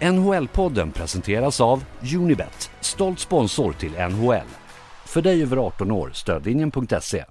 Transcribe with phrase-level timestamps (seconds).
[0.00, 1.84] NHL-podden presenteras av
[2.16, 4.46] Unibet, stolt sponsor till NHL.
[5.04, 7.24] För dig över 18 år, stödlinjen.se.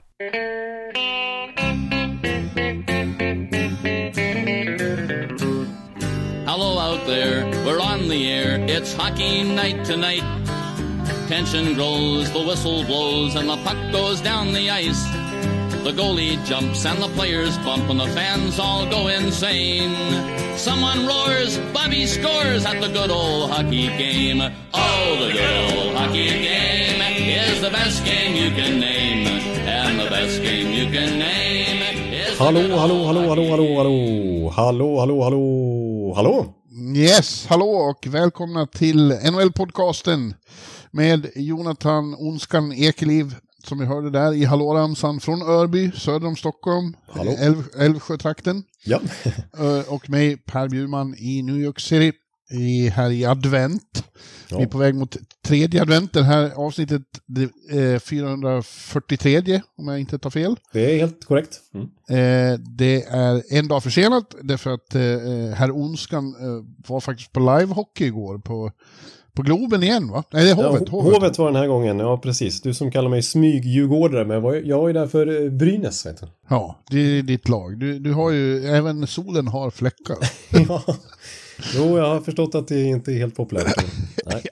[6.45, 8.59] Hello out there, we're on the air.
[8.67, 10.23] It's hockey night tonight.
[11.27, 15.22] Tension grows, the whistle blows, and the puck goes down the ice.
[15.83, 19.93] The goalie jumps and the players bump and the fans all go insane.
[20.57, 24.41] Someone roars, Bobby scores at the good old hockey game.
[24.73, 29.27] Oh, the good old hockey game is the best game you can name.
[29.67, 31.81] And the best game you can name
[32.13, 34.49] is the Hallå, good old hallå, hallå, hallå, hockey hallå, game.
[34.55, 36.53] hallå, hallå, hallå, hallå, hallå.
[36.95, 40.33] Yes, hallå och välkomna till NHL-podcasten
[40.91, 46.97] med Jonathan Onskan Ekeliv som vi hörde där i hallåramsan från Örby, söder om Stockholm,
[47.07, 47.35] Hallå.
[47.39, 48.63] Älv, Älvsjötrakten.
[48.85, 48.99] Ja,
[49.59, 52.11] Eh, Och mig, Per Bjurman i New York City,
[52.51, 54.03] i, här i advent.
[54.49, 54.57] Ja.
[54.57, 59.99] Vi är på väg mot tredje advent, det här avsnittet det är 443 om jag
[59.99, 60.55] inte tar fel.
[60.73, 61.59] det är helt korrekt.
[61.73, 61.85] Mm.
[62.09, 65.01] Eh, det är en dag försenat därför att eh,
[65.55, 68.71] herr Onskan eh, var faktiskt på livehockey igår på,
[69.35, 70.23] på Globen igen va?
[70.31, 70.83] Nej, det är Hovet.
[70.91, 71.37] ja, hovet.
[71.37, 72.61] var den här gången, ja precis.
[72.61, 76.05] Du som kallar mig smyg-djurgårdare, men jag var, jag var ju där för eh, Brynäs,
[76.05, 76.27] vet du.
[76.49, 77.79] Ja, det är ditt lag.
[77.79, 80.17] Du, du har ju, även solen har fläckar.
[80.67, 80.83] ja.
[81.75, 83.85] Jo, jag har förstått att det inte är helt populärt.
[84.25, 84.43] Nej.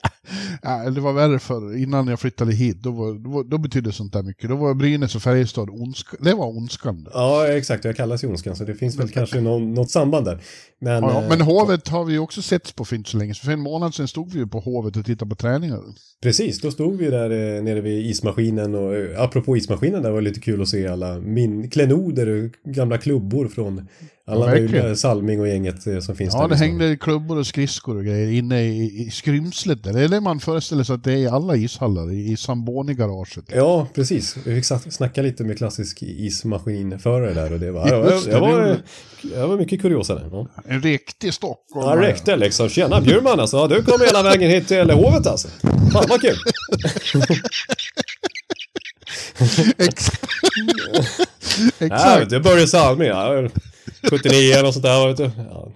[0.62, 2.76] Ja, det var värre för innan jag flyttade hit.
[2.82, 4.48] Då, var, då, då betydde sånt där mycket.
[4.48, 6.16] Då var Brynäs och Färjestad ondska.
[6.20, 7.08] Det var ondskan.
[7.12, 7.84] Ja, exakt.
[7.84, 10.40] Jag kallas ju Ondskan, så det finns väl kanske någon, något samband där.
[10.78, 13.34] Men, Ja, eh, men Hovet har vi ju också sett på för inte så länge.
[13.34, 15.80] Så för en månad sedan stod vi ju på Hovet och tittade på träningar.
[16.22, 20.20] Precis, då stod vi där eh, nere vid ismaskinen och eh, apropå ismaskinen där var
[20.20, 23.88] det lite kul att se alla min klenoder och gamla klubbor från
[24.26, 26.48] alla Ja, möjliga Salming och gänget eh, som finns Ja, där.
[26.48, 26.66] det liksom.
[26.80, 29.92] hängde klubbor och skridskor och grejer inne i, i skrymslet där.
[29.92, 33.44] Det är det man föreställer sig att det är i alla ishallar, i, Samboni-garaget.
[33.54, 34.36] Ja, precis.
[34.44, 38.60] Vi fick snacka lite med klassisk ismaskinförare där och det var, Just det, det, var,
[38.62, 38.82] det
[39.22, 40.28] det var mycket kuriosa där.
[40.32, 40.46] Ja.
[40.66, 42.00] En riktig Stockholm.
[42.00, 42.68] Ja, räckte liksom.
[42.68, 43.56] Tjena Bjurman alltså.
[43.56, 45.48] Ja, Du kom hela vägen hit till Hovet alltså.
[45.92, 46.36] Fan vad kul.
[49.78, 50.06] Ex
[51.78, 52.20] Ja, Exakt.
[52.22, 53.08] vet du, Börje Salming.
[53.08, 53.48] Ja,
[54.10, 55.06] 79 eller sånt där.
[55.08, 55.30] Vet du.
[55.50, 55.68] Ja.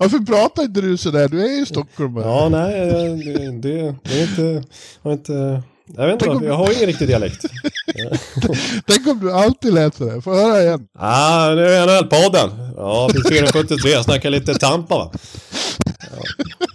[0.00, 1.28] Varför pratar inte du sådär?
[1.28, 2.24] Du är ju stockholmare.
[2.24, 4.64] Ja, nej, det, det, det är inte...
[5.02, 5.62] Har inte
[5.96, 7.44] jag vet inte, om- jag har ingen riktig dialekt.
[8.86, 10.20] Tänk om du alltid lät sådär.
[10.20, 10.86] Få höra igen.
[10.98, 12.50] Ah, nu är NHL-podden.
[12.76, 13.90] Ja, finns 473.
[13.90, 15.12] Jag snackar lite Tampa va.
[15.84, 16.22] Ja,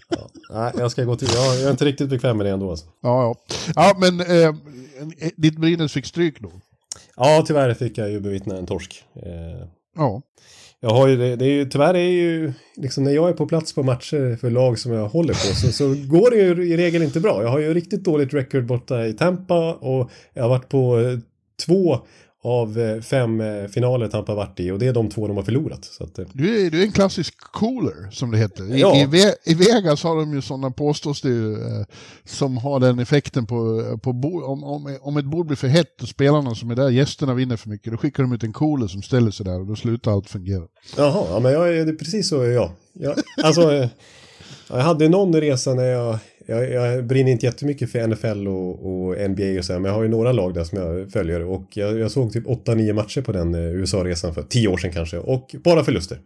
[0.10, 0.30] ja.
[0.54, 1.28] Nej, jag ska gå till...
[1.36, 2.86] Jag, jag är inte riktigt bekväm med det ändå alltså.
[3.04, 3.36] Ja, ja.
[3.76, 4.54] Ja, men eh,
[5.38, 6.52] ditt Brynäs fick stryk då.
[7.16, 9.04] Ja, tyvärr fick jag ju bevittna en torsk.
[9.16, 10.22] Eh, Ja.
[10.80, 13.48] Jag har ju, det, det är ju, tyvärr är ju, liksom när jag är på
[13.48, 16.78] plats på matcher för lag som jag håller på så, så går det ju i
[16.78, 17.44] regel inte bra.
[17.44, 21.20] Jag har ju riktigt dåligt record borta i Tampa och jag har varit på eh,
[21.66, 22.00] två
[22.44, 25.44] av eh, fem eh, finaler Tampa varit i och det är de två de har
[25.44, 25.86] förlorat.
[25.86, 28.76] Så att, eh, Du, är, du är en klassisk cooler, som det heter.
[28.76, 28.96] I, Ja.
[28.96, 31.86] i, Ve I Vegas har de ju sådana, påstås det ju, eh,
[32.26, 34.44] som har den effekten på, på bord.
[34.44, 37.58] Om, om, om ett bord blir för hett och spelarna som är där, gästerna vinner
[37.58, 40.12] för mycket, då skickar de ut en cooler som ställer sig där och då slutar
[40.12, 40.64] allt fungera.
[40.98, 42.70] Jaha, ja, men jag, är- det är precis så jag.
[42.94, 43.90] jag alltså,
[44.70, 49.30] jag hade någon resa när jag, jag, jag brinner inte jättemycket för NFL och, och
[49.30, 51.66] NBA och så här, men jag har ju några lag där som jag följer och
[51.74, 55.18] jag, jag såg typ 8-9 matcher på den eh, USA-resan för 10 år sedan kanske
[55.18, 56.20] och bara förluster.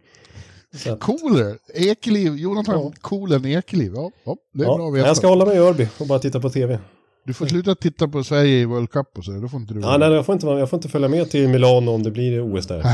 [0.86, 2.92] Att, Cooler, Ekeliv, Jonathan Ja.
[3.00, 3.92] Coolen Ekeliv.
[3.94, 5.06] Ja, ja, det är bra ja, att veta.
[5.06, 6.78] jag ska hålla mig i Örby och bara titta på TV.
[7.24, 9.80] Du får sluta titta på Sverige i World Cup och så, då får inte du
[9.80, 12.56] Ja, nej, jag, får inte, jag får inte följa med till Milano om det blir
[12.56, 12.82] OS där.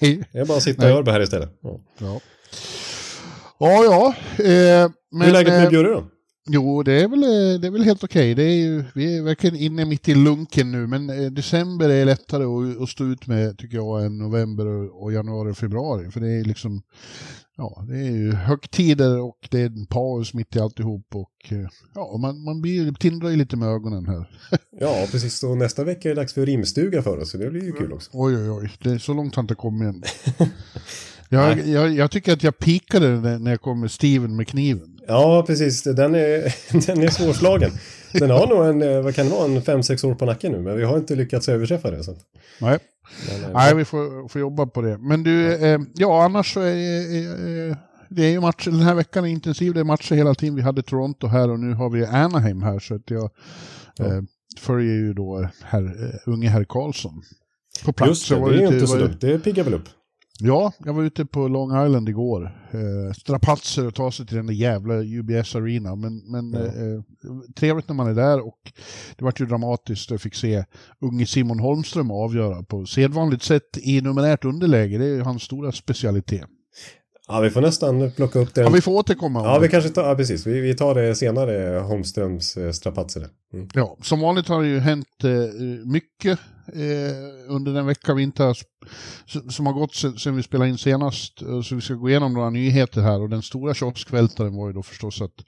[0.00, 0.24] Nej.
[0.32, 0.92] Jag är bara att sitta i.
[0.92, 1.50] Örby här istället.
[1.62, 1.80] Ja.
[1.98, 2.20] Ja,
[3.60, 3.84] ja.
[3.84, 6.04] ja eh, men, Hur är läget eh, med Bjurre då?
[6.52, 8.34] Jo, det är väl, eh, det är väl helt okej.
[8.34, 12.04] Det är ju, vi är verkligen inne mitt i lunken nu, men eh, december är
[12.04, 14.66] lättare att, att stå ut med, tycker jag, än november
[15.02, 16.10] och, januari och februari.
[16.10, 16.82] För det är liksom,
[17.56, 21.68] ja, det är ju högtider och det är en paus mitt i alltihop och eh,
[21.94, 24.30] ja, man, man blir, tindrar ju lite med ögonen här.
[24.82, 25.42] Ja, precis.
[25.42, 27.92] Och nästa vecka är det dags för rimstuga för oss, så det blir ju kul
[27.92, 28.10] också.
[28.12, 30.02] Oj, oj, oj, det är så långt har inte kommit än.
[31.32, 34.98] Jag, jag, jag tycker att jag pikade när jag kom med Steven med kniven.
[35.06, 35.82] Ja, precis.
[35.82, 36.54] Den är,
[36.86, 37.70] den är svårslagen.
[38.12, 40.60] Den har nog en, eh, vad kan det vara, en 5-6 år på nacken nu,
[40.60, 42.04] men vi har inte lyckats överträffa det.
[42.04, 42.16] Så.
[42.60, 42.78] Nej.
[43.42, 44.98] Men, Nej, vi får, får jobba på det.
[44.98, 47.76] Men du, eh, ja annars så är eh,
[48.08, 50.54] det är ju matcher, den här veckan är intensiv, det är matcher hela tiden.
[50.54, 53.30] Vi hade Toronto här och nu har vi Anaheim här så att jag
[54.00, 54.22] eh,
[54.58, 57.22] följer ju då herr, eh, unge herr Karlsson.
[57.84, 58.10] På plats.
[58.10, 59.16] Just det, det är ju inte så dumt.
[59.20, 59.88] Det piggar väl upp.
[60.42, 62.44] Ja, jag var ute på Long Island igår.
[62.72, 65.94] Eh, strapatser att ta sig till den där jävla UBS Arena.
[65.96, 66.60] Men, men Ja.
[66.66, 67.02] eh,
[67.56, 68.58] trevligt när man är där och
[69.18, 70.64] det vart ju dramatiskt att fick se
[71.00, 74.98] unge Simon Holmström avgöra på sedvanligt sätt i numerärt underläge.
[74.98, 76.44] Det är ju hans stora specialitet.
[77.28, 78.64] Ja, vi får nästan plocka upp den.
[78.64, 79.40] Ja, vi får återkomma.
[79.40, 79.60] om Ja, det.
[79.60, 80.46] vi kanske tar, ja precis.
[80.46, 83.26] Vi, vi tar det senare, Holmströms eh, strapatser.
[83.52, 83.68] Mm.
[83.74, 85.30] Ja, som vanligt har det ju hänt eh,
[85.84, 88.56] mycket eh, under den vecka vi inte har,
[89.50, 91.42] som har gått sen vi spelade in senast.
[91.42, 94.72] Eh, Så vi ska gå igenom några nyheter här och den stora kioskvältaren var ju
[94.72, 95.44] då förstås att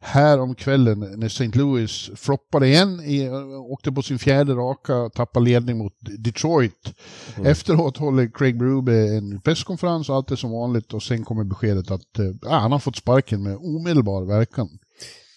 [0.00, 1.50] här om kvällen när St.
[1.54, 6.94] Louis floppade igen, i, eh, åkte på sin fjärde raka, tappade ledning mot Detroit.
[7.44, 12.18] Efteråt håller Craig Berube en presskonferens allt är som vanligt och sen kommer beskedet att
[12.18, 14.68] eh, han har fått sparken med omedelbar verkan.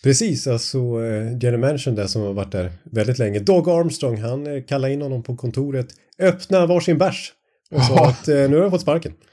[0.03, 3.39] Precis, alltså eh, General Mansion där som har varit där väldigt länge.
[3.39, 5.87] Dog Armstrong, han eh, kallade in honom på kontoret,
[6.19, 7.33] öppna varsin bärs
[7.71, 8.09] och sa Ja.
[8.09, 9.13] att eh, nu har jag fått sparken.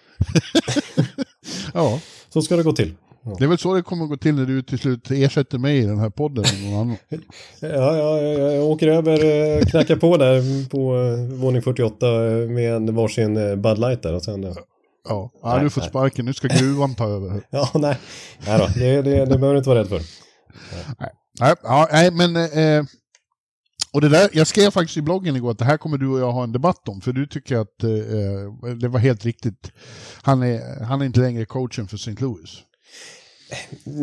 [1.74, 2.00] Ja.
[2.28, 2.94] Så ska det gå till.
[3.38, 5.78] Det är väl så det kommer att gå till när du till slut ersätter mig
[5.78, 6.44] i den här podden.
[6.70, 6.96] Någon.
[7.60, 10.78] Ja, ja, jag, åker över, knackar på där på
[11.36, 14.42] våning 48 eh, med en varsin Bud Light där och sen...
[14.42, 14.54] Ja,
[15.08, 15.90] ja Nej, du får nej.
[15.90, 17.40] sparken, nu ska gruvan ta över.
[17.50, 17.96] Ja, nej.
[18.46, 20.00] Nej då, det, det, det behöver du inte vara rädd för.
[21.40, 22.36] Nej, ja, nej men...
[22.36, 22.84] Eh,
[23.92, 26.20] och det där, jag skrev faktiskt i bloggen igår att det här kommer du och
[26.20, 29.72] jag ha en debatt om, för du tycker att eh, det var helt riktigt.
[30.22, 32.10] Han är, han är inte längre coachen för St.
[32.18, 32.50] Louis.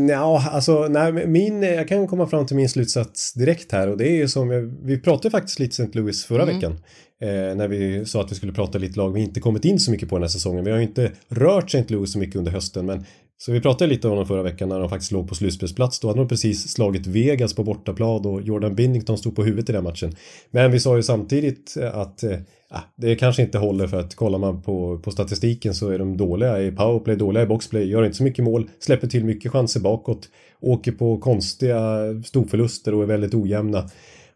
[0.09, 4.09] Ja, alltså, nej, min, jag kan komma fram till min slutsats direkt här och det
[4.09, 4.49] är ju som,
[4.85, 5.99] vi pratade faktiskt lite St.
[5.99, 6.55] Louis förra Mm.
[6.55, 6.79] veckan.
[7.21, 9.91] Eh, när vi sa att vi skulle prata lite lag vi inte kommit in så
[9.91, 10.65] mycket på den här säsongen.
[10.65, 11.93] Vi har ju inte rört St.
[11.93, 13.05] Louis så mycket under hösten men
[13.37, 15.99] så vi pratade lite om dem förra veckan när de faktiskt låg på slutspelsplats.
[15.99, 19.73] Då hade de precis slagit Vegas på bortaplan och Jordan Binnington stod på huvudet i
[19.73, 20.15] den matchen.
[20.51, 22.37] Men vi sa ju samtidigt eh, att eh,
[22.69, 26.17] ah, det kanske inte håller för att kollar man på, på statistiken så är de
[26.17, 29.79] dåliga i powerplay, dåliga i boxplay, gör inte så mycket mål, släpper till mycket chanser
[29.79, 30.29] bakåt,
[30.61, 33.89] åker på konstiga storförluster och är väldigt ojämna.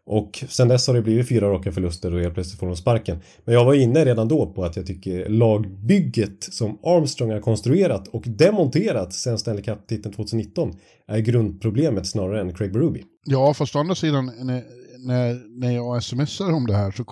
[0.06, 3.18] Och sen dess har det blivit fyra raka förluster och helt plötsligt får de sparken.
[3.44, 8.08] Men jag var inne redan då på att jag tycker lagbygget som Armstrong har konstruerat
[8.08, 10.72] och demonterat sen Stanley Cup-titeln 2019
[11.06, 13.00] är grundproblemet snarare än Craig Berube.
[13.24, 14.62] Ja, fast å andra sidan, när,
[14.98, 17.04] när, när jag smsar om det här så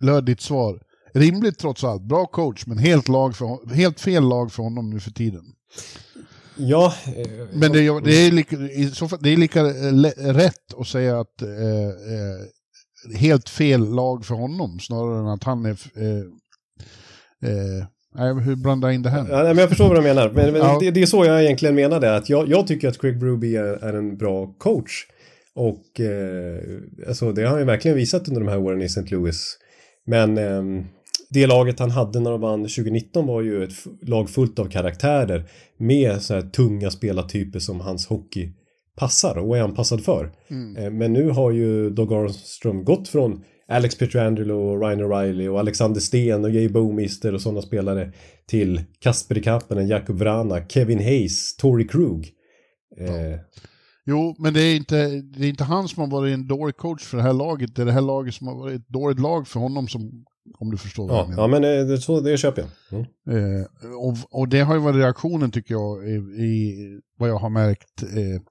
[0.00, 0.80] löd ditt svar.
[1.14, 5.00] Rimligt trots allt, bra coach, men helt, lag för, helt fel lag för honom nu
[5.00, 5.42] för tiden.
[6.58, 8.56] Ja, eh, Men det, är- det, är lika,
[9.20, 11.48] det är lika eh, rätt att säga att eh,
[11.88, 15.76] eh, helt fel lag för honom snarare än att han är...
[15.96, 16.24] Eh,
[17.50, 19.26] eh, hur blandar jag in det här?
[19.30, 20.30] Ja, men jag förstår vad du menar.
[20.30, 20.78] Men, men Ja.
[20.80, 22.16] det, det är så jag egentligen menade.
[22.16, 25.06] Att jag, jag tycker att Craig Berube är, är en bra coach.
[25.54, 26.58] Och eh,
[27.08, 29.00] alltså, det har han ju verkligen visat under de här åren i St.
[29.10, 29.56] Louis.
[30.06, 30.84] Men ehm,
[31.30, 33.72] det laget han hade när de vann 2019 var ju ett
[34.02, 35.50] lag fullt av karaktärer.
[35.76, 38.52] Med så här tunga spelartyper som hans hockey
[38.96, 40.32] passar och är anpassad för.
[40.78, 45.58] Eh, Men nu har ju Doug Armstrong gått från Alex Pietrangelo och Ryan O'Reilly och
[45.60, 48.12] Alexander Sten och Jay Bouwmeester och sådana spelare
[48.46, 52.32] till Kasper Kapanen, Jakub Vrana, Kevin Hayes, Tory Krug.
[53.00, 53.40] Eh,
[54.10, 57.02] Jo, men det är, inte, det är inte han som har varit en dålig coach
[57.04, 57.76] för det här laget.
[57.76, 60.24] Det är det här laget som har varit ett dåligt lag för honom som,
[60.54, 61.42] om du förstår vad jag ja, menar.
[61.42, 63.06] ja, men det, så, det köper jag.
[63.26, 63.60] Mm.
[63.60, 63.66] Eh,
[63.98, 66.14] och, och det har ju varit reaktionen tycker jag i,
[66.44, 68.42] i vad jag har märkt eh,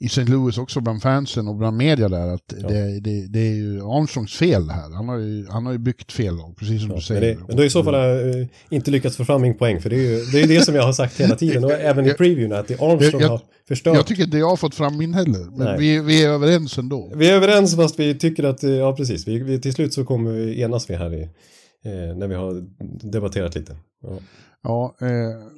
[0.00, 0.24] i St.
[0.24, 2.68] Louis också bland fansen och bland media där att Ja.
[2.68, 4.90] det, det, det är ju Armstrongs fel här.
[4.94, 7.20] Han har ju, han har ju byggt fel lag, precis som Ja, du men, säger.
[7.20, 9.80] det, men då i så fall har jag eh, inte lyckats få fram min poäng
[9.80, 12.06] för det är ju det, är det som jag har sagt hela tiden och även
[12.06, 13.94] i previewn att det Armstrong jag- har förstört.
[13.96, 15.78] Jag tycker inte jag har fått fram min heller, men Nej.
[15.78, 17.12] vi, vi är överens ändå.
[17.16, 20.04] Vi är överens fast vi tycker att, eh, ja precis, vi, vi, till slut så
[20.04, 22.64] kommer vi enas vi här i, eh, när vi har
[23.10, 23.76] debatterat lite.
[24.02, 24.18] Ja.
[24.62, 25.08] Ja, eh,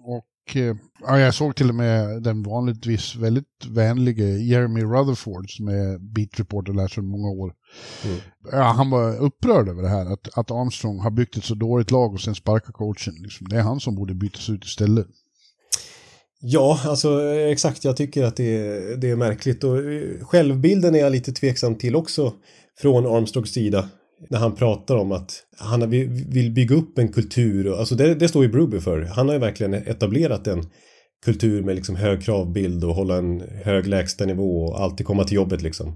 [0.05, 0.25] och
[0.55, 6.41] ja, jag såg till och med den vanligtvis väldigt vänlige Jeremy Rutherford som är beat
[6.41, 7.53] reporter där sedan många år.
[8.05, 8.19] Mm.
[8.53, 11.91] Ja, han var upprörd över det här, att, att Armstrong har byggt ett så dåligt
[11.91, 13.15] lag och sen sparkar coachen.
[13.23, 13.49] Liksom.
[13.49, 15.07] Det är han som borde bytas ut istället.
[16.41, 17.85] Ja, alltså eh, exakt.
[17.85, 21.75] Jag tycker att det är, det är märkligt och eh, självbilden är jag lite tveksam
[21.75, 22.33] till också
[22.79, 23.89] från Armstrongs sida.
[24.31, 27.67] När han pratar om att han vill bygga upp en kultur.
[27.67, 29.01] och- Alltså det, det står ju Bruby för.
[29.03, 30.63] Han har ju verkligen etablerat en
[31.25, 35.63] kultur med liksom hög kravbild och hålla en hög lägstanivå och alltid komma till jobbet
[35.63, 35.89] liksom.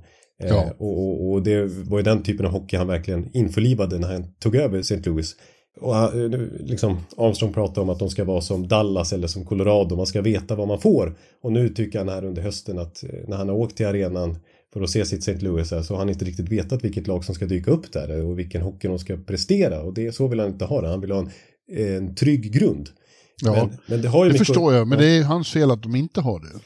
[0.42, 0.70] Eh, Ja.
[0.78, 4.24] och, och, och det var ju den typen av hockey han verkligen införlivade när han
[4.38, 4.96] tog över St.
[5.10, 5.36] Louis.
[5.80, 9.44] Och han, eh, liksom, Armstrong pratar om att de ska vara som Dallas eller som
[9.44, 11.16] Colorado, man ska veta vad man får.
[11.42, 14.36] Och nu tycker han här under hösten att eh, när han har åkt till arenan
[14.72, 15.44] för att se sitt St.
[15.44, 18.38] Louis så har han inte riktigt vetat vilket lag som ska dyka upp där och
[18.38, 19.82] vilken hockey de ska prestera.
[19.82, 20.88] Och det, så vill han inte ha det.
[20.88, 21.30] Han vill ha en
[21.76, 22.88] en trygg grund.
[23.42, 26.20] Ja, Men, men det det förstår jag, men det är hans fel att de inte
[26.20, 26.60] har det.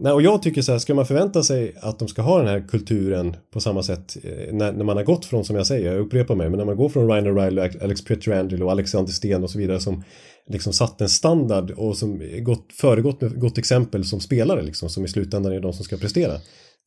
[0.00, 2.48] Nej, och jag tycker så här, ska man förvänta sig att de ska ha den
[2.48, 5.92] här kulturen på samma sätt eh, när, när man har gått från, som jag säger,
[5.92, 9.44] jag upprepar mig, men när man går från Ryan O'Reilly, Alex Pietrangelo och Alexander Sten
[9.44, 10.04] och så vidare som
[10.48, 15.04] liksom satt en standard och som gått, föregått med gott exempel som spelare liksom, som
[15.04, 16.32] i slutändan är de som ska prestera.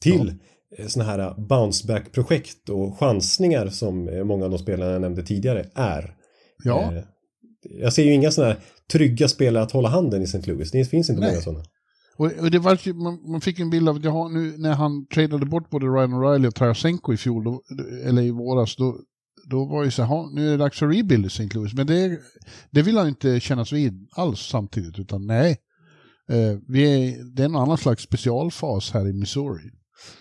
[0.01, 0.47] Till ja.
[0.87, 6.15] Sådana här bounceback-projekt och chansningar som eh, många av de spelarna jag nämnde tidigare är.
[6.63, 7.03] Ja, Eh,
[7.81, 8.61] Jag ser ju inga sådana här
[8.91, 10.51] trygga spelare att hålla handen i St.
[10.51, 10.71] Louis.
[10.71, 11.29] Det finns inte Nej.
[11.31, 11.63] många sådana.
[12.17, 15.45] och, det var, man, man fick en bild av att jag nu när han tradade
[15.45, 17.61] bort både Ryan O'Reilly och Tarasenko i fjol, då,
[18.05, 18.97] eller i våras, då,
[19.49, 21.49] då var ju så här, "Ha, nu är det dags för rebuild i St.
[21.53, 21.73] Louis.
[21.73, 22.19] Men det,
[22.71, 25.57] det vill han inte kännas vid alls samtidigt, utan nej.
[26.29, 29.69] Eh, vi är, det är en annan slags specialfas här i Missouri.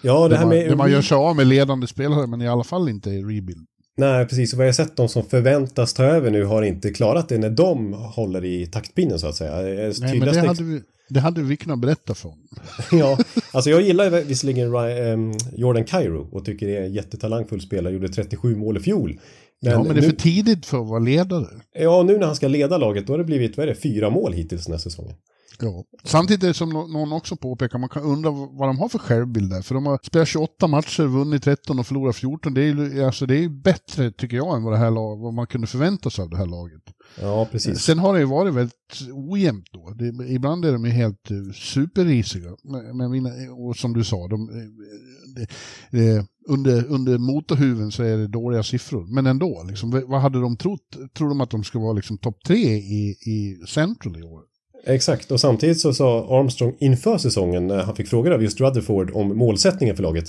[0.03, 0.69] Ja, det här man, med...
[0.69, 3.67] där man gör sig av med ledande spelare, men i alla fall inte i rebuild.
[3.97, 4.53] Nej, precis.
[4.53, 7.51] Och vad jag sett de som förväntas ta över nu har inte klarat det när
[7.51, 9.85] de håller i taktpinnen så att säga.
[9.87, 12.39] Eh, Nej, men det hade, vi, det hade vi kunnat berätta från.
[12.93, 13.19] ja,
[13.53, 17.93] alltså jag gillar visserligen ehm, Jordan Cairo och tycker det är en jättetalangfull spelare.
[17.93, 19.21] Gjorde 37 mål i fjol.
[19.63, 21.47] Men, ja, men det är nu, för tidigt för att vara ledare.
[21.75, 24.11] ja, nu när han ska leda laget då har det blivit, vad är det, fyra
[24.11, 25.15] mål hittills den här säsongen.
[25.63, 25.85] Ja.
[26.05, 29.63] Samtidigt som nå- någon också påpekar, man kan undra vad de har för självbild där.
[29.63, 32.55] För de har spelat 28 matcher, vunnit 13 och förlorat 14.
[32.55, 35.17] Det är ju alltså, det är ju bättre, tycker jag, än vad, det här lag,
[35.17, 36.83] vad man kunde förvänta sig av det här laget.
[37.21, 37.79] Ja, precis.
[37.81, 38.75] Sen har det ju varit väldigt
[39.13, 39.91] ojämnt då.
[39.91, 42.51] Det, ibland är de ju helt uh, superrisiga.
[42.95, 44.55] Men, men och som du sa, de, eh,
[45.35, 45.47] det,
[45.91, 49.07] det, under, under motorhuven så är det dåliga siffror.
[49.15, 50.97] Men ändå, liksom, vad- hade de trott?
[51.17, 54.41] Tror de att de ska vara liksom topp tre i, i Central i år?
[54.85, 59.11] Exakt, och samtidigt så sa Armstrong inför säsongen när han fick frågor av just Rutherford
[59.15, 60.25] om målsättningen för laget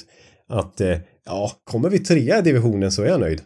[0.50, 3.42] att eh, ja, kommer vi trea i divisionen så är jag nöjd.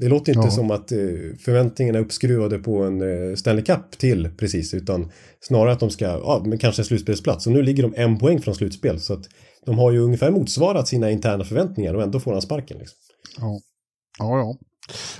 [0.00, 0.50] Det låter inte Ja.
[0.50, 0.98] som att eh,
[1.44, 6.04] förväntningarna är uppskruvade på en eh, Stanley Cup till precis utan snarare att de ska,
[6.04, 7.46] ja, men kanske en slutspelsplats.
[7.46, 9.24] Och nu ligger de en poäng från slutspel så att
[9.66, 12.78] de har ju ungefär motsvarat sina interna förväntningar och ändå får han sparken.
[12.78, 12.96] Liksom.
[13.40, 13.60] Ja,
[14.18, 14.38] ja.
[14.38, 14.56] Ja,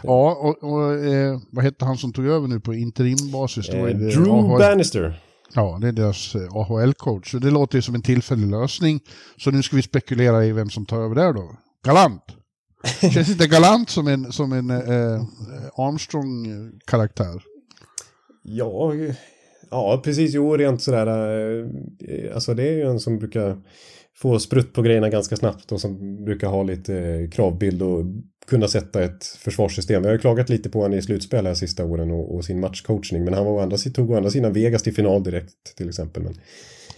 [0.03, 3.69] ja och, och eh, vad hette han som tog över nu på interimbasis?
[3.69, 4.59] Eh, Drew AHL.
[4.59, 5.23] Bannister.
[5.55, 7.31] Ja, det är deras eh, AHL-coach.
[7.31, 9.01] Så det låter ju som en tillfällig lösning.
[9.37, 11.57] Så nu ska vi spekulera i vem som tar över där då.
[11.85, 12.23] Galant!
[13.13, 15.23] Känns inte Galant som en, som en eh,
[15.77, 17.43] Armstrong-karaktär?
[18.43, 19.15] Ja, eh,
[19.71, 20.35] ja precis.
[20.35, 21.07] Jo, rent sådär.
[21.07, 23.59] eh, Alltså det är ju en som brukar
[24.17, 28.05] få sprutt på grejerna ganska snabbt och som brukar ha lite eh, kravbild och
[28.49, 30.03] kunna sätta ett försvarssystem.
[30.03, 32.61] Jag har ju klagat lite på honom i slutspel här sista åren och, och sin
[32.61, 33.25] matchcoachning.
[33.25, 36.23] Men han var å andra, tog å andra sidan Vegas till final direkt till exempel.
[36.23, 36.35] Men,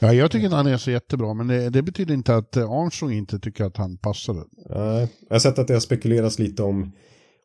[0.02, 2.70] Ja, jag tycker inte han är så jättebra, men det, det betyder inte att eh,
[2.70, 4.40] Armstrong inte tycker att han passade.
[4.70, 6.92] nej, jag har sett att det har spekulerats lite om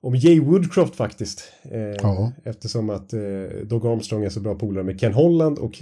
[0.01, 1.43] om Jay Woodcroft faktiskt.
[1.71, 2.31] Eh, Ja.
[2.43, 3.19] Eftersom att eh,
[3.63, 5.81] Doug Armstrong är så bra polare med Ken Holland och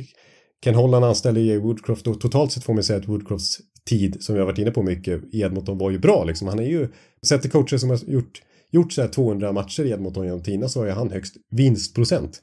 [0.63, 4.35] Ken Holland anställde Jay Woodcroft och totalt sett får man säga att Woodcrofts tid som
[4.35, 6.47] vi har varit inne på mycket i Edmonton var ju bra liksom.
[6.47, 6.87] Han är ju,
[7.23, 10.69] sett till coacher som har gjort, gjort så här 200 matcher i Edmonton genom tiderna
[10.69, 12.41] så är han högst vinstprocent.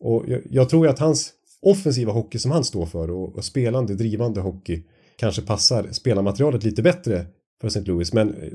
[0.00, 1.32] Och jag, jag tror ju att hans
[1.62, 4.82] offensiva hockey som han står för och, och spelande, drivande hockey
[5.16, 7.26] kanske passar spelarmaterialet lite bättre
[7.60, 7.80] för St.
[7.80, 8.12] Louis.
[8.12, 8.52] Men eh,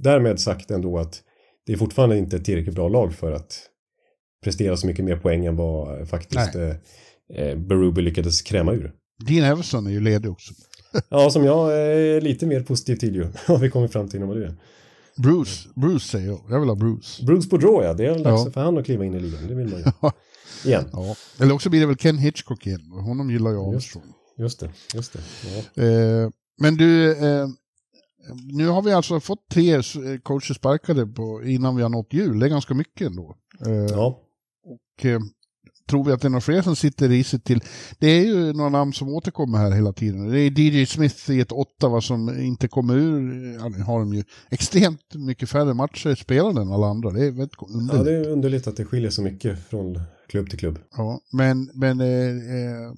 [0.00, 1.22] därmed sagt ändå att
[1.66, 3.70] det är fortfarande inte ett tillräckligt bra lag för att
[4.44, 6.74] prestera så mycket mer poäng än vad eh, faktiskt eh,
[7.34, 8.92] eh, Berube lyckades kräma ur.
[9.26, 10.54] Dean Everson är ju ledig också.
[11.08, 13.26] Ja, som jag är lite mer positiv till ju.
[13.46, 14.54] Har vi kommit fram till inom det.
[15.16, 16.40] Bruce, Bruce säger jag.
[16.48, 17.24] Jag vill ha Bruce.
[17.24, 18.50] Bruce Boudreau ja, det är väl dags Ja.
[18.50, 19.46] för han att kliva in i ligan.
[19.48, 19.84] Det vill man ju.
[20.70, 20.84] Igen.
[20.92, 21.16] Ja.
[21.40, 22.90] Eller också blir det väl Ken Hitchcock igen.
[22.90, 23.96] Honom gillar jag Just.
[23.96, 24.14] Armstrong.
[24.38, 25.20] Just det, just det.
[25.74, 25.82] Ja.
[25.84, 26.30] Eh,
[26.60, 27.48] men du, eh,
[28.52, 29.82] nu har vi alltså fått tre eh,
[30.22, 32.38] coacher sparkade på, innan vi har nått jul.
[32.38, 33.36] Det är ganska mycket ändå.
[33.66, 34.20] Eh, ja.
[34.64, 35.20] Och eh,
[35.88, 37.60] tror vi att det är några fler som sitter risigt till.
[37.98, 40.30] Det är ju några namn som återkommer här hela tiden.
[40.30, 43.54] Det är DJ Smith i ett Ottawa som inte kommer ur.
[43.58, 47.10] Ja, nu har de ju extremt mycket färre matcher spelade än alla andra.
[47.10, 48.04] Det är väldigt ja, underligt.
[48.04, 50.78] det är underligt att det skiljer så mycket från klubb till klubb.
[50.96, 52.92] Ja, men, men eh, eh,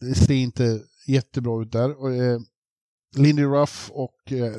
[0.00, 2.02] det ser inte jättebra ut där.
[2.02, 2.38] Och, eh,
[3.16, 4.52] Lindy Ruff och eh,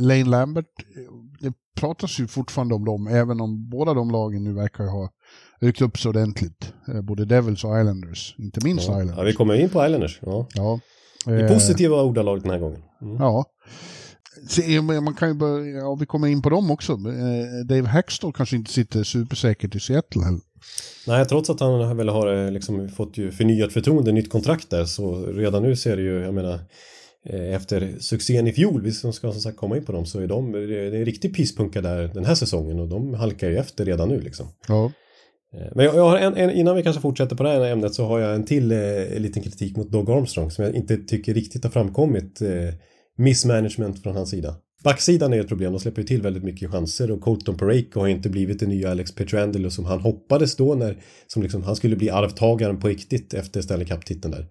[0.00, 4.52] Lane Lambert, eh, det pratas ju fortfarande om dem, även om båda de lagen nu
[4.52, 5.10] verkar ha
[5.60, 6.72] ryckt upp sig ordentligt.
[6.88, 8.92] Eh, både Devils och Islanders, inte minst Ja.
[8.92, 9.16] Islanders.
[9.18, 10.18] ja, vi kommer in på Islanders.
[10.22, 10.46] Ja.
[10.54, 10.80] Ja.
[11.26, 12.82] I Eh, positiva ordalag den här gången.
[13.02, 13.16] Mm.
[13.16, 13.44] Ja.
[14.48, 16.92] Se, Man kan ju börja, ja, vi kommer in på dem också.
[16.92, 20.40] Eh, Dave Hackstall kanske inte sitter supersäkert i Seattle heller.
[21.06, 25.26] Nej, trots att han väl har liksom fått ju förnyat förtroende, nytt kontrakt där, så
[25.26, 26.58] redan nu ser det ju, jag menar,
[27.54, 30.26] efter succén i fjol, vi som ska som sagt komma in på dem, så är
[30.26, 33.84] de, det är en riktig pisspunka där den här säsongen och de halkar ju efter
[33.84, 34.46] redan nu liksom.
[34.68, 34.92] Ja.
[35.54, 37.94] Eh, men jag, jag har en, en, innan vi kanske fortsätter på det här ämnet
[37.94, 41.34] så har jag en till eh, liten kritik mot Doug Armstrong som jag inte tycker
[41.34, 42.42] riktigt har framkommit.
[42.42, 42.74] Eh,
[43.18, 44.56] missmanagement från hans sida.
[44.84, 48.08] Backsidan är ett problem, de släpper ju till väldigt mycket chanser och Colton Pareko har
[48.08, 51.96] inte blivit den nya Alex Petrangelo som han hoppades då när som liksom, han skulle
[51.96, 54.46] bli arvtagaren på riktigt efter Stanley Cup-titeln där.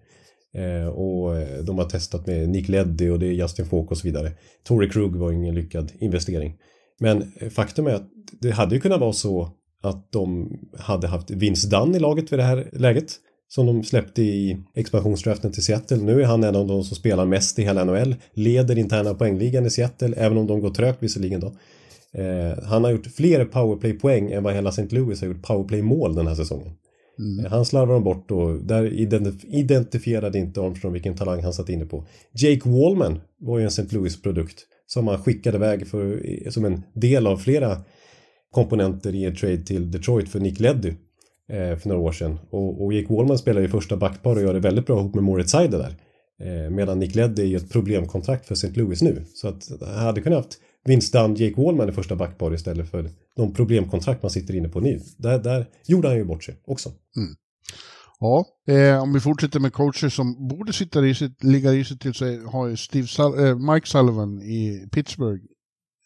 [0.54, 3.98] Eh, och eh, de har testat med Nick Leddy och det är Justin Falk och
[3.98, 4.32] så vidare.
[4.64, 6.56] Tory Krug var ingen lyckad investering.
[7.00, 8.08] Men eh, faktum är att
[8.40, 9.48] det hade ju kunnat vara så
[9.80, 13.16] att de hade haft Vince Dunn i laget vid det här läget.
[13.48, 15.96] Som de släppte i expansionsdraften till Seattle.
[15.96, 18.14] Nu är han en av de som spelar mest i hela NHL.
[18.34, 21.52] Leder interna poängligan i Seattle, även om de går trögt visserligen då.
[22.12, 24.86] Eh, han har gjort fler powerplay-poäng än vad hela St.
[24.90, 26.72] Louis har gjort powerplay-mål den här säsongen.
[27.18, 27.50] Mm.
[27.50, 28.84] Han slarvar dem bort och där
[29.54, 32.06] identifierade inte Armstrong vilken talang han satt inne på.
[32.32, 33.96] Jake Wallman var ju en St.
[33.96, 36.20] Louis-produkt som han skickade iväg för,
[36.50, 37.76] som en del av flera
[38.50, 40.88] komponenter i en trade till Detroit för Nick Leddy
[41.48, 42.38] eh, för några år sedan.
[42.50, 45.24] Och, och Jake Wallman spelar i första backpar och gör det väldigt bra ihop med
[45.24, 45.96] Moritz Seider där.
[46.40, 48.70] Eh, medan Nick Leddy är ju ett problemkontrakt för St.
[48.74, 49.24] Louis nu.
[49.34, 53.10] Så att han hade kunnat haft Vince Dunn, Jake Wallman i första backpar istället för
[53.36, 55.00] de problemkontrakt man sitter inne på nu.
[55.16, 56.88] Där, där gjorde han ju bort sig också.
[57.16, 57.34] Mm.
[58.20, 61.98] Ja, eh, om vi fortsätter med coacher som borde sitta i sitt, ligga i sig
[61.98, 65.42] till så har Steve Sul eh, Mike Sullivan i Pittsburgh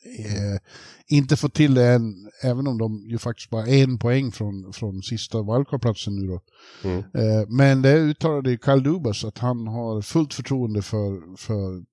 [0.05, 0.59] eh,
[1.07, 5.03] inte fått till det än, även om de ju faktiskt bara en poäng från, från
[5.03, 6.41] sista wildcard-platsen nu då.
[6.85, 6.99] Mm.
[6.99, 11.85] Eh, men det uttalade Kyle Dubas att han har fullt förtroende för, för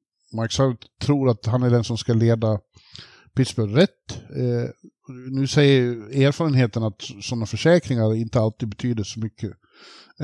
[0.41, 2.59] Mike Sullivan, tror att han är den som ska leda
[3.35, 4.21] Pittsburgh rätt.
[4.35, 4.69] Eh,
[5.31, 5.91] nu säger
[6.25, 9.51] erfarenheten att sådana försäkringar inte alltid betyder så mycket.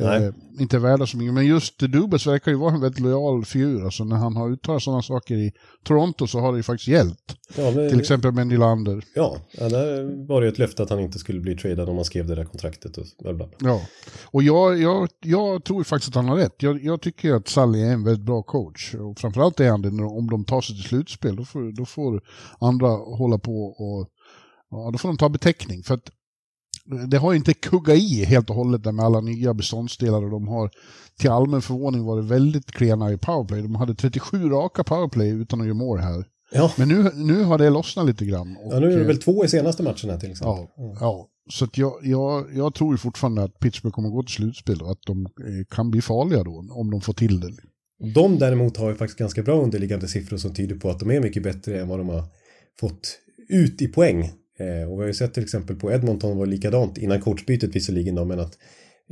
[0.01, 1.33] Eh, inte värda så mycket.
[1.33, 3.85] Men just Dubes verkar ju vara en väldigt lojal figur.
[3.85, 5.51] Alltså när han har uttalat sådana saker i
[5.83, 7.35] Toronto så har det ju faktiskt hjälpt.
[7.57, 9.03] Ja, men, Till exempel med Nylander.
[9.15, 12.05] Ja, där var det ju ett löfte att han inte skulle bli tradad om han
[12.05, 12.97] skrev det där kontraktet.
[12.97, 13.47] Och bla bla.
[13.59, 13.81] Ja,
[14.25, 16.63] och jag, jag, jag tror faktiskt att han har rätt.
[16.63, 18.95] Jag, jag tycker att Sally är en väldigt bra coach.
[18.95, 21.35] Och framförallt är han det om de tar sig till slutspel.
[21.35, 22.21] Då får, då får
[22.59, 24.09] andra hålla på och
[24.69, 25.83] Ja, då får de ta beteckning.
[25.83, 26.11] För att
[27.07, 30.47] det har inte kuggat i helt och hållet där med alla nya beståndsdelar och de
[30.47, 30.71] har
[31.19, 33.61] till allmän förvåning varit väldigt klena i powerplay.
[33.61, 36.25] De hade 37 raka powerplay utan att göra mål här.
[36.51, 36.71] Ja.
[36.77, 38.57] Men nu, nu har det lossnat lite grann.
[38.57, 40.67] Och, ja, nu är det väl två i senaste matcherna till exempel.
[40.75, 40.97] Ja, mm.
[40.99, 41.27] ja.
[41.49, 45.01] så jag, jag, jag tror ju fortfarande att Pittsburgh kommer gå till slutspel och att
[45.07, 47.51] de eh, kan bli farliga då om de får till det.
[48.13, 51.21] De däremot har ju faktiskt ganska bra underliggande siffror som tyder på att de är
[51.21, 52.23] mycket bättre än vad de har
[52.79, 53.19] fått
[53.49, 56.51] ut i poäng Eh, och vi har ju sett till exempel på Edmonton var det
[56.51, 58.57] likadant innan coachbytet visserligen då, men att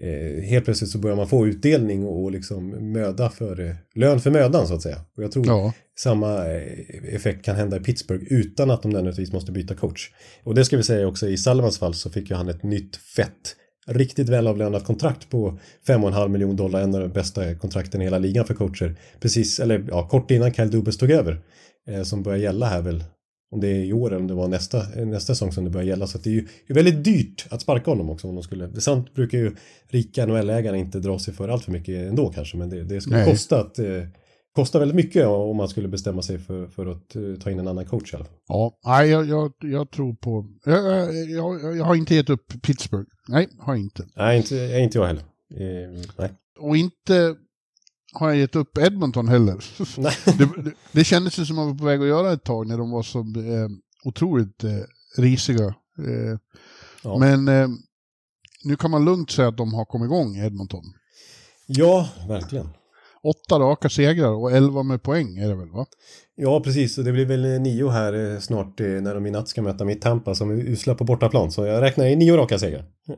[0.01, 4.19] eh, helt plötsligt så börjar man få utdelning och, och liksom möda för eh, lön
[4.19, 4.97] för mödan så att säga.
[5.17, 5.73] Och jag tror ja.
[5.99, 10.11] samma eh, effekt kan hända i Pittsburgh utan att de nödvändigtvis måste byta coach.
[10.43, 12.95] Och det ska vi säga också i Salvans fall så fick ju han ett nytt
[12.95, 13.55] fett
[13.87, 18.45] riktigt välavlönat kontrakt på 5,5 miljoner dollar, en av de bästa kontrakten i hela ligan
[18.45, 18.95] för coacher.
[19.19, 21.41] Precis, eller ja, kort innan Kyle Dubas tog över.
[21.87, 23.03] Eh, som börjar gälla här väl
[23.51, 25.87] om det är i år eller om det var nästa, nästa säsong som det börjar
[25.87, 26.07] gälla.
[26.07, 28.67] Så det är ju väldigt dyrt att sparka honom också om de skulle.
[28.67, 29.55] Det sant brukar ju
[29.87, 32.57] rika NHL-ägare inte dra sig för allt för mycket ändå kanske.
[32.57, 33.31] Men det, det skulle Nej.
[33.31, 33.85] kosta att eh,
[34.55, 37.67] kosta väldigt mycket om man skulle bestämma sig för, för att uh, ta in en
[37.67, 38.35] annan coach i alla fall.
[38.47, 40.45] Ja, nej, jag, jag, jag tror på...
[40.65, 43.09] Jag, jag, jag, har inte gett upp Pittsburgh.
[43.27, 44.05] Nej, har inte.
[44.15, 45.23] Nej, inte, inte jag heller.
[45.55, 46.29] Eh, nej.
[46.59, 47.35] Och inte
[48.15, 49.55] har jag gett upp Edmonton heller.
[50.37, 52.67] det, det, det kändes ju som att man var på väg att göra ett tag
[52.67, 53.69] när de var så eh,
[54.03, 54.71] otroligt eh,
[55.17, 55.65] risiga.
[55.99, 56.37] Eh,
[57.03, 57.17] ja.
[57.17, 57.67] Men eh,
[58.63, 60.83] nu kan man lugnt säga att de har kommit igång, Edmonton.
[61.67, 62.69] Ja, verkligen.
[63.23, 65.85] Åtta raka segrar och elva med poäng är det väl va?
[66.35, 66.97] Ja, precis.
[66.97, 69.85] Och det blir väl nio här eh, snart eh, när de i natt ska möta
[69.85, 71.51] mitt Tampa som är usla på bortaplan.
[71.51, 72.85] Så jag räknar i nio raka segrar.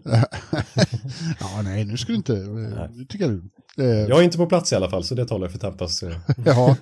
[1.40, 2.34] ja, nej, nu ska du inte...
[2.34, 3.50] Nu tycker jag
[3.84, 6.04] jag är inte på plats i alla fall, så det talar för Tampas.
[6.46, 6.76] ja.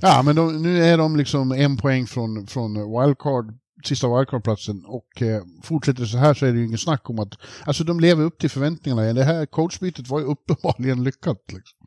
[0.00, 3.54] ja, men de, nu är de liksom en poäng från, från wildcard,
[3.84, 7.34] sista wildcard-platsen och eh, fortsätter så här så är det ju ingen snack om att,
[7.64, 9.12] alltså de lever upp till förväntningarna.
[9.12, 11.42] Det här coachbytet var ju uppenbarligen lyckat.
[11.46, 11.78] Liksom.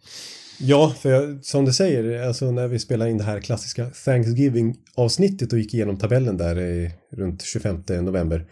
[0.61, 5.59] Ja, för som du säger, alltså när vi spelar in det här klassiska Thanksgiving-avsnittet och
[5.59, 8.45] gick igenom tabellen där eh, runt 25 november,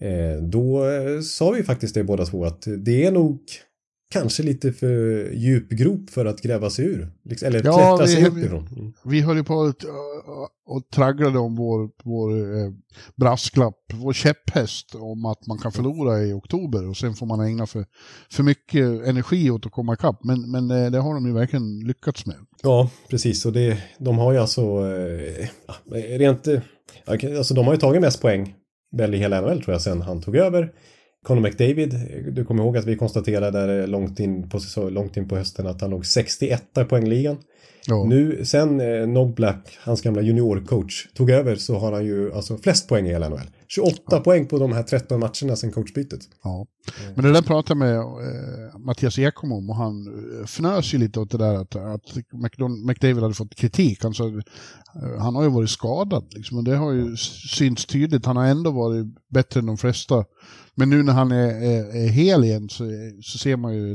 [0.00, 3.40] eh, då eh, sa vi faktiskt det båda två att det är nog
[4.10, 7.12] kanske lite för djup grop för att gräva sig ur.
[7.24, 8.68] Liksom, eller ja, klättra sig upp ifrån.
[8.76, 8.92] Mm.
[9.04, 9.74] Vi höll ju på och,
[10.66, 12.72] och tragglade om vår, vår eh,
[13.16, 17.66] brasklapp, vår käpphäst om att man kan förlora i oktober och sen får man ägna
[17.66, 17.84] för,
[18.30, 20.24] för mycket energi åt att komma ikapp.
[20.24, 22.36] Men, men eh, det har de ju verkligen lyckats med.
[22.62, 23.46] Ja, precis.
[23.46, 25.48] Och det, de har ju alltså eh,
[26.18, 26.48] rent...
[27.38, 28.54] Alltså de har ju tagit mest poäng
[28.92, 30.72] väl i hela NHL tror jag sen han tog över.
[31.26, 31.94] Conor McDavid,
[32.32, 35.80] du kommer ihåg att vi konstaterade där långt in på, långt in på hösten att
[35.80, 37.36] han låg 61 i poängligan.
[37.86, 38.04] Ja.
[38.04, 42.56] Nu, sen eh, Nog Black, hans gamla juniorcoach, tog över så har han ju alltså
[42.56, 43.50] flest poäng i hela NHL.
[43.68, 44.20] 28 ja.
[44.20, 46.20] poäng på de här 13 matcherna sen coachbytet.
[46.44, 46.66] Ja.
[47.14, 50.98] Men det där pratade jag med eh, Mattias Ekholm om och han eh, fnös ju
[50.98, 52.16] lite åt det där att, att
[52.86, 54.02] McDavid hade fått kritik.
[54.02, 54.32] Han, sa, eh,
[55.18, 57.16] han har ju varit skadad liksom, och det har ju
[57.56, 58.26] synts tydligt.
[58.26, 60.24] Han har ändå varit bättre än de flesta
[60.80, 62.84] men nu när han är, är, är hel igen så,
[63.22, 63.94] så ser man ju,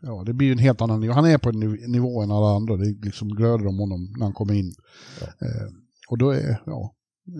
[0.00, 1.12] ja det blir ju en helt annan nivå.
[1.12, 1.60] Han är på en
[1.92, 4.74] nivå än alla andra, det liksom glöder om honom när han kommer in.
[5.20, 5.26] Ja.
[5.46, 5.68] Eh,
[6.08, 6.94] och då är, ja,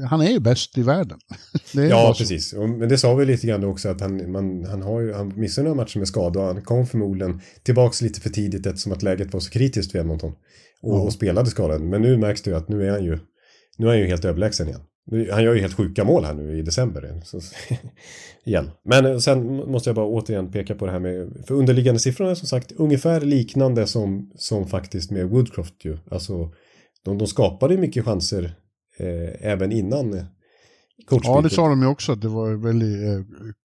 [0.09, 1.19] han är ju bäst i världen.
[1.91, 2.55] ja, precis.
[2.55, 5.69] Men det sa vi lite grann också att han, man, han, har ju, han missade
[5.69, 9.33] några matcher med skada och han kom förmodligen tillbaks lite för tidigt eftersom att läget
[9.33, 10.33] var så kritiskt för Edmonton.
[10.83, 11.01] Och, ja.
[11.01, 11.81] och spelade skadad.
[11.81, 13.19] Men nu märks det ju att nu är han ju,
[13.79, 14.81] nu är han ju helt överlägsen igen.
[15.11, 17.21] Han gör ju helt sjuka mål här nu i december.
[17.25, 17.41] Så,
[18.45, 18.71] igen.
[18.85, 22.35] Men sen måste jag bara återigen peka på det här med, för underliggande siffrorna är
[22.35, 25.99] som sagt ungefär liknande som, som faktiskt med Woodcroft ju.
[26.11, 26.53] Alltså,
[27.05, 28.55] de, de skapade mycket chanser
[28.99, 30.11] eh, även innan
[31.07, 31.35] coachbytet.
[31.35, 33.21] Ja, det sa de ju också att det var väldigt eh,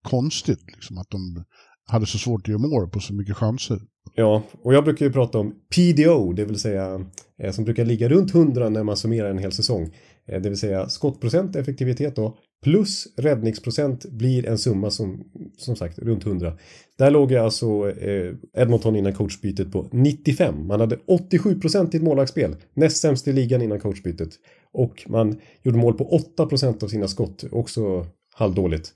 [0.03, 1.43] konstigt liksom, att de
[1.85, 3.79] hade så svårt att göra mål på så mycket chanser.
[4.15, 7.05] Ja, och jag brukar ju prata om PDO, det vill säga
[7.43, 9.95] eh, som brukar ligga runt 100 när man summerar en hel säsong.
[10.27, 15.23] Eh, det vill säga skottprocent, effektivitet då, plus räddningsprocent blir en summa som,
[15.57, 16.57] som sagt, runt 100.
[16.97, 20.67] Där låg jag alltså eh, Edmonton innan coachbytet på 95.
[20.67, 24.29] Man hade 87 procent i ett målvaktsspel, näst sämst i ligan innan coachbytet.
[24.73, 28.93] Och man gjorde mål på 8 procent av sina skott, också halvdåligt.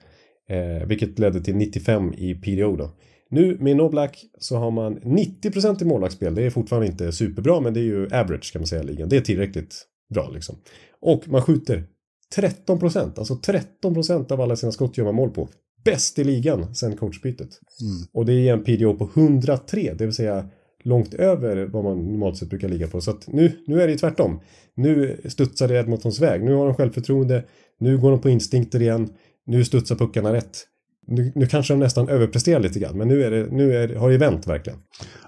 [0.49, 2.91] Eh, vilket ledde till 95 i PDO då.
[3.29, 6.35] Nu med No Black så har man 90 procent i målvaktsspel.
[6.35, 9.09] Det är fortfarande inte superbra men det är ju average kan man säga i ligan.
[9.09, 10.55] Det är tillräckligt bra liksom.
[10.99, 11.87] Och man skjuter
[12.35, 15.49] 13 procent, alltså 13 procent av alla sina skott gör man mål på.
[15.83, 17.49] Bäst i ligan sen coachbytet.
[17.81, 18.07] Mm.
[18.13, 20.49] Och det är en PDO på 103, det vill säga
[20.83, 23.01] långt över vad man normalt sett brukar ligga på.
[23.01, 24.39] Så att nu, nu är det ju tvärtom.
[24.75, 26.43] Nu studsar det Edmontons väg.
[26.43, 27.43] Nu har de självförtroende.
[27.79, 29.09] Nu går de på instinkter igen.
[29.45, 30.67] Nu studsar puckarna rätt.
[31.07, 34.09] Nu, nu kanske de nästan överpresterar lite grann, men nu, är det, nu är, har
[34.09, 34.79] det vänt verkligen.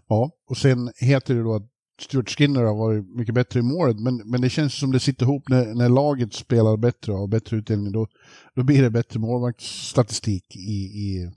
[0.07, 1.69] Ja, och sen heter det då att
[2.01, 5.25] Stuart Skinner har varit mycket bättre i målet, men, men det känns som det sitter
[5.25, 7.91] ihop när, när laget spelar bättre och har bättre utdelning.
[7.91, 8.07] Då,
[8.55, 11.31] då blir det bättre målvaktsstatistik i, i,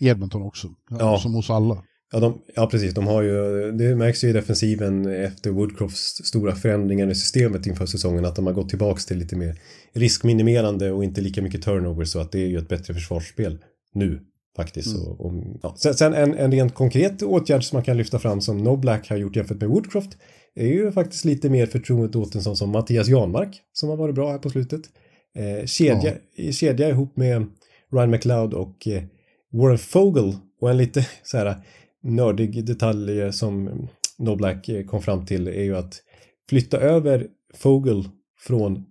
[0.00, 1.18] i Edmonton också, ja.
[1.18, 1.84] som hos alla.
[2.12, 2.94] Ja, de, ja, precis.
[2.94, 7.86] De har ju, det märks ju i defensiven efter Woodcrofts stora förändringar i systemet inför
[7.86, 9.60] säsongen att de har gått tillbaka till lite mer
[9.92, 13.58] riskminimerande och inte lika mycket turnover så att det är ju ett bättre försvarsspel
[13.94, 14.20] nu
[14.56, 14.96] Faktiskt.
[14.96, 15.08] Mm.
[15.08, 15.74] Och, och, ja.
[15.78, 19.10] Sen, sen en, en rent konkret åtgärd som man kan lyfta fram som No Black
[19.10, 20.16] har gjort jämfört med Woodcroft
[20.54, 24.14] är ju faktiskt lite mer förtroende åt en sån som Mattias Janmark som har varit
[24.14, 24.82] bra här på slutet.
[25.34, 26.52] Eh, kedja, ja.
[26.52, 27.46] kedja ihop med
[27.92, 29.02] Ryan McLeod och eh,
[29.52, 31.56] Warren Fogel och en lite så här
[32.02, 33.88] nördig detalj som
[34.18, 36.02] No Black eh, kom fram till är ju att
[36.48, 38.84] flytta över Fogel från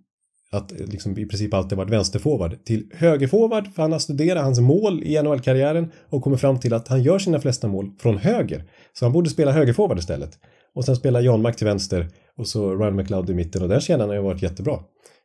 [0.54, 5.02] att liksom i princip alltid varit vänsterforward till högerforward för han har studerat hans mål
[5.02, 8.64] i NHL-karriären och kommer fram till att han gör sina flesta mål från höger.
[8.92, 10.38] Så han borde spela högerforward istället.
[10.74, 13.80] Och sen spela Jan Mack till vänster och så Ryan McLeod i mitten och den
[13.80, 14.78] kedjan har ju varit jättebra.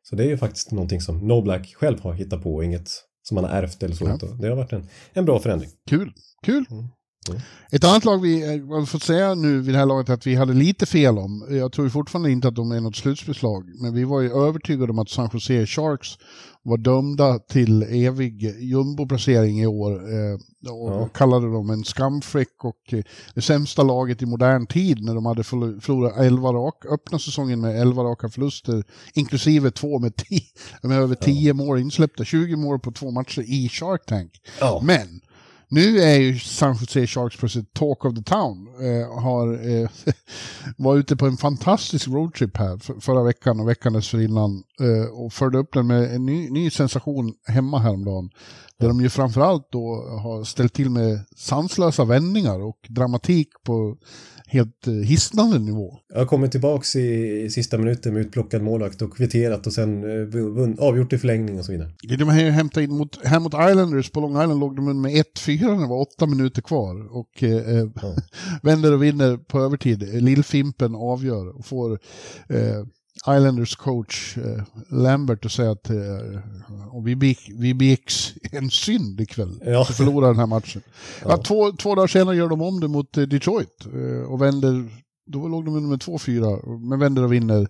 [0.04, 2.89] Så det är ju faktiskt någonting som No Black själv har hittat på, inget
[3.24, 4.06] som han har ärvt eller så.
[4.06, 4.28] Ja.
[4.42, 5.70] Det har varit en, en bra förändring.
[5.89, 6.13] Kul,
[6.46, 6.65] kul.
[6.72, 6.86] Mm.
[7.71, 10.36] Ett annat lag vi eh, har fått säga nu vid det här laget att vi
[10.36, 14.03] hade lite fel om, jag tror fortfarande inte att de är något slutspelslag, men vi
[14.03, 16.17] var ju övertygade om att San Jose Sharks
[16.63, 20.34] var dömda till evig jumboplacering i år eh,
[20.71, 21.08] och ja.
[21.08, 23.03] kallade dem en skamfläck och eh,
[23.36, 27.82] det sämsta laget i modern tid när de hade förlorat 11 rak, öppna säsongen med
[27.82, 30.41] 11 raka förluster, inklusive två med, tio,
[30.84, 31.53] med över 10 ja.
[31.53, 34.32] mål insläppta, 20 mål på två matcher i Shark Tank.
[34.60, 34.82] Ja.
[34.84, 35.21] Men
[35.71, 38.67] nu är ju San Jose Sharks plötsligt talk of the town.
[38.82, 39.89] Eh, har, eh,
[40.77, 44.63] var ute på en fantastisk roadtrip här för, förra veckan och veckan dessförinnan.
[44.82, 48.29] Eh, och förde upp den med en ny, ny sensation hemma häromdagen.
[48.79, 53.97] Där de ju framförallt då har ställt till med sanslösa vändningar och dramatik på
[54.50, 56.00] helt eh, hisnande nivå.
[56.14, 60.86] Jag kommit tillbaks i, i sista minuten med utplockad målvakt och kvitterat och sen eh,
[60.86, 61.92] avgjort i förlängning och så vidare.
[62.20, 65.62] De ju hämtat in mot, här mot Islanders, på Long Island låg de med 1-4
[65.62, 68.16] när det var åtta minuter kvar och eh, eh ja.
[68.64, 70.24] vänder och vinner på övertid.
[70.24, 72.00] Lillfimpen avgör och får
[72.50, 72.86] eh,
[73.27, 75.97] Islanders coach eh, Lambert att säga att eh,
[76.91, 79.62] och vi, begick, vi begicks en synd ikväll.
[79.65, 79.82] Ja.
[79.82, 80.82] Att förlora den här matchen.
[81.21, 81.27] Ja.
[81.29, 84.89] Ja, två, två dagar senare gör de om det mot eh, Detroit eh, och vänder,
[85.32, 87.62] då låg de under med 2-4, men vänder och vinner.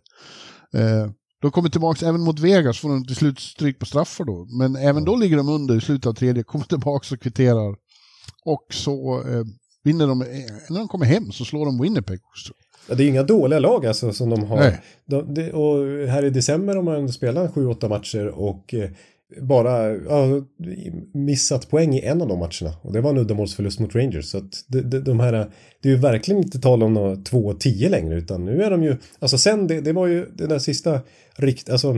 [0.74, 4.48] Eh, De kommer tillbaka även mot Vegas, får de till slut stryk på straffar då.
[4.60, 7.76] Men även då ligger de under i slutet av tredje, kommer tillbaka och kvitterar.
[8.46, 9.44] Och så eh,
[9.84, 10.20] vinner de,
[10.70, 12.54] när de kommer hem så slår de Winnipeg också.
[12.90, 14.74] Ja, det är inga dåliga lag alltså som de har.
[15.06, 18.90] De, det, och här i december har man spelat 7-8 matcher och eh,
[19.42, 20.42] bara ja,
[21.14, 22.78] missat poäng i en av de matcherna.
[22.82, 24.26] Och det var en uddamålsförlust mot Rangers.
[24.26, 25.32] Så att de, de, de här,
[25.82, 28.96] det är ju verkligen inte tal om några 2-10 längre utan nu är de ju,
[29.20, 31.00] alltså sen det, det var ju den där sista
[31.36, 31.90] rikt, alltså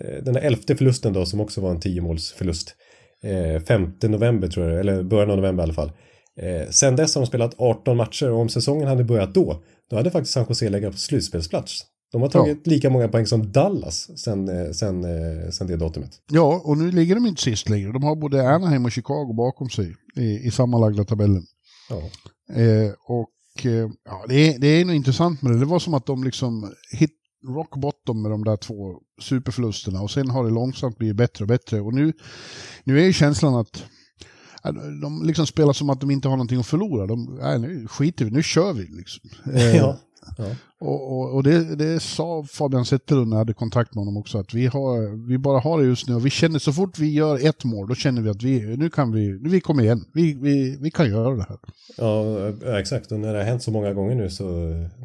[0.00, 2.74] eh, den där elfte förlusten då som också var en 10-målsförlust.
[3.22, 5.92] Eh, 5 november tror jag, eller början av november i alla fall.
[6.36, 9.96] Eh, sen dess har de spelat 18 matcher och om säsongen hade börjat då, då
[9.96, 11.84] hade faktiskt San Jose legat på slutspelsplats.
[12.12, 16.10] De har tagit lika många poäng som Dallas sen, eh, sen, eh, sen det datumet.
[16.32, 17.92] Ja, och nu ligger de inte sist längre.
[17.92, 21.42] De har både Anaheim och Chicago bakom sig i, i sammanlagda tabellen.
[21.90, 21.96] Ja.
[22.54, 25.58] Eh, och eh, ja, det, är, det är nog intressant med det.
[25.58, 27.12] Det var som att de liksom hit
[27.48, 31.48] rock bottom med de där två superförlusterna och sen har det långsamt blivit bättre och
[31.48, 31.80] bättre.
[31.80, 32.12] Och nu,
[32.84, 33.86] nu är ju känslan att ja,
[35.02, 37.06] de liksom spelar som att de inte har någonting att förlora.
[37.06, 39.30] De, nej, nu skiter vi, nu kör vi liksom.
[39.54, 39.98] Eh, Ja.
[40.36, 40.44] Ja.
[40.80, 44.38] och, och, och det, det sa Fabian Zetterlund när jag hade kontakt med honom också,
[44.38, 47.12] att vi, har, vi bara har det just nu och vi känner så fort vi
[47.12, 50.04] gör ett mål, då känner vi att vi, nu kan vi, nu vi kommer igen,
[50.14, 51.58] vi, vi, vi kan göra det här.
[52.64, 53.12] ja, exakt.
[53.12, 54.44] Och när det har hänt så många gånger nu så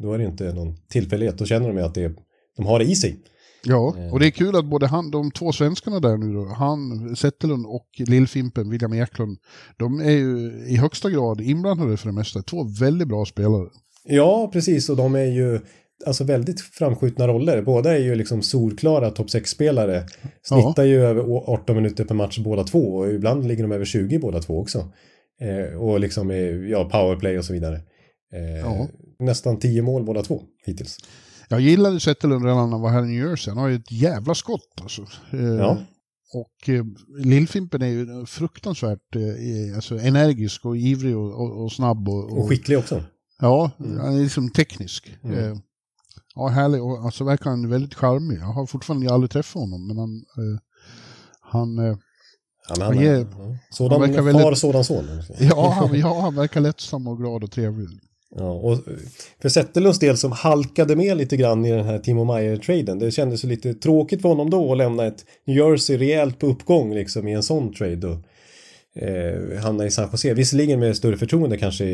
[0.02, 1.38] då är det inte någon tillfällighet.
[1.38, 2.14] Då känner de att det
[2.56, 3.18] de har det i sig.
[3.64, 7.16] Ja, och det är kul att både han, de två svenskarna där nu då, han,
[7.16, 9.38] Zetterlund och Lillfimpen, William Eklund,
[9.76, 12.42] de är ju i högsta grad inblandade för det mesta.
[12.42, 13.68] Två väldigt bra spelare.
[14.04, 14.88] Ja, precis.
[14.88, 15.60] Och de är ju
[16.06, 17.62] alltså väldigt framskjutna roller.
[17.62, 20.06] Båda är ju liksom solklara topp 6-spelare.
[20.42, 24.18] Snittar ju över 18 minuter per match båda två och ibland ligger de över 20
[24.18, 24.92] båda två också.
[25.40, 26.30] Eh, och liksom
[26.70, 27.76] ja, powerplay och så vidare.
[28.32, 28.88] Eh, Ja.
[29.18, 30.98] Nästan 10 mål båda två hittills.
[31.48, 33.50] Jag gillade Zetterlund redan när han var här i New Jersey.
[33.50, 35.02] Han har ju ett jävla skott alltså.
[35.32, 35.78] Eh, Ja.
[36.34, 36.84] Och eh,
[37.18, 42.08] Lillfimpen är ju fruktansvärt eh, alltså, energisk och ivrig och, och, och snabb.
[42.08, 43.02] Och, Och skicklig också.
[43.40, 45.16] Ja, han är liksom teknisk.
[45.24, 45.38] Mm.
[45.38, 45.58] Eh,
[46.34, 46.82] ja, härlig.
[46.82, 48.38] Och alltså verkar han väldigt charmig.
[48.38, 50.10] Jag har fortfarande aldrig träffat honom, men han...
[50.16, 50.60] Eh,
[51.40, 51.96] han eh,
[52.68, 53.56] Han, Han han, ger- ja.
[53.70, 55.04] Sådan han verkar far, väldigt- sådan son.
[55.40, 57.88] ja, han, ja, han verkar lättsam och glad och trevlig.
[58.36, 58.78] Ja, och
[59.42, 62.98] för Zetterlunds del som halkade med lite grann i den här Timo Meyer-traden.
[62.98, 66.46] Det kändes ju lite tråkigt för honom då att lämna ett New Jersey rejält på
[66.46, 68.18] uppgång liksom i en sån trade och
[69.02, 70.34] eh, hamna i San Jose.
[70.34, 71.84] Visserligen med större förtroende kanske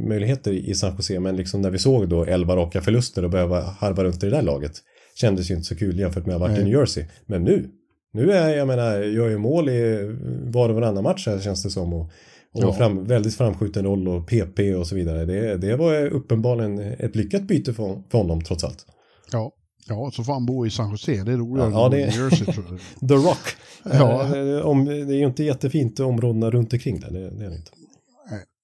[0.00, 3.60] möjligheter i San Jose men liksom när vi såg då 11 raka förluster och behöva
[3.60, 4.72] harva runt i det där laget
[5.14, 6.64] kändes ju inte så kul jämfört med att ha varit i.
[6.64, 7.04] New Jersey.
[7.26, 7.68] Men nu,
[8.12, 10.10] nu är jag menar, gör ju mål i
[10.44, 12.10] var och varannan match här känns det som och
[12.54, 12.72] och Ja.
[12.72, 15.24] fram, väldigt framskjuten roll och PP och så vidare.
[15.24, 18.86] Det, det var uppenbarligen ett lyckat byte för, för honom trots allt.
[19.32, 19.52] Ja.
[19.88, 21.12] Ja, så får han bo i San Jose.
[21.24, 22.66] Det är roligare Ja, än det- New Jersey tror
[23.00, 23.08] jag.
[23.08, 23.38] The Rock.
[23.84, 24.36] Ja.
[24.36, 27.10] Eh, om, det är ju inte jättefint områdena runt omkring där.
[27.10, 27.70] Det, det är det inte.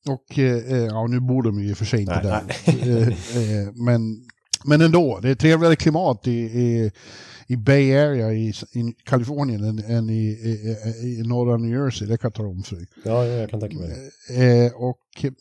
[0.09, 2.89] Och eh, ja, nu bor de ju i och för sig inte Nej, där.
[2.89, 4.01] Eh, eh, men,
[4.65, 6.91] men ändå, det är trevligare klimat i, i,
[7.47, 10.77] i Bay Area i, i Kalifornien än, än i, i,
[11.19, 12.09] i norra New Jersey.
[12.09, 12.87] Det kan jag tala om för dig.
[13.05, 13.89] Ja, jag kan tänka mig
[14.29, 14.67] det.
[14.67, 15.33] Eh, och eh,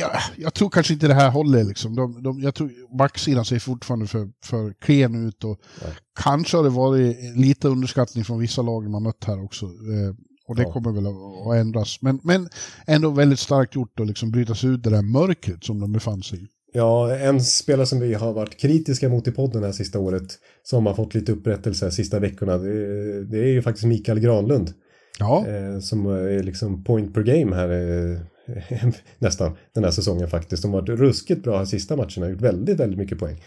[0.00, 1.94] ja, jag tror kanske inte det här håller liksom.
[1.96, 5.86] De, de, jag tror backsidan ser fortfarande för, för klen ut och Ja.
[6.20, 9.64] kanske har det varit lite underskattning från vissa lag man mött här också.
[9.66, 10.14] Eh,
[10.46, 10.72] och det Ja.
[10.72, 11.98] kommer väl att, att ändras.
[12.02, 12.48] Men, men
[12.86, 16.22] ändå väldigt starkt gjort att liksom bryta sig ut det där mörkret som de befann
[16.22, 16.46] sig i.
[16.72, 20.86] Ja, en spelare som vi har varit kritiska mot i podden här sista året som
[20.86, 24.72] har fått lite upprättelse de sista veckorna det, det är ju faktiskt Mikael Granlund.
[25.18, 30.62] Ja, Eh, som är liksom point per game här eh, nästan den här säsongen faktiskt.
[30.62, 33.42] De har varit ruskigt bra här sista matcherna, gjort väldigt, väldigt mycket poäng.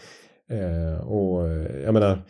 [0.50, 2.22] Eh, och eh, jag menar,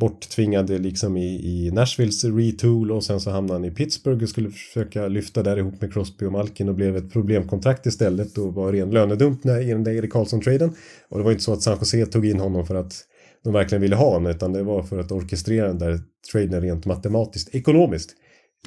[0.00, 4.50] borttvingade liksom i, i Nashvilles retool och sen så hamnade han i Pittsburgh och skulle
[4.50, 8.72] försöka lyfta där ihop med Crosby och Malkin och blev ett problemkontrakt istället och var
[8.72, 10.74] ren lönedump när, i den där Erik Karlsson-traden.
[11.08, 13.04] Och det var inte så att San Jose tog in honom för att
[13.44, 16.00] de verkligen ville ha honom utan det var för att orkestrera den där
[16.32, 18.10] traden rent matematiskt, ekonomiskt.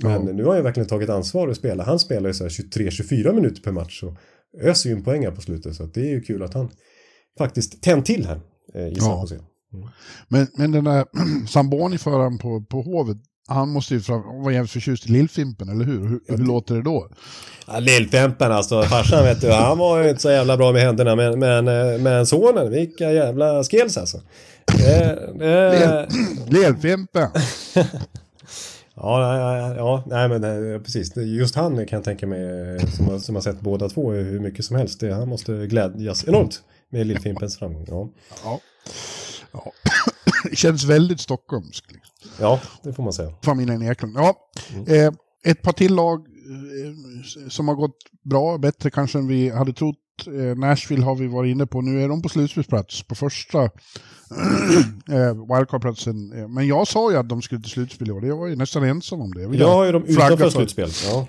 [0.02, 0.34] Men Ja.
[0.34, 1.86] nu har han verkligen tagit ansvar och spelar.
[1.86, 4.14] Han spelar ju så här 23-24 minuter per match och
[4.62, 6.70] öser ju in poäng här på slutet så att det är ju kul att han
[7.38, 8.40] faktiskt tänt till här
[8.74, 9.38] eh, i San Ja.
[9.74, 9.90] Jose.
[10.28, 11.06] men, men den där
[11.48, 16.08] Samboni-föraren på, på Hovet, han måste ju fram, vara jävligt förtjust i Lillfimpen, eller hur?
[16.08, 17.08] Hur, hur låter det då?
[17.68, 21.16] Ja, Lillpempen alltså, farsan vet du, han var ju inte så jävla bra med händerna
[21.16, 24.22] men, men, eh, men sonen, vilka jävla skills alltså.
[26.48, 27.28] Lillfimpen!
[28.96, 32.42] ja, ja, ja, nej men eh, precis, just han kan jag tänka mig
[32.76, 35.00] eh, som, har- som har sett båda två hur mycket som helst.
[35.00, 37.86] Det, han måste glädjas enormt med Lillfimpens framgång.
[37.88, 38.10] Ja.
[38.44, 38.60] Ja.
[39.52, 39.72] Ja.
[40.50, 41.86] det känns väldigt stockholmskt.
[42.40, 43.34] Ja, det får man säga.
[43.44, 44.14] Familjen Eklund.
[44.18, 44.36] Ja,
[44.88, 45.12] eh,
[45.44, 49.96] ett par till lag eh, som har gått bra, bättre kanske än vi hade trott.
[50.28, 53.64] Eh, Nashville har vi varit inne på, nu är de på slutspelsplats på första
[55.10, 56.34] eh, wildcard-platsen.
[56.40, 58.56] Eh, Men jag sa ju att de skulle till slutspel i år, jag var ju
[58.56, 59.48] nästan ensam om det.
[59.48, 60.50] vill Jag har ju dem utanför för.
[60.50, 60.90] slutspel.
[61.06, 61.28] Ja.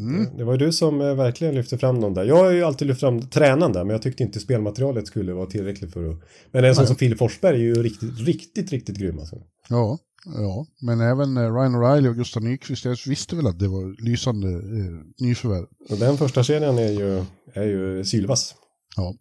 [0.00, 0.36] Mm.
[0.36, 2.24] Det var ju du som eh, verkligen lyfte fram dem där.
[2.24, 5.46] Jag har ju alltid lyft fram tränaren där, men jag tyckte inte spelmaterialet skulle vara
[5.46, 6.20] tillräckligt för att...
[6.50, 9.36] Men en sån som Filip Forsberg är ju riktigt, riktigt, riktigt grym alltså.
[9.68, 13.68] Ja, ja, men även eh, Ryan O'Reilly och Gustav Nyqvist, jag visste väl att det
[13.68, 15.66] var lysande eh, nyförvärv.
[15.90, 18.54] Och den första serien är ju, är ju sylvass.
[18.96, 19.14] Ja.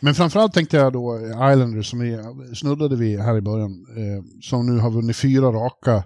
[0.00, 2.18] Men framförallt tänkte jag då eh, Islanders som vi
[2.54, 6.04] snuddade vi här i början, eh, som nu har vunnit fyra raka.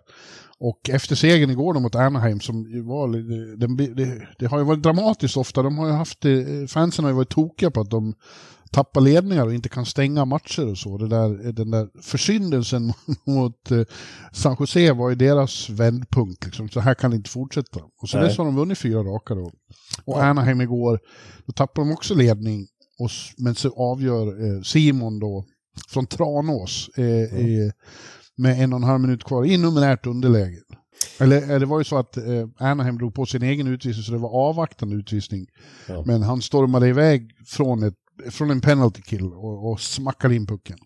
[0.60, 3.08] Och efter segern igår då mot Anaheim som var,
[3.56, 7.12] den, det, det har ju varit dramatiskt ofta, de har ju haft, eh, fansen har
[7.12, 8.14] ju varit tokiga på att de
[8.70, 10.98] tappar ledningar och inte kan stänga matcher och så.
[10.98, 12.92] Det där, den där försyndelsen
[13.26, 13.82] mot eh,
[14.32, 16.44] San Jose var ju deras vändpunkt.
[16.44, 16.68] Liksom.
[16.68, 17.80] Så här kan det inte fortsätta.
[18.02, 19.52] Och så dess har de vunnit fyra raka då.
[20.04, 21.00] Och Anaheim igår,
[21.46, 22.66] då tappar de också ledning.
[22.98, 25.44] Och, men så avgör eh, Simon då
[25.88, 27.72] från Tranås eh, eh,
[28.40, 30.58] med en och en halv minut kvar i numerärt underläge.
[31.20, 32.24] Eller det var ju så att eh,
[32.58, 35.46] Anaheim drog på sin egen utvisning så det var avvaktande utvisning.
[35.88, 36.02] Ja.
[36.06, 37.94] Men han stormade iväg från, ett,
[38.30, 40.78] från en penalty kill och, och smackade in pucken.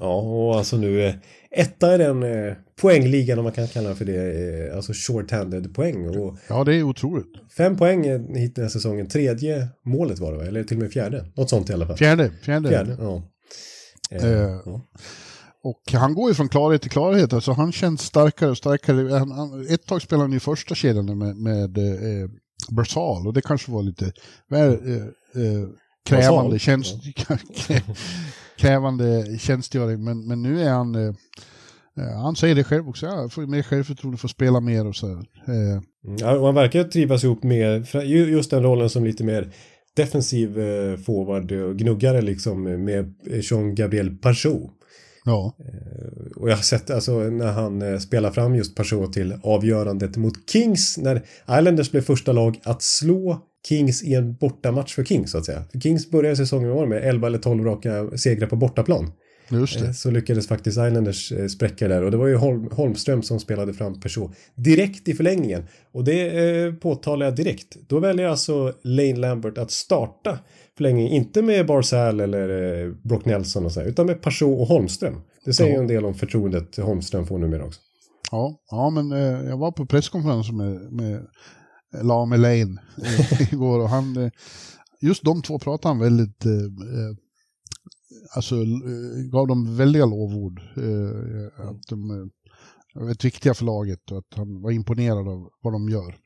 [0.00, 1.14] Ja, och alltså nu eh,
[1.50, 5.74] etta i den eh, poängligan om man kan kalla det för det, eh, alltså short-handed
[5.74, 6.08] poäng.
[6.08, 7.32] Och Ja, det är otroligt.
[7.56, 8.04] fem poäng
[8.36, 9.08] hit den här säsongen.
[9.08, 10.44] Tredje målet var det va?
[10.44, 11.26] Eller till och med fjärde?
[11.36, 11.96] Något sånt i alla fall.
[11.96, 12.30] Fjärde.
[12.42, 12.68] Fjärde.
[12.68, 13.22] Fjärde, ja.
[14.10, 14.26] Eh,
[14.64, 14.80] ja.
[15.68, 19.18] Och han går ju från klarhet till klarhet, alltså han känns starkare och starkare.
[19.18, 22.28] Han, han, ett tag spelade han i första kedjan med, med eh,
[22.70, 24.12] Bersal och det kanske var lite
[24.48, 24.96] väl, eh,
[25.42, 25.68] eh,
[26.08, 26.96] krävande, tjänst,
[28.58, 30.04] krävande tjänstgöring.
[30.04, 31.14] Men, men nu är han, eh,
[31.98, 35.10] eh, han säger det själv också, ja, får mer självförtroende, får spela mer och så.
[35.10, 39.52] Eh, Mm, Ja, och han verkar trivas ihop med just den rollen som lite mer
[39.96, 44.70] defensiv eh, forward och gnuggare liksom med Jean-Gabriel Pachot.
[45.24, 45.56] Ja,
[46.36, 50.50] Och jag har sett alltså när han eh, spelar fram just Pachot till avgörandet mot
[50.50, 51.22] Kings när
[51.58, 55.64] Islanders blev första lag att slå Kings i en bortamatch för Kings så att säga.
[55.72, 59.12] För Kings började säsongen år med 11 eller 12 raka segrar på bortaplan.
[59.48, 59.94] just Eh, det.
[59.94, 63.72] Så lyckades faktiskt Islanders eh, spräcka där och det var ju Holm, Holmström som spelade
[63.72, 65.66] fram Peugeot direkt i förlängningen.
[65.92, 67.76] Och det eh, påtalar jag direkt.
[67.88, 70.38] Då väljer alltså Lane Lambert att starta
[70.78, 72.48] förlängningen, inte med Barzal eller
[72.86, 75.20] eh, Brock Nelson och så här, utan med Peugeot och Holmström.
[75.44, 75.82] Det säger ju Ja.
[75.82, 77.80] en del om förtroendet Holmström får numera också.
[78.30, 81.26] Ja, ja men eh, jag var på presskonferens med, med
[82.02, 84.30] Lame Lane eh, igår och han, eh,
[85.00, 86.52] just de två pratade han väldigt, eh,
[88.36, 88.54] alltså
[89.32, 90.60] gav dem väldiga lovord.
[90.76, 92.30] Eh, att de
[92.94, 96.16] väldigt viktiga för laget och att han var imponerad av vad de gör.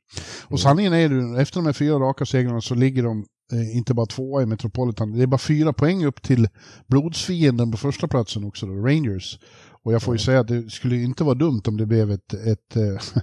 [0.47, 4.05] Och sanningen är ju, efter de här fyra raka segrarna så ligger de inte bara
[4.05, 6.47] tvåa i Metropolitan, det är bara fyra poäng upp till
[6.87, 9.39] blodsfienden på första platsen också, då, Rangers.
[9.83, 12.33] Och jag får ju säga att det skulle inte vara dumt om det blev ett,
[12.33, 13.21] ett, eh,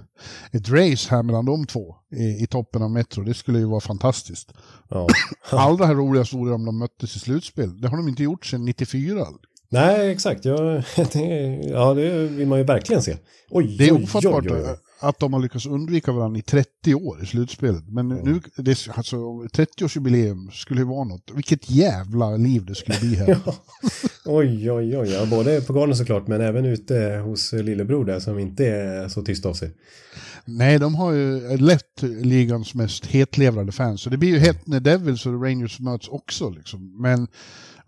[0.51, 3.23] ett race här mellan de två i, i toppen av Metro.
[3.23, 4.53] Det skulle ju vara fantastiskt.
[4.89, 5.07] Ja.
[5.49, 7.81] Allra roligast vore om de möttes i slutspel.
[7.81, 9.25] Det har de inte gjort sedan 94.
[9.69, 10.45] Nej, exakt.
[10.45, 10.57] Ja
[11.13, 11.19] det,
[11.69, 13.17] ja, det vill man ju verkligen se.
[13.49, 14.77] Oj, Det är ofattbart oj, oj, oj.
[15.01, 17.83] Att de har lyckats undvika varandra i 30 år i slutspelet.
[17.89, 21.31] Men nu, det, är- alltså, 30-årsjubileum skulle ju vara något.
[21.35, 23.27] Vilket jävla liv det skulle bli här.
[23.45, 23.55] Ja.
[24.25, 25.09] Oj, oj, oj.
[25.09, 29.21] Ja, både på garden såklart, men även ute hos lillebror där som inte är så
[29.21, 29.71] tyst av sig.
[30.45, 34.01] Nej, de har ju lätt ligans mest hetlevrade fans.
[34.01, 36.49] Så det blir ju hett när Devils och Rangers möts också.
[36.49, 37.01] Liksom.
[37.01, 37.27] Men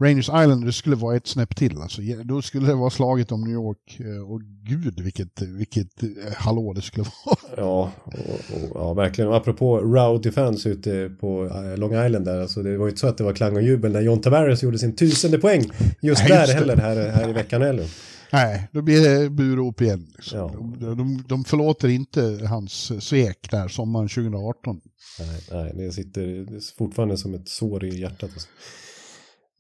[0.04, 1.78] Rangers Island, det skulle vara ett snäpp till.
[1.82, 4.00] Alltså, då skulle det vara slaget om New York.
[4.00, 7.38] eh, Och gud vilket, vilket eh, hallå det skulle vara.
[7.58, 9.30] Ja, och, och, ja, verkligen.
[9.30, 13.00] Och apropå rowdy fans ute på eh, Long Island där, alltså det var ju inte
[13.02, 15.63] så att det var klang och jubel när John Tavares gjorde sin tusende poäng
[16.02, 17.88] just Nej, där just heller här, här i veckan heller.
[18.34, 20.08] Nej, då blir det burop igen.
[20.16, 20.38] Liksom.
[20.39, 20.52] Ja.
[20.80, 24.82] De, de, de förlåter inte hans svek där sommaren 2018.
[25.20, 26.47] Nej, nej, det sitter
[26.78, 28.30] fortfarande som ett sår i hjärtat.
[28.34, 28.47] Alltså.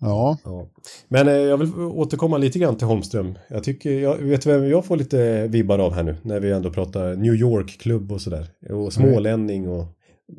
[0.03, 0.67] Ja, Ja.
[1.07, 3.37] Men eh, jag vill återkomma lite grann till Holmström.
[3.49, 6.69] Jag tycker, jag vet vem jag får lite vibbar av här nu när vi ändå
[6.73, 8.47] pratar New York-klubb och sådär.
[8.69, 9.85] Och smålänning och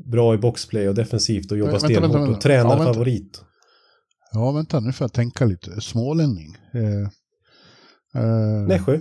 [0.07, 2.37] bra i boxplay och defensivt och jobbar Vänta, vänta, stenhårt vänta.
[2.37, 2.93] och tränar Ja, vänta.
[2.93, 3.43] favorit.
[4.33, 5.81] ja vänta nu får jag tänka lite.
[5.81, 6.57] Smålänning.
[6.73, 9.01] Eh, eh, Nässjö.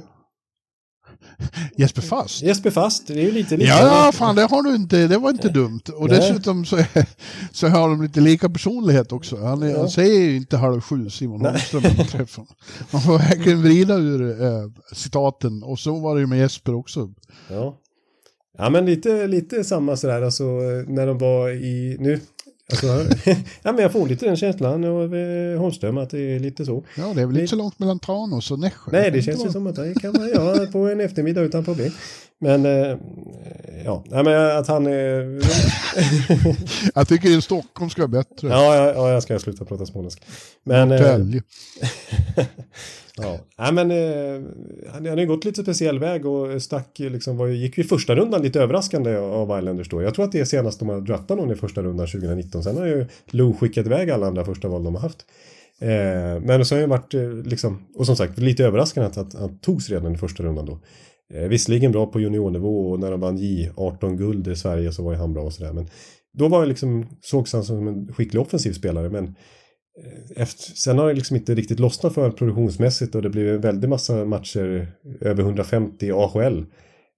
[1.78, 2.42] Jesper Fast.
[2.42, 5.30] Jesper Fast, det är ju lite Ja, ja, fan det har du inte, det var
[5.30, 5.82] inte dumt.
[5.96, 6.20] Och Nej.
[6.20, 6.78] dessutom så,
[7.52, 9.38] så har de lite lika personlighet också.
[9.38, 9.78] Han, är, Ja.
[9.80, 12.56] han säger ju inte halv sju, Simon Holmström, man träffar honom.
[12.92, 14.50] Man får verkligen vrida ur eh,
[14.94, 15.64] citaten.
[15.64, 17.10] Och så var det ju med Jesper också.
[17.50, 17.80] Ja.
[18.58, 20.44] Ja men lite, lite samma sådär alltså
[20.88, 22.20] när de var i, nu,
[22.72, 22.88] alltså,
[23.64, 26.84] ja men jag får lite den känslan av eh, Holmström att det är lite så.
[26.98, 28.92] Ja, det är väl inte så långt mellan Tranås och Nässjö.
[28.92, 31.42] Nej det kan känns ju vara- som att det kan man göra på en eftermiddag
[31.42, 31.92] utan problem.
[32.44, 32.98] Men, eh,
[33.86, 35.40] ja, nej, men att han är,
[36.96, 38.48] Jag tycker en Stockholm ska vara bättre.
[38.48, 40.26] ja, ja, ja jag ska sluta prata småländska.
[40.64, 41.42] Men, eh, Norrtälje.
[43.18, 44.42] Ja, Nej, men eh,
[44.92, 47.88] han han har ju gått lite speciell väg och stack liksom, var, gick ju i
[47.88, 50.02] första rundan lite överraskande av Islanders då.
[50.02, 52.64] Jag tror att det är senast de har draftat någon i första rundan 2019.
[52.64, 55.26] Sen har ju Lou skickat iväg alla andra första val de har haft.
[55.80, 59.34] Eh, men så har ju varit eh, liksom, och som sagt lite överraskande att, att
[59.34, 60.80] han togs redan i första rundan då.
[61.34, 65.12] Eh, visserligen bra på juniornivå och när de vann J18 guld i Sverige så var
[65.12, 65.74] ju han bra och sådär.
[65.74, 65.88] Men
[66.34, 69.10] då var liksom, sågs han som en skicklig offensiv spelare.
[69.10, 69.36] Men
[70.36, 73.90] efter, sen har det liksom inte riktigt lossnat för produktionsmässigt och det blir en väldig
[73.90, 74.88] massa matcher
[75.22, 76.66] över 150 i AHL.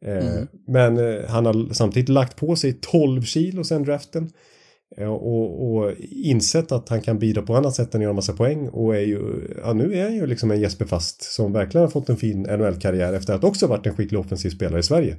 [0.06, 4.30] Eh, Men eh, han har samtidigt lagt på sig 12 kilo sen draften.
[4.98, 8.70] Eh, och, och insett att han kan bidra på annat sätt än göra massa poäng.
[8.70, 11.92] Och är ju, ja, nu är han ju liksom en Jesper Fast som verkligen har
[11.92, 15.18] fått en fin NHL-karriär efter att också varit en skicklig offensiv spelare i Sverige.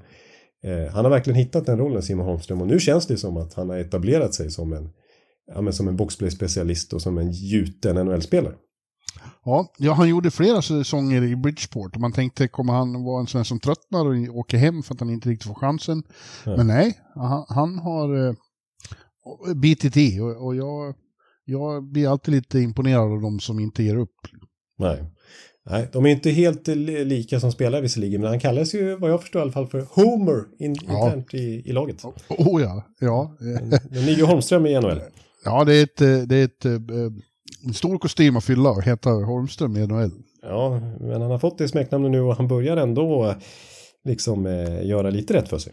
[0.65, 3.55] Eh, han har verkligen hittat den rollen Simon Holmström och nu känns det som att
[3.55, 4.91] han har etablerat sig som en
[5.55, 8.55] ja, men som en boxplay-specialist och som en gjuten NHL-spelare.
[9.45, 13.27] Ja, ja, han gjorde flera säsonger i Bridgeport och man tänkte kommer han vara en
[13.27, 16.03] sån här som tröttnar och åker hem för att han inte riktigt får chansen.
[16.47, 16.57] Nej.
[16.57, 18.35] Men nej, han, han har eh,
[19.55, 20.95] bitit i och, och jag,
[21.45, 24.15] jag blir alltid lite imponerad av de som inte ger upp.
[24.79, 25.05] Nej.
[25.71, 29.11] Nej, de är inte helt li- lika som spelare visserligen, men han kallas ju vad
[29.11, 31.05] jag förstår i alla fall för Homer in, Ja.
[31.07, 32.05] internt i, i laget.
[32.29, 33.37] Oh ja, ja.
[33.91, 35.01] Den nya Holmström i NHL.
[35.45, 36.73] Ja, det är, ett, eh, det är ett, eh,
[37.65, 40.11] en stor kostym att fylla och heta Holmström i NHL.
[40.43, 43.35] Ja, men han har fått det smeknamnet nu och han börjar ändå
[44.05, 45.73] liksom eh, göra lite rätt för sig.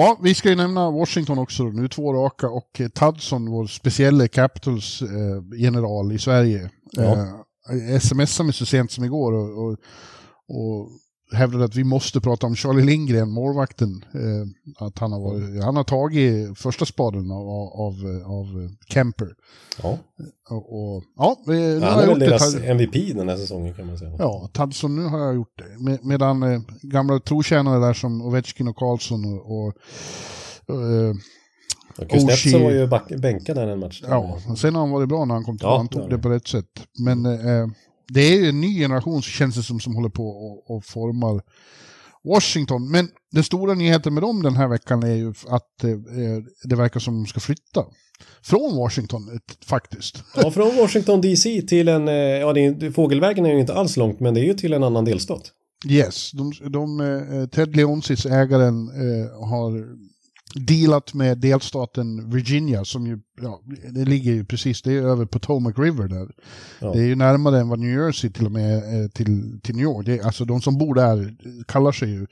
[0.00, 4.28] Ja, vi ska ju nämna Washington också nu, två raka och eh, Tudson, vår speciella
[4.28, 6.70] Capitals eh, general i Sverige.
[6.90, 7.12] Ja.
[7.92, 9.72] Eh, smsade mig så sent som igår och, och,
[10.48, 10.88] och
[11.32, 14.04] hävdade att vi måste prata om Charlie Lindgren, målvakten.
[14.14, 17.94] Eh, att han har, varit, han har tagit första spaden av, av,
[18.26, 19.28] av Kemper.
[19.82, 19.98] Ja,
[20.50, 23.74] Och, och, ja, eh, nu han har är väl deras ett, MVP den här säsongen
[23.74, 24.12] kan man säga.
[24.18, 25.84] Ja, Tudson, nu har jag gjort det.
[25.84, 29.74] Med, medan eh, gamla trotjänare där som Ovechkin och Karlsson och, och
[30.68, 31.14] eh,
[32.08, 34.02] Kuznetsov var ju bänkad där en match.
[34.08, 36.16] ja, och sen har han varit bra när han kom till Ja, han tog det
[36.16, 36.66] det på rätt sätt.
[37.04, 37.66] Men eh,
[38.08, 41.42] det är en ny generation känns det som, som håller på och, och formar
[42.24, 42.90] Washington.
[42.90, 45.90] Men den stora nyheten med dem den här veckan är ju att eh,
[46.64, 47.84] det verkar som de ska flytta.
[48.42, 50.22] Från Washington ett, faktiskt.
[50.36, 53.96] Ja, från Washington DC till en, eh, ja det är, fågelvägen är ju inte alls
[53.96, 55.52] långt men det är ju till en annan delstat.
[55.88, 59.86] Yes, de, de, eh, Ted Leonsis, ägaren, eh, har
[60.54, 65.74] dealat med delstaten Virginia som ju, ja, det ligger ju precis, det är över Potomac
[65.78, 66.28] River där.
[66.80, 66.92] Ja.
[66.92, 69.84] Det är ju närmare än vad New Jersey till och med eh, till, till New
[69.84, 70.06] York.
[70.06, 71.36] Det alltså de som bor där
[71.66, 72.26] kallar sig ju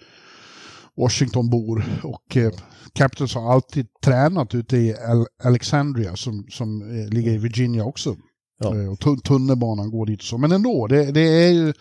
[0.97, 2.53] Washingtonbor och eh,
[2.93, 8.17] Capitals har alltid tränat ute i Al Alexandria som, som eh, ligger i Virginia också.
[8.59, 8.77] Ja.
[8.77, 10.39] Eh, och tu- tunnelbanan går dit så.
[10.39, 11.73] Men ändå, det, det är ju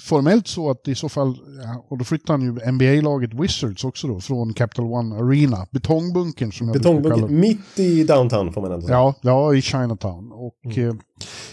[0.00, 4.08] formellt så att i så fall, ja, och då flyttar han ju NBA-laget Wizards också
[4.08, 8.60] då från Capital One Arena, betongbunkern som jag brukar kalla Betongbunker mitt i downtown får
[8.60, 8.98] man ändå säga.
[8.98, 10.32] Ja, ja, i Chinatown.
[10.32, 10.94] Och eh,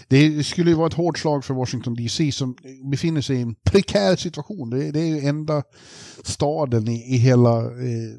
[0.07, 2.55] det skulle ju vara ett hårt slag för Washington DC som
[2.91, 4.69] befinner sig i en prekär situation.
[4.69, 5.63] Det, det är ju enda
[6.23, 8.13] staden i, i hela eh,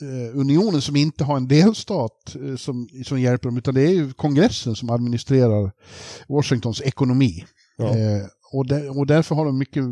[0.00, 3.92] eh, unionen som inte har en delstat eh, som, som hjälper dem, utan det är
[3.92, 5.72] ju kongressen som administrerar
[6.28, 7.44] Washingtons ekonomi.
[7.76, 7.88] Ja.
[7.88, 8.22] Eh,
[8.52, 9.84] och, där, och därför har de mycket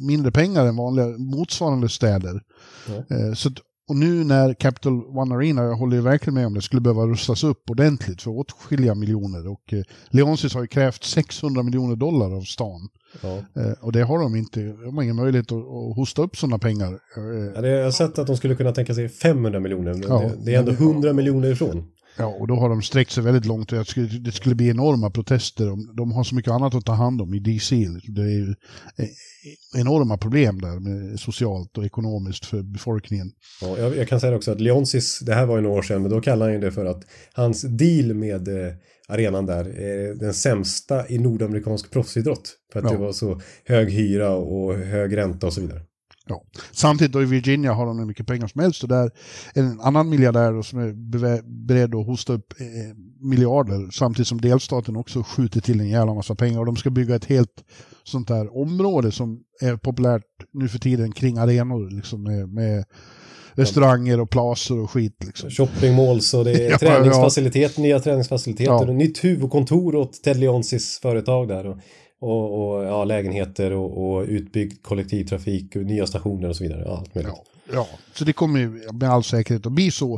[0.00, 2.40] mindre pengar än vanliga motsvarande städer.
[2.88, 3.16] Ja.
[3.16, 3.50] Eh, så
[3.88, 7.06] och nu när Capital One Arena, jag håller ju verkligen med om det, skulle behöva
[7.06, 9.48] rustas upp ordentligt för åtskilliga miljoner.
[9.48, 12.88] Och eh, Leonsis har ju krävt 600 miljoner dollar av stan.
[13.22, 13.36] Ja.
[13.62, 14.60] Eh, och det har de inte.
[14.60, 16.98] De har ingen möjlighet att, att hosta upp sådana pengar.
[17.16, 20.44] Eh, jag har sett att de skulle kunna tänka sig 500 miljoner, men Ja, det,
[20.44, 21.84] det är ändå men det- 100 miljoner ifrån.
[22.18, 23.72] Ja, och då har de sträckt sig väldigt långt.
[23.72, 25.66] och skulle, det skulle bli enorma protester.
[25.66, 27.88] De, de har så mycket annat att ta hand om i DC.
[28.08, 28.54] Det är ju
[28.96, 33.30] eh, enorma problem där med socialt och ekonomiskt för befolkningen.
[33.60, 36.02] Ja, jag, jag kan säga också att Leonsis, det här var ju några år sedan,
[36.02, 38.74] men då kallade han ju det för att hans deal med eh,
[39.08, 42.54] arenan där är den sämsta i nordamerikansk proffsidrott.
[42.72, 42.90] För att Ja.
[42.92, 45.80] det var så hög hyra och hög ränta och så vidare.
[46.28, 46.44] Ja.
[46.72, 49.10] Samtidigt då i Virginia har de hur mycket pengar som helst och där
[49.54, 52.66] är en annan miljardär som är beredd att hosta upp eh,
[53.20, 57.14] miljarder samtidigt som delstaten också skjuter till en jävla massa pengar och de ska bygga
[57.14, 57.64] ett helt
[58.04, 60.22] sånt där område som är populärt
[60.52, 62.84] nu för tiden kring arenor liksom med, med
[63.58, 65.50] restauranger och placer och skit liksom.
[65.50, 68.88] Shoppingmalls och det är Ja, träningsfacilitet, nya träningsfaciliteter Ja.
[68.88, 71.66] och nytt huvudkontor åt Ted Leonsis företag där.
[71.66, 71.78] Och,
[72.20, 76.82] och, och ja, lägenheter och, och utbyggd kollektivtrafik och nya stationer och så vidare.
[76.86, 77.32] Ja, allt möjligt.
[77.34, 80.14] Ja, ja, så det kommer ju med all säkerhet att bli så.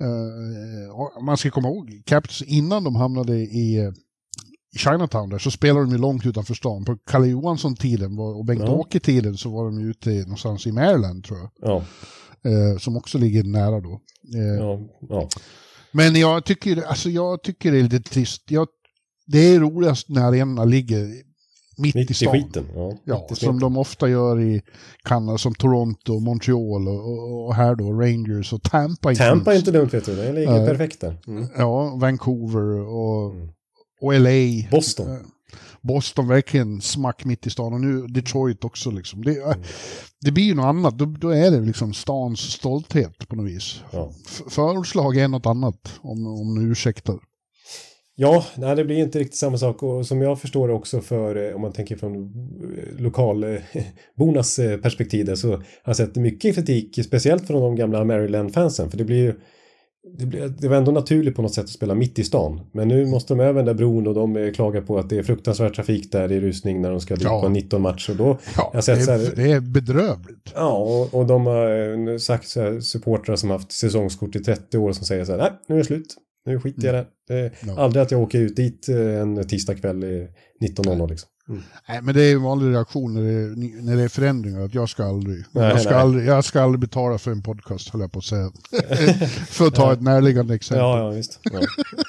[0.00, 3.92] Eh, man ska komma ihåg, Capitals innan de hamnade i,
[4.76, 6.84] Chinatown där så spelade de ju långt utanför stan.
[6.84, 8.42] På Kalle Johansson-tiden och Ja.
[8.42, 11.50] Bengt-Åke-tiden så var de ju ute någonstans i Maryland tror jag.
[11.70, 11.82] Ja,
[12.46, 14.00] Eh, som också ligger nära då.
[14.58, 15.28] Ja, ja.
[15.92, 18.50] Men jag tycker, alltså jag tycker det är lite trist.
[18.50, 18.68] Jag,
[19.26, 21.22] det är roligast när arenorna ligger
[21.78, 22.32] mitt, Mitt i i stan.
[22.32, 22.64] skiten.
[22.74, 24.62] Ja, Ja, mitt i som de ofta gör i
[25.04, 29.14] Kanada, som Toronto, Montreal och, och, och här då Rangers och Tampa.
[29.14, 30.66] Tampa är inte dumt vet du, det ligger Nej.
[30.68, 31.16] perfekt där.
[31.26, 31.46] Mm.
[31.58, 33.48] Ja, Vancouver och, Mm.
[34.00, 34.68] och LA.
[34.70, 35.10] Boston.
[35.12, 35.18] Eh,
[35.80, 39.24] Boston verkligen smack mitt i stan och nu Detroit också liksom.
[39.24, 39.58] Det, Mm.
[40.20, 43.80] det blir ju något annat, då, då är det liksom stans stolthet på något vis.
[43.92, 44.10] Ja.
[44.50, 47.18] Förortslag är något annat, om, om ni ursäktar.
[48.18, 51.48] Ja, nej, det blir inte riktigt samma sak och som jag förstår det också för
[51.48, 56.54] eh, om man tänker från eh, lokalbornas eh, perspektiv där, så har jag sett mycket
[56.54, 59.34] kritik, speciellt från de gamla Maryland-fansen för det blir ju
[60.18, 62.60] det, blir, det var ändå naturligt på något sätt att spela mitt i stan.
[62.72, 65.22] Men nu måste de över den där bron och de klagar på att det är
[65.22, 67.40] fruktansvärd trafik där i rusning när de ska dit Ja.
[67.42, 68.10] på 19 matcher.
[68.10, 70.52] Och då, Ja, jag sett det, så är, här, det är bedrövligt.
[70.54, 74.92] Ja, och, och de har sagt så här, supportrar som haft säsongskort i 30 år
[74.92, 76.14] som säger så här, nej, nu är det slut.
[76.46, 77.06] Nu skiter jag i det.
[77.28, 77.80] Det Ja.
[77.80, 80.28] Aldrig att jag åker ut dit eh, en tisdagkväll i
[80.60, 81.28] 19.00 liksom.
[81.48, 81.62] Mm.
[81.88, 84.74] Nej, men det är en vanlig reaktion när det är, när det är förändringar, att
[84.74, 86.00] jag ska aldrig, Nej, jag, ska nej.
[86.00, 88.52] aldrig jag ska aldrig betala för en podcast, höll jag på att säga.
[89.48, 90.82] för att ta ett närliggande exempel.
[90.82, 91.40] Ja, ja, visst.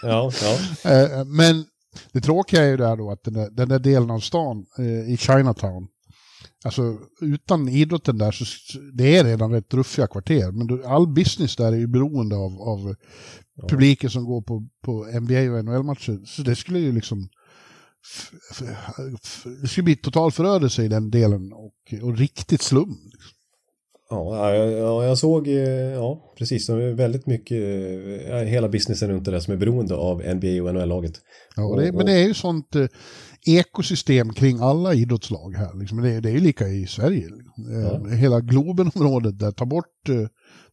[0.03, 0.57] Ja, ja.
[0.91, 1.65] Eh, Men
[2.11, 5.13] det tråkiga är ju där då att den där, den där delen av stan eh,
[5.13, 5.87] i Chinatown,
[6.65, 8.45] alltså utan idrotten där så
[8.93, 12.95] det är redan rätt ruffiga kvarter, men all business där är ju beroende av, av
[13.69, 14.91] publiken som går på, på
[15.21, 16.25] NBA och NHL-matcher.
[16.25, 17.29] Så det skulle ju liksom
[19.61, 22.89] det skulle bli total förödelse i den delen och, och riktigt slum.
[22.89, 23.31] Liksom.
[24.09, 25.57] Ja, ja, ja, jag såg, eh,
[25.93, 26.69] ja, precis.
[26.69, 27.57] Väldigt mycket,
[28.29, 31.13] eh, hela businessen runt det där som är beroende av NBA och NHL-laget.
[31.55, 32.85] Ja, och det, Och- men det är ju sånt eh,
[33.47, 35.79] ekosystem kring alla idrottslag här.
[35.79, 36.01] Liksom.
[36.01, 37.25] Det, det är ju lika i Sverige.
[37.29, 37.53] Liksom.
[38.09, 38.15] Ja.
[38.15, 40.27] Hela Globenområdet där, ta bort, eh,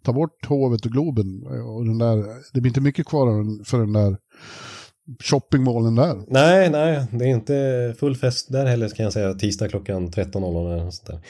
[0.05, 1.43] ta bort Hovet och Globen.
[1.47, 4.17] eh, Och den där, det blir inte mycket kvar för den där
[5.25, 6.17] shoppingmålen där.
[6.29, 9.35] Nej, nej, det är inte full fest där heller kan jag säga.
[9.35, 11.21] Tisdag klockan 13.00 eller sånt där.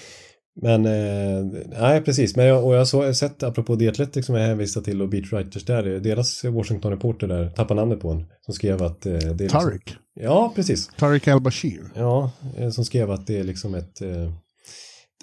[0.62, 2.36] Men, eh, nej precis.
[2.36, 5.32] Men jag, och jag har sett, apropå The Athletic som jag hänvisade till och Beat
[5.32, 9.06] Writers där, deras Washington-reporter där, tappar namnet på en, som skrev att...
[9.06, 9.78] Eh, det är liksom.
[10.20, 10.90] Ja, precis.
[10.98, 11.80] Tarik El-Bashir.
[11.94, 14.32] Ja, eh, som skrev att det är liksom ett, eh,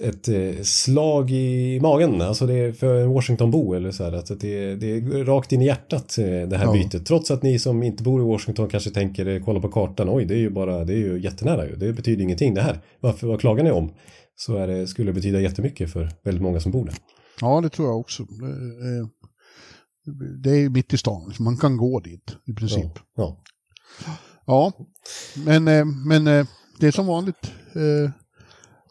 [0.03, 2.21] ett eh, slag i magen.
[2.21, 4.11] Alltså det är för en Washingtonbo eller så här.
[4.13, 6.73] Alltså det, är, det är rakt in i hjärtat eh, det här Ja.
[6.73, 7.05] bytet.
[7.05, 10.25] Trots att ni som inte bor i Washington kanske tänker, eh, kolla på kartan, oj
[10.25, 11.75] det är ju bara, det är ju jättenära ju.
[11.75, 12.79] Det betyder ingenting det här.
[12.99, 13.91] Varför, vad klagar ni om?
[14.45, 16.95] Så är det, skulle det betyda jättemycket för väldigt många som bor där.
[17.41, 18.25] Ja, det tror jag också.
[20.43, 21.33] Det, eh, är mitt i stan.
[21.39, 22.91] Man kan gå dit i princip.
[23.15, 23.43] Ja.
[24.45, 24.73] Ja,
[25.45, 26.47] men, eh, men eh,
[26.79, 27.51] det är som vanligt.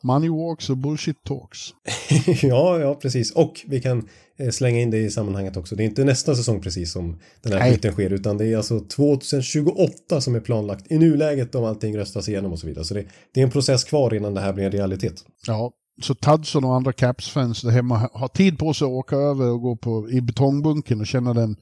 [0.02, 1.58] Money walks och bullshit talks.
[2.42, 3.32] ja, ja, precis.
[3.32, 5.76] Och vi kan eh, slänga in det i sammanhanget också.
[5.76, 8.80] Det är inte nästa säsong precis som den här flytten sker, utan det är alltså
[8.80, 12.84] 2028 som är planlagt i nuläget om allting röstas igenom och så vidare.
[12.84, 15.24] Så det, det är en process kvar innan det här blir en realitet.
[15.46, 19.50] Ja, så Tadson och andra Caps-fans där hemma har tid på sig att åka över
[19.50, 21.56] och gå på, i betongbunken och känna den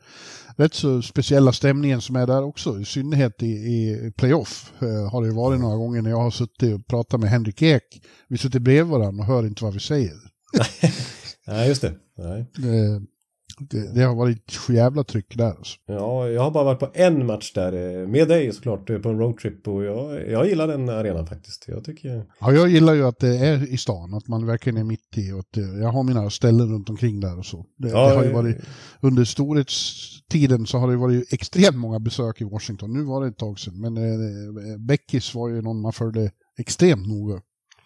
[0.56, 2.80] rätt så speciella stämningen som är där också.
[2.80, 6.74] I synnerhet i, i playoff eh, har det varit några gånger när jag har suttit
[6.74, 8.02] och pratat med Henrik Ek.
[8.28, 10.14] Vi sitter bredvid varandra och hör inte vad vi säger.
[11.46, 11.94] Nej, just det.
[12.18, 12.46] Nej.
[12.56, 13.02] Det,
[13.60, 15.50] det, det har varit så jävla tryck där.
[15.50, 15.78] Alltså.
[15.86, 19.08] Ja, jag har bara varit på en match där eh, med dig såklart eh, på
[19.08, 21.64] en roadtrip och jag, jag gillar den arenan faktiskt.
[21.68, 22.24] Jag tycker...
[22.40, 25.32] Ja, jag gillar ju att det är i stan, att man verkligen är mitt i
[25.32, 27.66] och att eh, jag har mina ställen runt omkring där och så.
[27.76, 28.56] Det, Ja, det har ju varit,
[29.00, 32.92] under storhetstiden så har det varit extremt många besök i Washington.
[32.92, 37.08] Nu var det ett tag sedan, men eh, Beckis var ju någon man följde extremt
[37.08, 37.40] noga.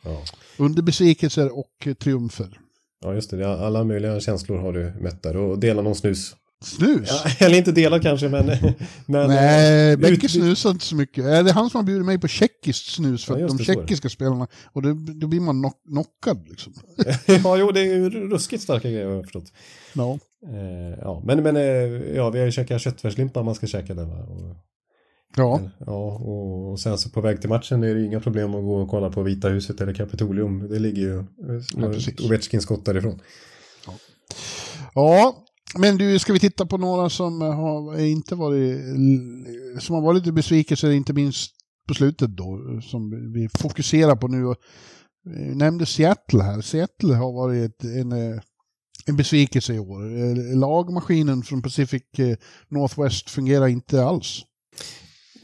[0.05, 0.23] Ja.
[0.59, 2.59] Under besvikelser och triumfer.
[3.03, 3.49] Ja, just det.
[3.49, 6.37] Alla möjliga känslor har du mött där och dela någon snus.
[6.65, 7.09] Snus?
[7.11, 8.47] Ja, eller inte delad kanske, men...
[9.07, 11.25] men Nej, eh, Beckis ut- snusar inte så mycket.
[11.25, 14.09] Det är han som har bjudit mig på tjeckiskt snus för Ja, att de tjeckiska
[14.09, 16.73] spelarna, och då, då blir man knock, knockad liksom.
[17.45, 19.53] ja, jo, det är ju ruskigt starka grejer har jag förstått.
[19.93, 20.19] Ja.
[20.47, 21.63] Eh, ja, men, men eh,
[22.17, 24.11] ja, vi har ju käkat köttfärslimpa man ska käka den?
[24.11, 24.57] Och,
[25.37, 25.61] Ja.
[25.87, 28.89] ja, och, sen så på väg till matchen är det inga problem att gå och
[28.89, 30.69] kolla på Vita huset eller Kapitolium.
[30.69, 31.25] Det ligger ju
[31.77, 32.21] Ja, eh, precis.
[32.21, 33.21] Ovechkins skott därifrån.
[34.95, 35.45] Ja,
[35.79, 38.81] men du, ska vi titta på några som har inte varit,
[39.83, 41.53] som har varit lite besvikelser, inte minst
[41.89, 44.47] på slutet då, som vi fokuserar på nu.
[44.47, 44.57] Och,
[45.27, 46.61] eh, nämnde Seattle här.
[46.61, 48.41] Seattle har varit en, eh,
[49.07, 50.55] en besvikelse i år.
[50.55, 52.03] Lagmaskinen från Pacific
[52.69, 54.43] Northwest fungerar inte alls.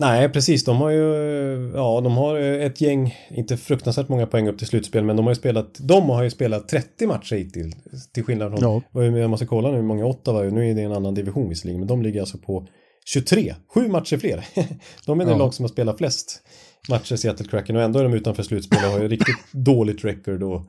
[0.00, 0.64] Nej, precis.
[0.64, 5.04] De har ju, ja, de har ett gäng, inte fruktansvärt många poäng upp till slutspel,
[5.04, 7.74] men de har ju spelat, de har ju spelat 30 matcher hittills.
[8.14, 9.02] Till skillnad från, Ja.
[9.18, 11.80] jag måste kolla nu hur många Ottawa är, nu är det en annan division visserligen,
[11.80, 12.66] men de ligger alltså på
[13.06, 14.44] 23, sju matcher fler.
[15.06, 15.36] de är det Ja.
[15.38, 16.42] lag som har spelat flest
[16.88, 20.42] matcher Seattle Kraken och ändå är de utanför slutspel och har ju riktigt dåligt record
[20.42, 20.62] och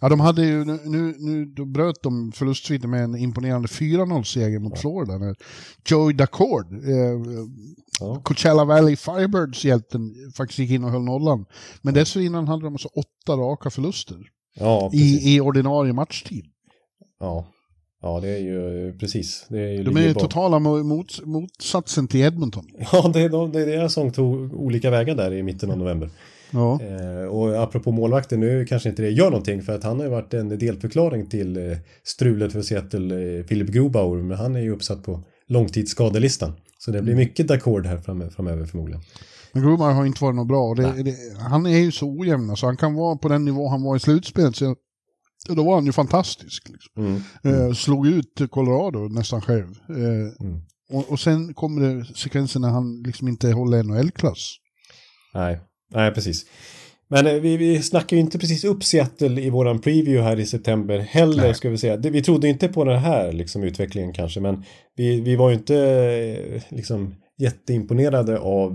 [0.00, 4.58] Ja, de hade ju, nu, nu, nu då bröt de förlustsviten med en imponerande 4-0-seger
[4.58, 5.18] mot Florida.
[5.18, 5.34] När
[5.88, 7.20] Joey Dacord, eh,
[8.02, 11.44] ja, Coachella Valley Firebirds hjälten, faktiskt gick in och höll nollan.
[11.82, 14.16] Men dessförinnan hade de alltså åtta raka förluster
[14.54, 15.24] ja, precis.
[15.26, 16.44] i, i ordinarie matchtid.
[17.20, 17.46] Ja.
[18.02, 19.46] ja, det är ju precis.
[19.48, 22.64] Det är ju De är bak- totala mo- mot, motsatsen till Edmonton.
[22.92, 25.78] Ja, det är, de, det är deras sång tog olika vägar där i mitten av
[25.78, 26.10] november.
[26.54, 26.80] Ja.
[26.82, 30.10] Eh, och apropå målvakten, nu kanske inte det gör någonting för att han har ju
[30.10, 34.70] varit en delförklaring till eh, strulet för Seattle, eh, Philip Grubauer, men han är ju
[34.72, 36.52] uppsatt på långtidsskadelistan.
[36.84, 39.02] Så det blir mycket ackord här fram, framöver förmodligen.
[39.52, 40.74] Men Grumar har inte varit något bra.
[40.74, 43.82] Det, det, han är ju så ojämn, så han kan vara på den nivå han
[43.82, 44.56] var i slutspelet.
[44.56, 44.76] Så,
[45.48, 46.68] då var han ju fantastisk.
[46.68, 47.04] Liksom.
[47.44, 47.66] Mm.
[47.68, 49.68] Eh, slog ut Colorado nästan själv.
[49.88, 50.60] Eh, Mm.
[50.92, 54.56] och, och sen kommer det sekvenser när han liksom inte håller NHL-klass.
[55.34, 55.60] Nej,
[55.94, 56.46] nej precis.
[57.12, 60.46] Men eh, vi, vi snackar ju inte precis upp Seattle i våran preview här i
[60.46, 61.54] september heller, Nej.
[61.54, 61.96] ska vi säga.
[61.96, 64.64] Vi trodde inte på den här liksom, utvecklingen kanske, men
[64.96, 68.74] vi, vi var ju inte eh, liksom, jätteimponerade av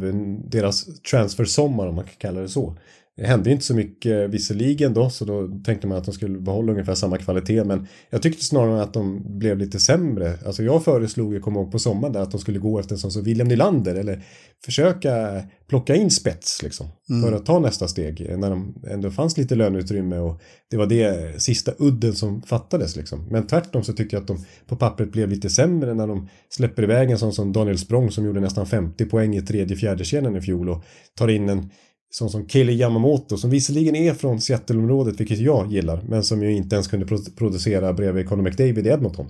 [0.49, 2.77] deras transfersommar, om man kan kalla det så.
[3.17, 6.71] Det hände inte så mycket visserligen då, så då tänkte man att de skulle behålla
[6.71, 10.33] ungefär samma kvalitet, men jag tyckte snarare att de blev lite sämre.
[10.45, 12.99] Alltså jag föreslog, jag kommer ihåg på sommaren där, att de skulle gå efter en
[12.99, 14.23] sån som William Nylander, eller
[14.65, 16.87] försöka plocka in spets liksom,
[17.23, 20.41] för att ta nästa steg, när de ändå fanns lite löneutrymme och
[20.71, 23.27] det var det sista udden som fattades liksom.
[23.31, 26.83] Men tvärtom så tycker jag att de på pappret blev lite sämre när de släpper
[26.83, 30.41] iväg en sån som Daniel Språng som gjorde nästan 50 poäng i tredje fjärde i
[30.41, 30.83] fjol och
[31.15, 31.69] tar in en
[32.09, 36.53] sån som Kelly Yamamoto som visserligen är från Seattle-området, vilket jag gillar, men som ju
[36.53, 39.27] inte ens kunde pro- producera bredvid Conor McDavid i Edmonton.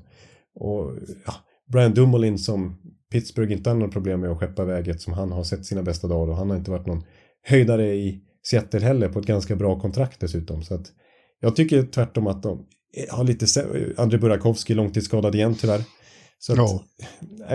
[0.60, 0.94] Och
[1.26, 1.34] ja,
[1.72, 2.78] Brian Dumoulin som
[3.12, 5.84] Pittsburgh inte har några problem med att skeppa iväg ett som han har sett sina
[5.84, 7.04] bästa dagar och han har inte varit någon
[7.44, 10.64] höjdare i Seattle heller på ett ganska bra kontrakt dessutom.
[10.64, 10.92] Så att
[11.40, 12.66] jag tycker tvärtom att de
[13.10, 13.46] har lite
[13.98, 15.84] Andrei Burakovsky långtidsskadad igen tyvärr.
[16.40, 16.84] Så att, Ja.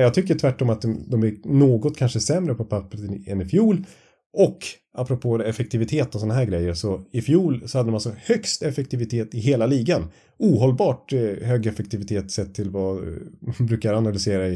[0.00, 3.84] Jag tycker tvärtom att de, de är något kanske sämre på pappret än i fjol.
[4.32, 4.58] Och
[4.94, 9.34] apropå effektivitet och sådana här grejer så i fjol så hade de alltså högst effektivitet
[9.34, 10.08] i hela ligan.
[10.38, 14.54] Ohållbart eh, hög effektivitet sett till vad man eh, brukar analysera i,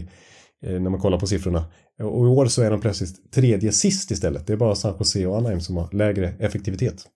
[0.62, 1.64] eh, när man kollar på siffrorna.
[1.98, 4.46] Och i år så är de plötsligt tredje sist istället.
[4.46, 7.06] Det är bara San Jose och Anaheim som har lägre effektivitet.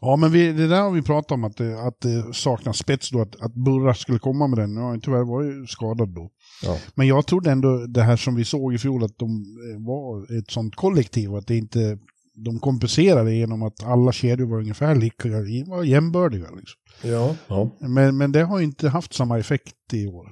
[0.00, 3.10] Ja, men vi, det där har vi pratat om, att det, att det saknas spets
[3.10, 4.74] då, att, att Burra skulle komma med den.
[4.74, 6.30] Nu har han tyvärr varit skadad då.
[6.64, 6.78] Ja.
[6.94, 9.30] Men jag trodde ändå det här som vi såg i fjol, att de
[9.72, 11.98] eh, var ett sånt kollektiv, och att det inte,
[12.44, 15.28] de kompenserade genom att alla kedjor var ungefär lika,
[15.66, 16.46] var jämbördiga.
[16.56, 16.80] Liksom.
[17.02, 17.36] Ja.
[17.48, 17.70] ja.
[17.80, 20.26] Men, men det har inte haft samma effekt i år.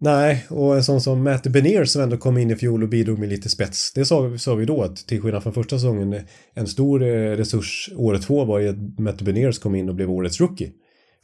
[0.00, 3.18] Nej, och en sån som Matt Benier som ändå kom in i fjol och bidrog
[3.18, 3.92] med lite spets.
[3.94, 6.20] Det sa, sa vi då att till skillnad från första säsongen,
[6.54, 10.10] en stor eh, resurs året två var ju att Matt Beniers kom in och blev
[10.10, 10.72] årets rookie.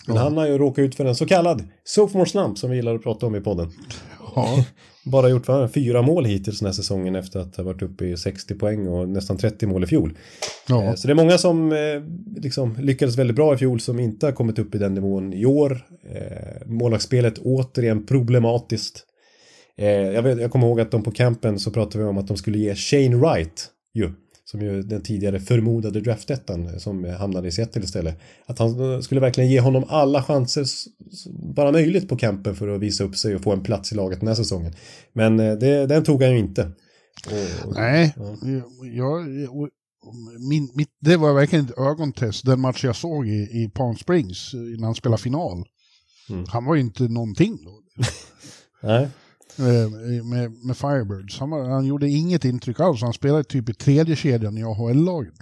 [0.07, 0.22] Men Ja.
[0.22, 3.03] han har ju råkat ut för en så kallad sophomore slump som vi gillar att
[3.03, 3.70] prata om i podden.
[4.37, 4.64] Ja.
[5.05, 8.16] Bara gjort va, fyra mål hittills den här säsongen efter att ha varit uppe i
[8.16, 10.18] 60 poäng och nästan 30 mål i fjol.
[10.68, 10.85] ja.
[10.85, 11.78] Eh, Så det är många som eh,
[12.37, 15.47] liksom lyckades väldigt bra i fjol som inte har kommit upp i den nivån i
[15.47, 15.87] år.
[16.11, 19.05] Eh, målvaktsspelet återigen problematiskt.
[19.76, 22.37] Jag, vet, jag kommer ihåg att de på campen så pratade vi om att de
[22.37, 24.11] skulle ge Shane Wright ju,
[24.55, 28.19] som ju den tidigare förmodade draftettan som hamnade i Seattle istället.
[28.47, 30.65] Att han skulle verkligen ge honom alla chanser
[31.55, 34.21] bara möjligt på campen för att visa upp sig och få en plats i laget
[34.21, 34.73] den här säsongen.
[35.13, 36.71] Men eh, det, den tog han ju inte.
[37.65, 38.37] Och, Nej, Ja.
[38.93, 39.21] jag,
[40.49, 42.47] min, mitt, det var verkligen ett ögontest.
[42.47, 43.33] Den match jag såg i,
[43.63, 45.65] i Palm Springs eh, när han spelade final.
[46.31, 46.45] Mm.
[46.49, 47.81] Han var ju inte någonting då.
[48.89, 49.09] Nej.
[49.59, 51.39] Eh, Med, med Firebirds.
[51.39, 53.03] Han, var, han gjorde inget intryck alls.
[53.03, 55.35] Han spelade typ i tredje kedjan i AHL-laget.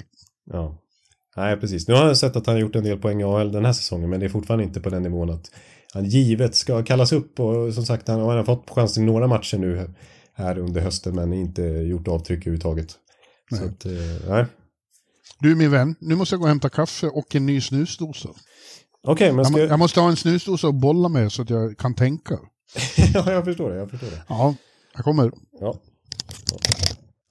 [0.51, 0.79] Ja.
[1.37, 1.89] Nej, precis.
[1.89, 3.73] Nu har jag sett att han har gjort en del poäng i AHL den här
[3.73, 5.51] säsongen, men det är fortfarande inte på den nivån att
[5.95, 9.59] han givet ska kallas upp och som sagt han har fått chansen i några matcher
[9.59, 9.95] nu
[10.35, 12.91] här under hösten men inte gjort avtryck överhuvudtaget.
[13.51, 13.69] Så Nej.
[13.69, 14.47] att, eh, nej.
[15.41, 18.29] Du min vän, nu måste jag gå och hämta kaffe och en ny snusdosa.
[19.07, 19.57] Okej, men Jag, ska...
[19.57, 22.39] må- jag måste ha en snusdosa att bolla med så att jag kan tänka.
[23.15, 24.23] ja, jag förstår det, jag förstår det.
[24.29, 24.55] Ja,
[24.95, 25.33] jag kommer.
[25.61, 25.81] Ja.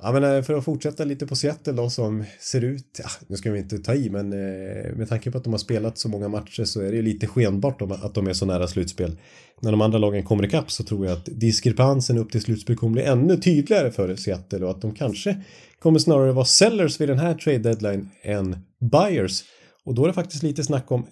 [0.04, 3.36] Ja, men eh, för att fortsätta lite på Seattle då som ser ut, ja, nu
[3.36, 6.10] ska vi inte ta i, men eh, med tanke på att de har spelat så
[6.10, 9.18] många matcher så är det ju lite skenbart att de är så nära slutspel.
[9.62, 12.94] När de andra lagen kommer ikapp så tror jag att diskrepansen upp till slutspel kommer
[12.94, 15.42] bli ännu tydligare för Seattle och att de kanske
[15.80, 19.44] kommer snarare vara sellers vid den här trade deadline än buyers.
[19.86, 21.06] Och då är det faktiskt lite snack om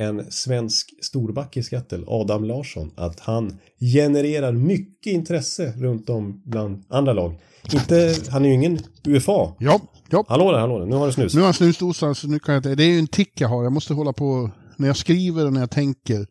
[0.00, 6.84] en svensk storback i Seattle, Adam Larsson, att han genererar mycket intresse runt om bland
[6.88, 7.38] andra lag.
[7.72, 9.52] Inte, han är ju ingen UFA.
[9.58, 9.80] Ja,
[10.10, 10.24] ja.
[10.28, 11.34] Hallå där, hallå där, nu har du snus.
[11.34, 13.48] Nu har jag snusdosan så nu kan jag inte- Det är ju en tick jag
[13.48, 13.62] har.
[13.62, 16.26] Jag måste hålla på, när jag skriver och när jag tänker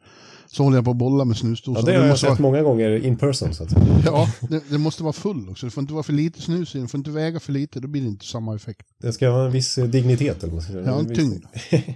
[0.52, 1.86] så håller jag på att bolla med Ja, snusdosan.
[1.86, 3.70] det har jag sett vara, många gånger in person så att
[4.06, 5.66] ja, det, det måste vara full också.
[5.66, 6.88] Det får inte vara för lite snus i den.
[6.88, 7.80] Får inte väga för lite.
[7.80, 8.86] Då blir det inte samma effekt.
[9.02, 10.74] Det ska ha en viss eh, dignitet eller ska.
[10.74, 11.44] Ja, en viss- tyngd.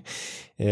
[0.58, 0.68] eh,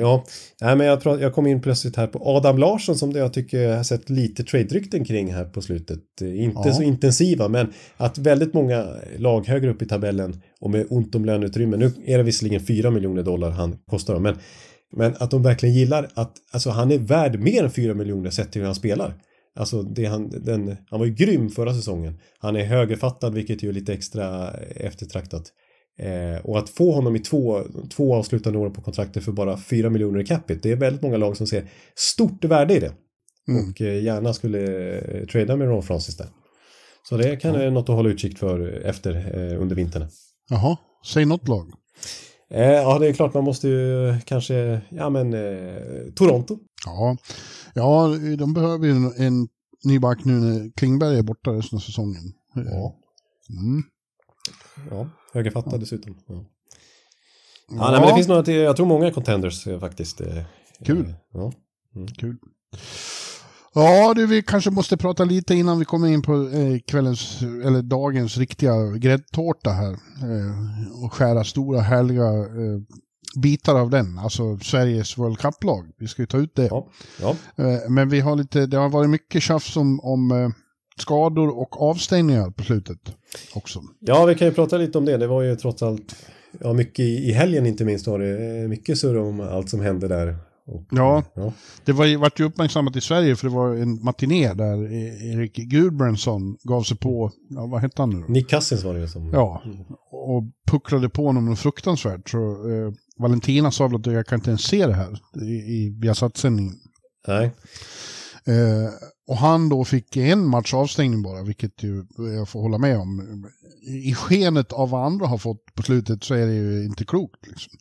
[0.00, 0.24] ja,
[0.60, 3.32] Nej, men jag, prat, jag kom in plötsligt här på Adam Larsson som det jag
[3.32, 6.00] tycker jag har sett lite trade-rykten kring här på slutet.
[6.22, 6.74] Eh, Inte Ja.
[6.74, 8.86] så intensiva, men att väldigt många
[9.18, 11.76] lag högre upp i tabellen och med ont om löneutrymme.
[11.76, 14.36] Nu är det visserligen 4 miljoner dollar han kostar dem, men,
[14.96, 18.52] men att de verkligen gillar att alltså, han är värd mer än 4 miljoner sett
[18.52, 19.14] till hur han spelar.
[19.56, 22.18] Alltså det han, den, han var ju grym förra säsongen.
[22.38, 25.42] Han är högerfattad vilket ju är lite extra eftertraktat.
[25.98, 27.62] Eh, och att få honom i två,
[27.94, 30.60] två avslutande år på kontraktet för bara 4 miljoner i capita.
[30.62, 31.64] Det är väldigt många lag som ser
[31.94, 32.92] stort värde i det.
[33.48, 33.70] Mm.
[33.70, 34.60] Och eh, gärna skulle
[34.98, 36.28] eh, trada med Ron Francis där.
[37.02, 40.08] Så det kan är något att hålla utkik för efter eh, under vintern.
[40.50, 40.76] Jaha,
[41.06, 41.72] säg något lag.
[42.50, 46.58] Eh, ja, det är klart man måste ju kanske, ja men eh, Toronto.
[46.86, 47.16] Ja,
[47.74, 49.48] ja de behöver ju en, en
[49.84, 52.22] ny back nu när Klingberg är borta resten av säsongen.
[52.54, 52.96] Ja,
[53.50, 53.82] Mm.
[54.90, 56.16] ja högerfattad dessutom.
[56.28, 56.44] Ja.
[57.72, 60.20] Ja, nej, men det finns några till, jag tror många contenders eh, faktiskt.
[60.20, 60.42] eh,
[60.84, 61.06] Kul.
[61.08, 61.52] eh, Ja.
[62.18, 62.36] Kul.
[63.74, 67.82] Ja, du, vi kanske måste prata lite innan vi kommer in på eh, kvällens, eller
[67.82, 69.92] dagens riktiga gräddtårta här.
[69.92, 72.80] Eh, och skära stora härliga eh,
[73.42, 75.90] bitar av den, alltså Sveriges World Cup-lag.
[75.98, 76.66] Vi ska ju ta ut det.
[76.66, 76.88] Ja.
[77.20, 77.36] ja.
[77.56, 80.48] Eh, men vi har lite, det har varit mycket tjafs om, om eh,
[80.96, 82.98] skador och avstängningar på slutet
[83.54, 83.82] också.
[84.00, 85.16] Ja, vi kan ju prata lite om det.
[85.16, 86.16] Det var ju trots allt,
[86.60, 89.80] ja mycket i, i helgen inte minst var det eh, mycket surr om allt som
[89.80, 90.36] hände där.
[90.66, 91.22] Och, Ja.
[91.34, 91.52] ja.
[91.84, 95.56] Det var, vart ju uppmärksammat i Sverige för det var en matiné där E- Erik
[95.56, 98.32] Gudbrandsson gav sig på, ja, vad hette han nu då?
[98.32, 99.30] Nick Cousins var det ju som...
[99.32, 99.62] Ja,
[100.12, 102.28] och pucklade på honom något fruktansvärt.
[102.30, 102.38] Så,
[102.70, 106.74] eh, Valentina sa väl att jag kan inte ens se det här i, i Viasat-sändningen.
[107.28, 107.44] Nej.
[108.44, 108.90] Eh,
[109.28, 112.04] och han då fick en match avstängning bara, vilket ju
[112.36, 113.44] jag får hålla med om.
[114.04, 117.46] I skenet av vad andra har fått på slutet så är det ju inte klokt.
[117.46, 117.72] Liksom.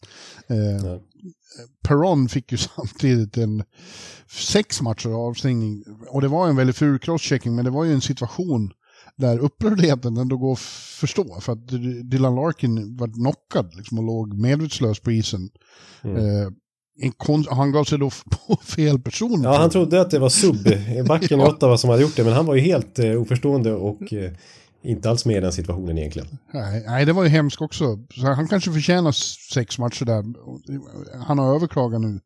[0.48, 1.00] Eh.
[1.84, 3.64] Perron fick ju samtidigt en
[4.28, 5.84] sex matcher avstängning.
[6.10, 8.72] Och det var en väldigt ful crosschecking, men det var ju en situation
[9.16, 10.60] där upprördheten ändå går att
[11.00, 11.39] förstå.
[11.41, 11.68] För att
[12.04, 15.50] Dylan Larkin var knockad liksom, och låg medvetslös på isen.
[16.04, 16.18] Mm.
[16.18, 16.47] Eh,
[17.50, 18.10] han gav sig då
[18.47, 19.43] på fel person.
[19.43, 20.64] Ja, han trodde att det var sub,
[21.08, 21.47] backen Ja.
[21.47, 24.32] Ottawa som hade gjort det, men han var ju helt eh, oförstående och eh,
[24.84, 26.28] inte alls med i den situationen egentligen.
[26.54, 28.00] Nej, nej, det var ju hemskt också.
[28.16, 29.12] Så han kanske förtjänar
[29.54, 30.24] sex matcher där.
[31.26, 32.20] Han har överklagat nu.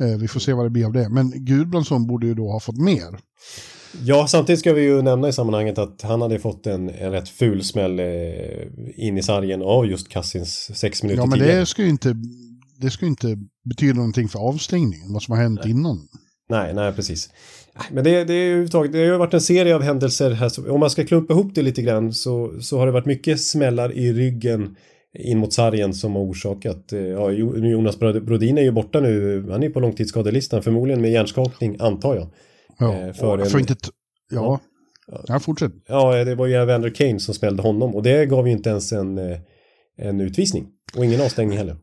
[0.00, 1.08] Eh, vi får se vad det blir av det.
[1.08, 3.18] Men Gudbrandsson borde ju då ha fått mer.
[4.04, 7.28] Ja, samtidigt ska vi ju nämna i sammanhanget att han hade fått en, en rätt
[7.28, 8.06] ful smäll eh,
[8.96, 11.60] in i sargen av just Cassins sex minuter Ja, men tidigare.
[11.60, 12.16] det ska ju inte,
[12.80, 16.08] det ska inte betyda någonting för avstängningen, vad som har hänt innan.
[16.48, 17.30] Nej, nej, precis.
[17.90, 20.70] Men det, det, är det har varit en serie av händelser här.
[20.70, 23.92] Om man ska klumpa ihop det lite grann så, så har det varit mycket smällar
[23.92, 24.76] i ryggen
[25.18, 29.62] in mot sargen som har orsakat, eh, ja Jonas Brodin är ju borta nu, han
[29.62, 32.28] är på långtidsskadelistan förmodligen med hjärnskakning antar jag.
[32.78, 33.76] Ja, eh, för, en, för inte,
[34.30, 34.60] ja,
[35.06, 35.72] ja, ja fortsätt.
[35.88, 38.92] Ja, det var ju Evander Kane som smällde honom och det gav ju inte ens
[38.92, 39.38] en, eh,
[39.96, 41.76] en utvisning och ingen avstängning heller.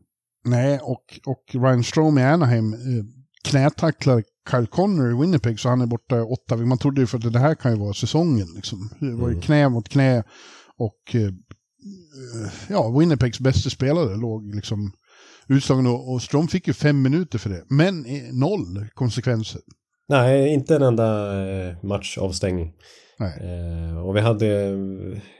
[0.44, 2.76] Nej, och, och Ryan Strom i Anaheim
[3.44, 7.32] knätacklar Kyle Connor i Winnipeg så han är borta åtta Man trodde ju för att
[7.32, 8.90] det här kan ju vara säsongen liksom.
[9.00, 9.40] Det var ju mm.
[9.40, 10.24] knä mot knä
[10.78, 11.16] och
[12.34, 14.92] Eh, ja, Winnipegs bästa spelare låg liksom
[15.48, 17.64] utslagen och, Strom fick ju fem minuter för det.
[17.68, 19.60] Men noll konsekvenser.
[20.08, 22.72] Nej, inte en enda eh, matchavstängning.
[23.20, 24.78] Eh, och vi hade,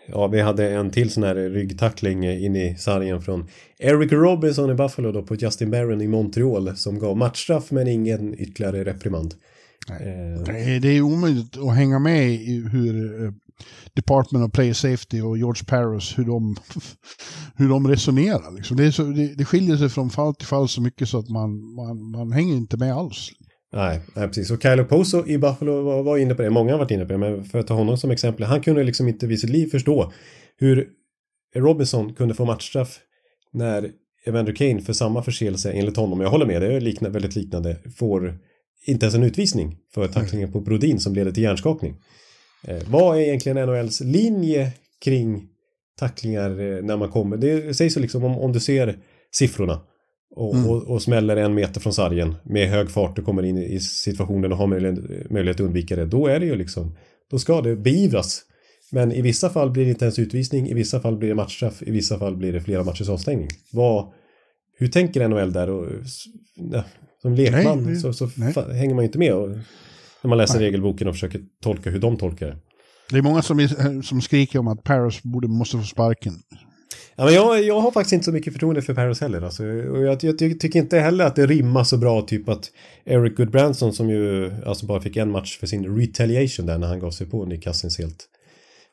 [0.06, 3.48] ja, vi hade en till sån här ryggtackling in i sargen från
[3.78, 8.40] Eric Robinson i Buffalo då på Justin Barron i Montreal som gav matchstraff men ingen
[8.40, 9.34] ytterligare reprimand.
[9.90, 10.80] Eh.
[10.80, 13.30] Det är omöjligt att hänga med i hur eh,
[13.94, 16.56] Department of Player Safety och George Paris, hur de,
[17.56, 18.56] hur de resonerar.
[18.56, 18.76] Liksom.
[18.76, 21.74] Det, så, det, det, skiljer sig från fall till fall så mycket så att man,
[21.74, 23.30] man, man hänger inte med alls.
[23.74, 24.50] Nej, nej, precis.
[24.50, 26.50] Och Kyle Poso i Buffalo var, var, inne på det.
[26.50, 28.46] Många har varit inne på det, men för att ta honom som exempel.
[28.46, 30.12] Han kunde liksom inte vid sitt liv förstå
[30.56, 30.88] hur
[31.56, 32.98] Robinson kunde få matchstraff
[33.52, 33.90] när
[34.26, 37.76] Evander Kane för samma förseelse enligt honom, jag håller med, det är likna, väldigt liknande,
[37.96, 38.38] får
[38.86, 41.96] inte ens en utvisning för tacklingen på Brodin som leder till hjärnskakning.
[42.66, 44.72] Eh, vad är egentligen NHLs linje
[45.04, 45.48] kring
[45.98, 47.36] tacklingar eh, när man kommer?
[47.36, 48.98] Det sägs ju liksom om, om du ser
[49.32, 49.80] siffrorna
[50.36, 50.70] och, mm.
[50.70, 54.52] och, och, smäller en meter från sargen med hög fart och kommer in i situationen
[54.52, 56.06] och har möjlighet, möjlighet att undvika det.
[56.06, 56.96] Då är det ju liksom,
[57.30, 58.42] då ska det beivras.
[58.92, 61.82] Men i vissa fall blir det inte ens utvisning, i vissa fall blir det matchstraff,
[61.82, 63.48] i vissa fall blir det flera matchers avstängning.
[63.72, 64.12] Vad,
[64.78, 65.70] hur tänker NHL där?
[65.70, 65.86] Och,
[67.22, 68.26] som lekman nej, så, så
[68.72, 69.34] hänger man ju inte med.
[69.34, 69.48] Och,
[70.22, 70.66] när man läser nej.
[70.66, 72.56] regelboken och försöker tolka hur de tolkar det.
[73.10, 73.68] Det är många som,
[74.02, 76.32] som skriker om att Paris borde, måste få sparken.
[77.16, 79.42] Ja, men jag, jag har faktiskt inte så mycket förtroende för Paris heller.
[79.42, 82.70] Alltså, och jag, jag, tycker inte heller att det rimmar så bra typ att
[83.04, 87.00] Eric Goodbranson som ju alltså bara fick en match för sin retaliation där när han
[87.00, 88.28] gav sig på Nick Cousins helt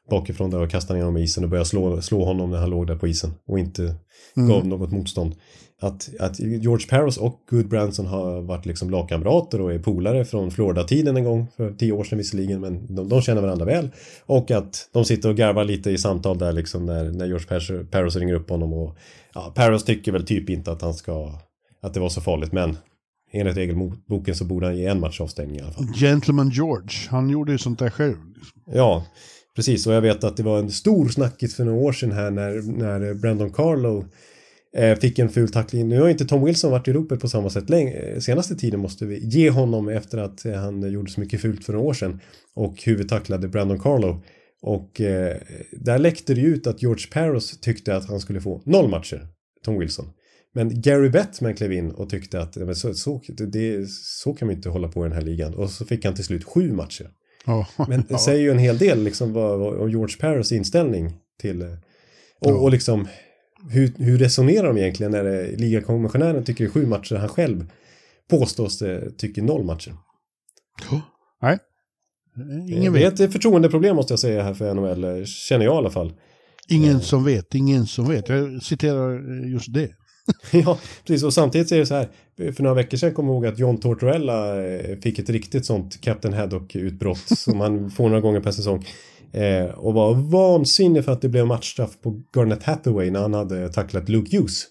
[0.09, 2.69] bakifrån där och kastade ner honom i isen och började slå, slå honom när han
[2.69, 3.95] låg där på isen och inte
[4.38, 4.49] mm.
[4.49, 5.36] gav något motstånd
[5.84, 10.52] att, att George Paros och Good Branson har varit liksom lagkamrater och är polare från
[10.52, 13.90] Florida-tiden en gång för tio år sedan visserligen men de, de, känner varandra väl
[14.26, 18.16] och att de sitter och garvar lite i samtal där liksom när, när George Paros
[18.16, 18.98] ringer upp honom och
[19.34, 21.40] ja, Paros tycker väl typ inte att han ska
[21.82, 22.78] att det var så farligt men
[23.32, 25.88] enligt regelboken så borde han ge en match avstängning i alla fall.
[25.96, 28.16] Gentleman George, han gjorde ju sånt där själv.
[28.66, 29.06] Ja,
[29.56, 32.32] precis och jag vet att det var en stor snackis för några år sedan här
[32.32, 34.06] när, när Brandon Carlo
[34.99, 35.89] fick en ful tackling.
[35.89, 37.91] Nu har inte Tom Wilson varit i ropet på samma sätt länge.
[37.91, 41.65] Eh, senaste tiden måste vi ge honom efter att eh, han gjorde så mycket fult
[41.65, 42.19] för några år sedan
[42.55, 44.24] och huvudtacklade Brandon Carlo.
[44.61, 45.38] Och eh,
[45.72, 49.28] där läckte det ut att George Paros tyckte att han skulle få noll matcher,
[49.63, 50.09] Tom Wilson.
[50.53, 54.55] Men Gary Bettman klev in och tyckte att men så, så, det, så kan man
[54.55, 55.53] inte hålla på i den här ligan.
[55.53, 57.09] Och så fick han till slut sju matcher.
[57.45, 61.61] Oh, men det säger ju en hel del liksom om George Paros inställning till
[62.39, 62.63] och, oh.
[62.63, 63.07] och liksom
[63.70, 67.72] hur, hur resonerar de egentligen när ligakommissionären tycker sju matcher han själv
[68.30, 69.93] påstås det tycker noll matcher?
[70.91, 70.99] Oh,
[71.41, 71.59] nej.
[72.70, 75.89] Ingen det är ett förtroendeproblem måste jag säga här för NHL, känner jag i alla
[75.89, 76.14] fall.
[76.70, 77.01] Ingen eh.
[77.01, 78.30] som vet, ingen som vet.
[78.30, 79.91] Jag citerar just det.
[80.51, 81.24] ja, precis.
[81.24, 82.09] Och samtidigt är det så här.
[82.38, 86.01] För några veckor sedan kom jag ihåg att John Tortorella eh, fick ett riktigt sånt
[86.01, 88.86] Captain Haddock-utbrott som han får några gånger per säsong.
[89.34, 93.70] Eh, och var vansinnig för att det blev matchstraff på Garnet Hathaway när han hade
[93.70, 94.64] tacklat Luke Hughes.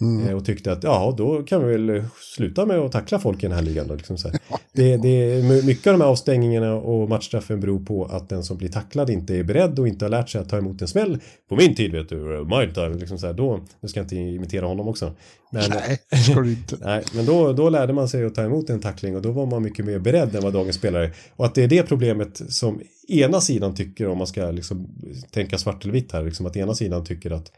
[0.00, 0.28] Mm.
[0.28, 2.04] Eh, och tyckte att ja, då kan vi väl
[2.36, 3.88] sluta med att tackla folk i den här ligan.
[3.88, 4.30] Då, liksom så
[4.72, 8.68] det, det, mycket av de här avstängningarna och matchstraffen beror på att den som blir
[8.68, 11.18] tacklad inte är beredd och inte har lärt sig att ta emot en smäll.
[11.48, 14.16] På min tid vet du, my time, liksom så här, då, nu ska jag inte
[14.16, 15.12] imitera honom också.
[15.50, 16.76] Men, nej, det ska du inte.
[16.80, 19.46] nej, men då, då lärde man sig att ta emot en tackling och då var
[19.46, 22.80] man mycket mer beredd än vad dagens spelare Och att det är det problemet som
[23.08, 24.88] ena sidan tycker om man ska liksom
[25.30, 27.52] tänka svart eller vitt här, liksom att ena sidan tycker att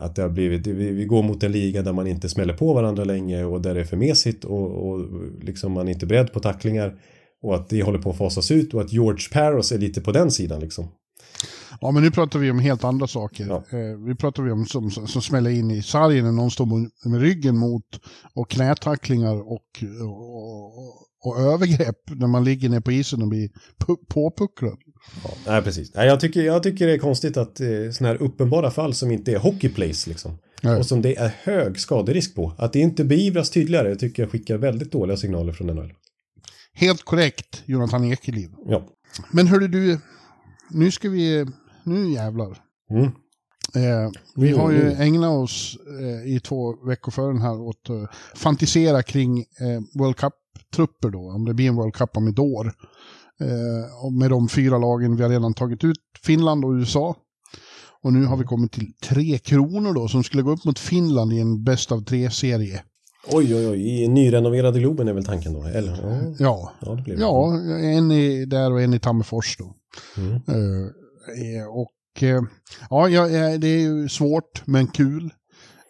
[0.00, 2.74] att det har blivit, vi, vi går mot en liga där man inte smäller på
[2.74, 5.08] varandra länge och där det är för mesigt och, och
[5.42, 7.00] liksom man är inte beredd på tacklingar.
[7.42, 10.12] Och att det håller på att fasas ut och att George Paros är lite på
[10.12, 10.88] den sidan liksom.
[11.80, 13.46] Ja, men nu pratar vi om helt andra saker.
[13.46, 13.78] Ja.
[13.78, 16.66] Eh, vi pratar vi om som, som, som smäller in i sargen när någon står
[17.08, 18.00] med ryggen mot
[18.34, 23.48] och knätacklingar och, och, och övergrepp när man ligger ner på isen och blir
[24.08, 24.78] påpucklad.
[25.24, 25.94] Ja, nej, precis.
[25.94, 29.10] Nej, jag, tycker, jag tycker det är konstigt att eh, sådana här uppenbara fall som
[29.10, 30.38] inte är hockey place liksom.
[30.62, 30.78] Nej.
[30.78, 32.52] Och som det är hög skaderisk på.
[32.58, 35.92] Att det inte beivras tydligare tycker jag skickar väldigt dåliga signaler från NHL.
[36.74, 38.50] helt korrekt, Jonathan Ekeliv.
[38.66, 38.86] Ja.
[39.30, 39.98] Men hörde du,
[40.70, 41.46] nu ska vi,
[41.84, 42.58] nu jävlar.
[42.90, 43.10] Mm.
[43.74, 48.38] Eh, vi har ju ägnat oss eh, i två veckor före den här åt att
[48.38, 50.16] fantisera kring eh, World
[50.54, 52.72] Cup-trupper då, om det blir en World Cup om ett år.
[53.40, 57.16] Eh, med de fyra lagen vi har redan tagit ut, Finland och USA.
[58.02, 61.32] Och nu har vi kommit till Tre Kronor då, som skulle gå upp mot Finland
[61.32, 62.82] i en bäst av tre-serie.
[63.32, 64.02] Oj, oj, oj.
[64.02, 65.62] I nyrenoverade Globen är väl tanken då?
[65.64, 65.98] Eller?
[66.38, 69.74] Ja, Ja, ja ja en i, där och en i Tammerfors då.
[70.16, 70.32] Mm.
[70.32, 72.42] Eh, eh, och eh,
[72.90, 75.30] ja, ja, eh, det är ju svårt men kul.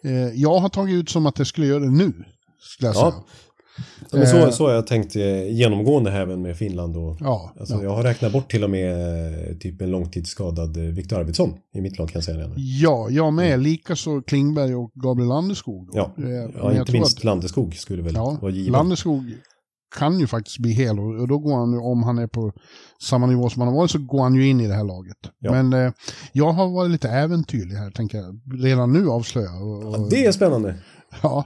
[0.03, 2.13] Eh, jag har tagit ut som att jag skulle göra det nu.
[2.59, 3.11] Skulle jag Ja.
[3.11, 3.23] säga.
[4.11, 4.49] Ja, men så, Eh.
[4.49, 7.83] så har jag tänkt eh, genomgående här även med Finland och Ja, Alltså, ja.
[7.83, 8.91] Jag har räknat bort till och med
[9.49, 12.53] eh, typ en långtidsskadad Viktor Arvidsson i mitt lag kan jag säga nu.
[12.57, 13.59] ja, jag med.
[13.59, 15.87] Likaså Klingberg och Gabriel Landeskog.
[15.87, 15.91] då.
[15.97, 18.71] Ja, men ja inte minst att- Landeskog skulle väl Ja, vara given.
[18.73, 19.23] Landeskog
[19.97, 22.51] kan ju faktiskt bli hel och och då går han ju, om han är på
[23.03, 25.17] samma nivå som han har varit, så går han ju in i det här laget.
[25.39, 25.51] Ja.
[25.51, 25.91] Men eh,
[26.31, 28.39] jag har varit lite äventyrlig här, tänker jag.
[28.63, 29.51] Redan nu avslöja.
[29.53, 30.75] Och, och, Ja, det är spännande.
[31.23, 31.45] ja.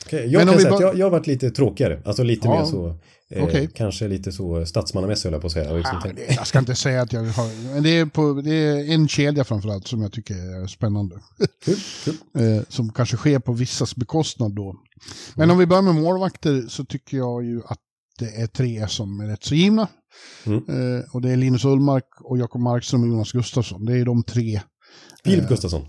[0.00, 2.02] Eh, Okej, jag Men kan säga att bara- jag, jag har varit lite tråkigare.
[2.04, 2.88] Alltså lite Ja, mer så,
[3.30, 3.68] eh, okej.
[3.74, 5.72] kanske lite så statsmannamässig höll jag på att säga.
[5.72, 7.72] Liksom Ja, det, jag ska inte säga att jag har...
[7.74, 11.16] Men det är, på, det är en kedja framförallt som jag tycker är spännande.
[11.64, 12.14] Kul, kul.
[12.56, 14.74] eh, som kanske sker på vissas bekostnad då.
[15.34, 17.78] Men om vi börjar med målvakter så tycker jag ju att
[18.18, 19.88] det är tre som är rätt så givna.
[20.46, 20.58] Mm.
[20.68, 23.84] Eh, och det är Linus Ullmark och Jakob Markström och Jonas Gustafsson.
[23.84, 24.60] Det är de tre.
[25.24, 25.86] Filip Gustafsson.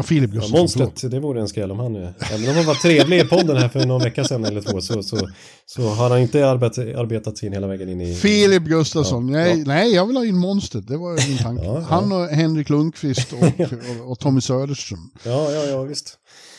[0.00, 0.68] Ja, Filip Ja, Gustafsson.
[0.68, 0.88] förlåt.
[0.88, 1.96] monstret, det vore en skräll om han...
[1.96, 4.80] eh, Även om han var trevlig i podden här för någon vecka sedan eller två
[4.80, 5.28] så, så,
[5.66, 8.14] så har han inte arbetat, arbetat sig in hela vägen in i...
[8.14, 9.28] Filip Gustafsson.
[9.28, 9.64] Ja, nej, ja.
[9.66, 10.88] nej, jag vill ha in monstret.
[10.88, 11.64] Det var min tanke.
[11.64, 11.80] Ja, ja.
[11.88, 13.38] Han och Henrik Lundqvist och,
[14.02, 15.10] och, och Tommy Söderström.
[15.24, 16.16] Ja, ja, ja, visst.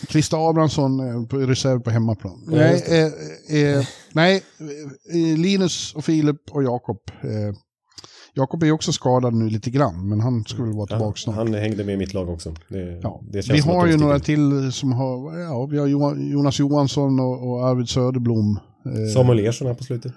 [0.10, 2.44] Christer Abrahamsson eh, på reserv på hemmaplan.
[2.52, 2.84] Ja, nej,
[3.50, 4.44] eh, eh, nej,
[5.14, 6.98] eh, Linus och Filip och Jakob.
[7.24, 7.56] Eh,
[8.34, 11.36] Jakob är också skadad nu lite grann, men han skulle väl vara Ja, tillbaka snart.
[11.36, 12.54] han hängde med i mitt lag också.
[12.70, 13.22] Det, Ja.
[13.32, 15.88] det Vi har ju några till som har, ja, vi har
[16.32, 18.60] Jonas Johansson och, och Arvid Söderblom.
[18.86, 20.14] Eh, Samuel Ersson här på slutet.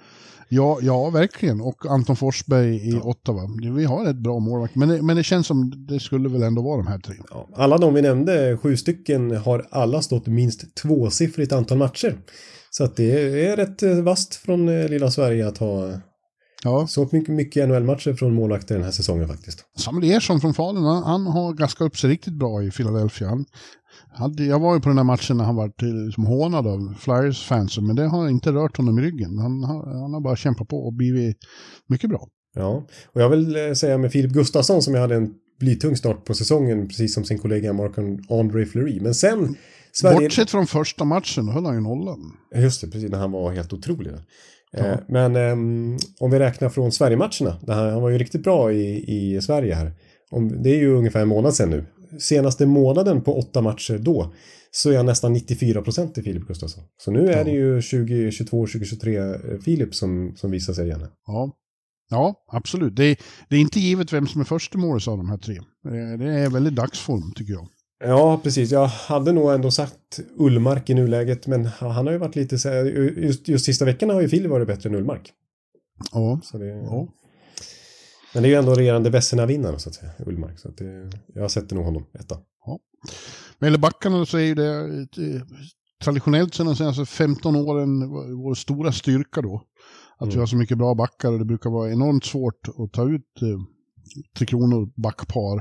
[0.49, 1.61] ja, ja, verkligen.
[1.61, 3.41] Och Anton Forsberg i Ottawa.
[3.77, 6.63] Vi har ett bra målvakt, men det, men det känns som det skulle väl ändå
[6.63, 7.15] vara de här tre.
[7.31, 12.19] Ja, alla de vi nämnde, sju stycken, har alla stått minst tvåsiffrigt antal matcher.
[12.71, 15.91] Så att det är rätt eh, vasst från eh, lilla Sverige att ha
[16.65, 19.65] Ja, så mycket, mycket NHL-matcher från målvakter den här säsongen faktiskt.
[19.79, 23.29] Samuel Ersson från Falun, han, han har gaskat upp sig riktigt bra i Philadelphia.
[23.29, 23.45] Han
[24.15, 26.95] hade, jag var ju på den här matchen när han var till, som hånad av
[26.99, 29.39] Flyers-fansen, men det har inte rört honom i ryggen.
[29.39, 31.37] Han, har- han har bara kämpat på och blivit
[31.89, 32.29] mycket bra.
[32.55, 36.25] Ja, och jag vill eh, säga med Filip Gustafsson som jag hade en blytung start
[36.25, 39.01] på säsongen, precis som sin kollega Marc-André Fleury.
[39.01, 39.57] Men sen
[39.93, 40.21] Sverige...
[40.21, 42.33] Bortsett från första matchen höll han ju nollan.
[42.55, 44.13] Just det, precis när han var helt otrolig.
[44.77, 48.73] Eh, Men ehm, om vi räknar från Sverige-matcherna, där han, han var ju riktigt bra
[48.73, 49.93] i, i Sverige här.
[50.31, 51.85] Om, det är ju ungefär en månad sedan nu.
[52.21, 54.35] Senaste månaden på åtta matcher då
[54.71, 56.85] så är han nästan 94 procent i Filip Gustafsson.
[56.97, 61.07] Så nu är det ju 2022, 2023 eh, Filip som, som visar sig igen.
[61.27, 61.51] Ja,
[62.11, 62.97] ja absolut.
[62.97, 63.17] Det är,
[63.49, 65.57] det är inte givet vem som är första målet av de här tre.
[65.57, 67.69] Eh, Det är väldigt dagsform tycker jag.
[68.07, 68.71] Ja, precis.
[68.73, 72.69] Jag hade nog ändå sagt Ullmark i nuläget, men han har ju varit lite så
[72.69, 72.85] här,
[73.19, 75.33] just, just sista veckorna har ju Filip varit bättre än Ullmark.
[76.13, 77.09] Ja, Så det, ja.
[78.35, 80.59] Men det är ju ändå regerande Vesina-vinnaren så att säga, Ullmark.
[80.59, 82.39] Så att det, jag sätter nog honom etta.
[83.59, 84.75] Vad gäller backarna så är ju det
[85.19, 85.43] eh,
[86.05, 88.09] traditionellt sedan de senaste 15 åren
[88.43, 89.63] vår stora styrka då.
[90.17, 90.35] Att Mm.
[90.35, 93.43] vi har så mycket bra backar och det brukar vara enormt svårt att ta ut
[93.43, 93.49] eh,
[94.37, 95.55] Tre Kronor backpar.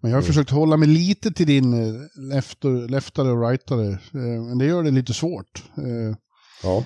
[0.00, 0.26] Men jag har Mm.
[0.26, 1.94] försökt hålla mig lite till din eh,
[2.34, 3.88] lefter, leftare och rightare.
[3.92, 5.64] Eh, men det gör det lite svårt.
[5.76, 6.16] Eh,
[6.62, 6.84] Ja.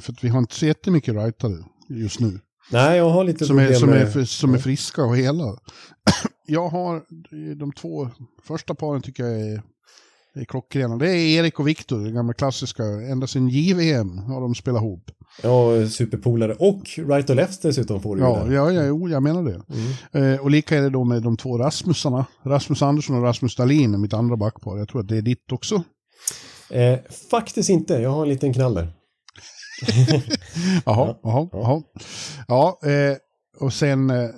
[0.00, 1.54] för att vi har inte så jättemycket rightare
[1.88, 2.40] just nu.
[2.72, 4.12] Nej, jag har lite Som är, problem som, är, med...
[4.12, 5.44] för- som är friska och hela.
[6.50, 7.02] Jag har
[7.58, 8.08] de två
[8.42, 9.62] första paren tycker jag är,
[10.40, 10.96] är klockrena.
[10.96, 12.82] Det är Erik och Viktor, det gamla klassiska.
[12.84, 15.10] Ända sedan JVM har de spelat ihop.
[15.42, 16.54] Ja, superpolare.
[16.54, 18.52] Och right och left dessutom får du ju Ja, där.
[18.52, 19.60] ja, ja jo, jag menar det.
[20.34, 22.26] Eh, och lika är det då med de två Rasmusarna.
[22.44, 24.78] Rasmus Andersson och Rasmus Dahlin är mitt andra backpar.
[24.78, 25.82] Jag tror att det är ditt också.
[26.70, 26.98] Eh,
[27.30, 28.88] faktiskt inte, jag har en liten knall där.
[30.84, 31.82] Jaha, jaha, jaha.
[32.48, 33.16] Ja, eh,
[33.60, 34.30] och sen, eh,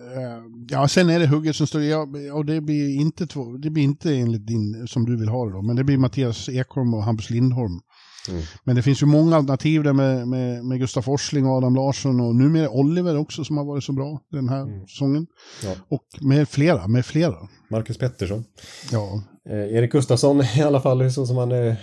[0.68, 3.82] ja, sen är det hugget som står, ja, och det blir inte två, det blir
[3.82, 7.04] inte enligt din, som du vill ha det då, men det blir Mattias Ekholm och
[7.04, 7.80] Hampus Lindholm.
[8.28, 8.42] Mm.
[8.64, 12.20] Men det finns ju många alternativ där med, med, med Gustaf Forsling och Adam Larsson
[12.20, 15.26] och numera Oliver också som har varit så bra den här säsongen.
[15.64, 15.74] Ja.
[15.88, 17.36] Och med flera, med flera.
[17.70, 18.44] Marcus Pettersson.
[18.92, 21.74] Ja, Eh, Erik Gustafsson i alla fall, så som han eh,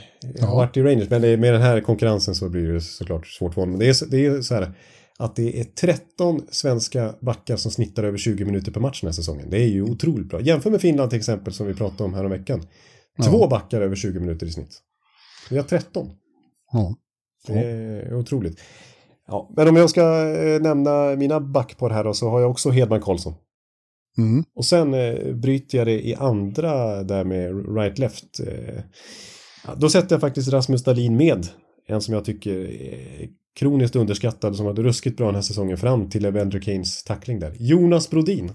[0.41, 1.09] har varit i Rangers.
[1.09, 3.79] Men det med den här konkurrensen så blir det såklart svårt för honom.
[3.79, 4.71] Det är, det är så här
[5.19, 9.13] att det är 13 svenska backar som snittar över 20 minuter per match den här
[9.13, 9.49] säsongen.
[9.49, 10.41] Det är ju otroligt bra.
[10.41, 12.61] Jämför med Finland till exempel som vi pratade om här om veckan.
[13.23, 14.81] Två backar över 20 minuter i snitt.
[15.49, 16.09] Vi har 13.
[16.71, 16.95] ja.
[17.47, 18.59] Det är otroligt.
[19.27, 22.69] Ja, men om jag ska eh, nämna mina backpar här då så har jag också
[22.69, 23.33] Hedman Karlsson.
[24.17, 24.43] Mm.
[24.55, 28.47] Och sen eh, bryter jag det i andra där med right-left.
[28.47, 28.83] Eh,
[29.67, 31.47] ja, då sätter jag faktiskt Rasmus Dahlin med.
[31.87, 32.71] En som jag tycker
[33.57, 37.53] kroniskt underskattad som hade ruskigt bra den här säsongen fram till Evander Keynes tackling där.
[37.59, 38.47] Jonas Brodin.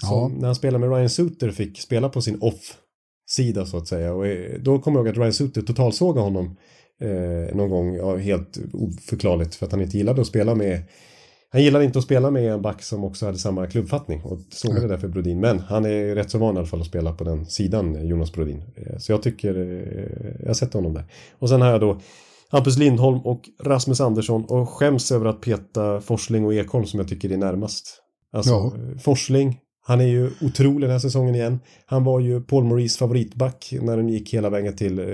[0.00, 0.30] Som Ja.
[0.38, 4.12] när han spelade med Ryan Suter fick spela på sin off-sida så att säga.
[4.14, 6.56] Och eh, då kommer jag ihåg att Ryan Suter totalsågade honom
[7.00, 10.82] eh, någon gång, ja, helt oförklarligt för att han inte gillade att spela med
[11.50, 14.88] han gillade inte att spela med en back som också hade samma klubbfattning och sågade
[14.88, 15.40] därför Brodin.
[15.40, 18.32] Men han är rätt så van i alla fall att spela på den sidan, Jonas
[18.32, 18.62] Brodin.
[18.76, 21.04] Eh, Så jag tycker, eh, jag sätter honom där.
[21.38, 22.00] Och sen har jag då
[22.56, 27.08] Hampus Lindholm och Rasmus Andersson och skäms över att peta Forsling och Ekholm som jag
[27.08, 28.02] tycker är närmast.
[28.32, 28.72] Alltså Ja.
[28.92, 31.58] eh, Forsling, han är ju otrolig den här säsongen igen.
[31.86, 35.04] Han var ju Paul Maurice favoritback när de gick hela vägen till eh,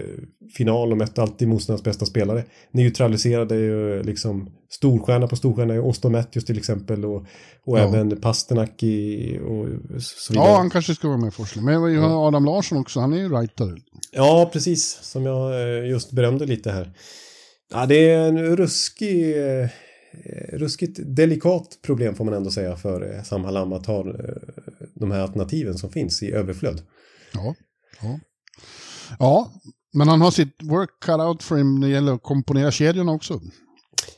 [0.57, 2.45] final och mötte alltid motståndarens bästa spelare.
[2.71, 7.17] Neutraliserade ju liksom storstjärna på storstjärna, Auston Matthews till exempel och,
[7.67, 7.83] och Ja.
[7.83, 9.67] även Pasternak i, och
[10.03, 10.49] så vidare.
[10.49, 11.65] ja, han kanske ska vara med i forskning.
[11.65, 13.77] Men Adam Larsson också, han är ju rightare.
[14.13, 14.99] Ja, precis.
[15.03, 16.93] Som jag eh, just berömde lite här.
[17.73, 19.69] Ja, det är en ruskig, eh,
[20.53, 24.15] ruskigt delikat problem får man ändå säga för eh, Sam Hallam att ha eh,
[24.95, 26.83] de här alternativen som finns i överflöd.
[27.35, 27.55] Ja.
[28.03, 28.21] Ja.
[29.19, 29.53] ja,
[29.93, 33.13] men han har sitt work cut out för him när det gäller att komponera kedjorna
[33.13, 33.41] också.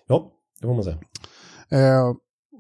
[0.06, 0.98] Ja, det får man säga.
[1.68, 2.08] Eh,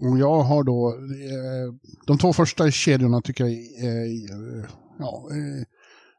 [0.00, 1.74] och jag har då, eh,
[2.06, 4.66] de två första kedjorna tycker jag eh,
[4.98, 5.28] ja,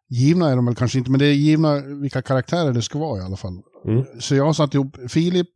[0.09, 3.21] givna är de väl kanske inte, men det är givna vilka karaktärer det ska vara
[3.21, 3.61] i alla fall.
[3.87, 4.05] Mm.
[4.19, 5.49] Så jag satt ihop Filip,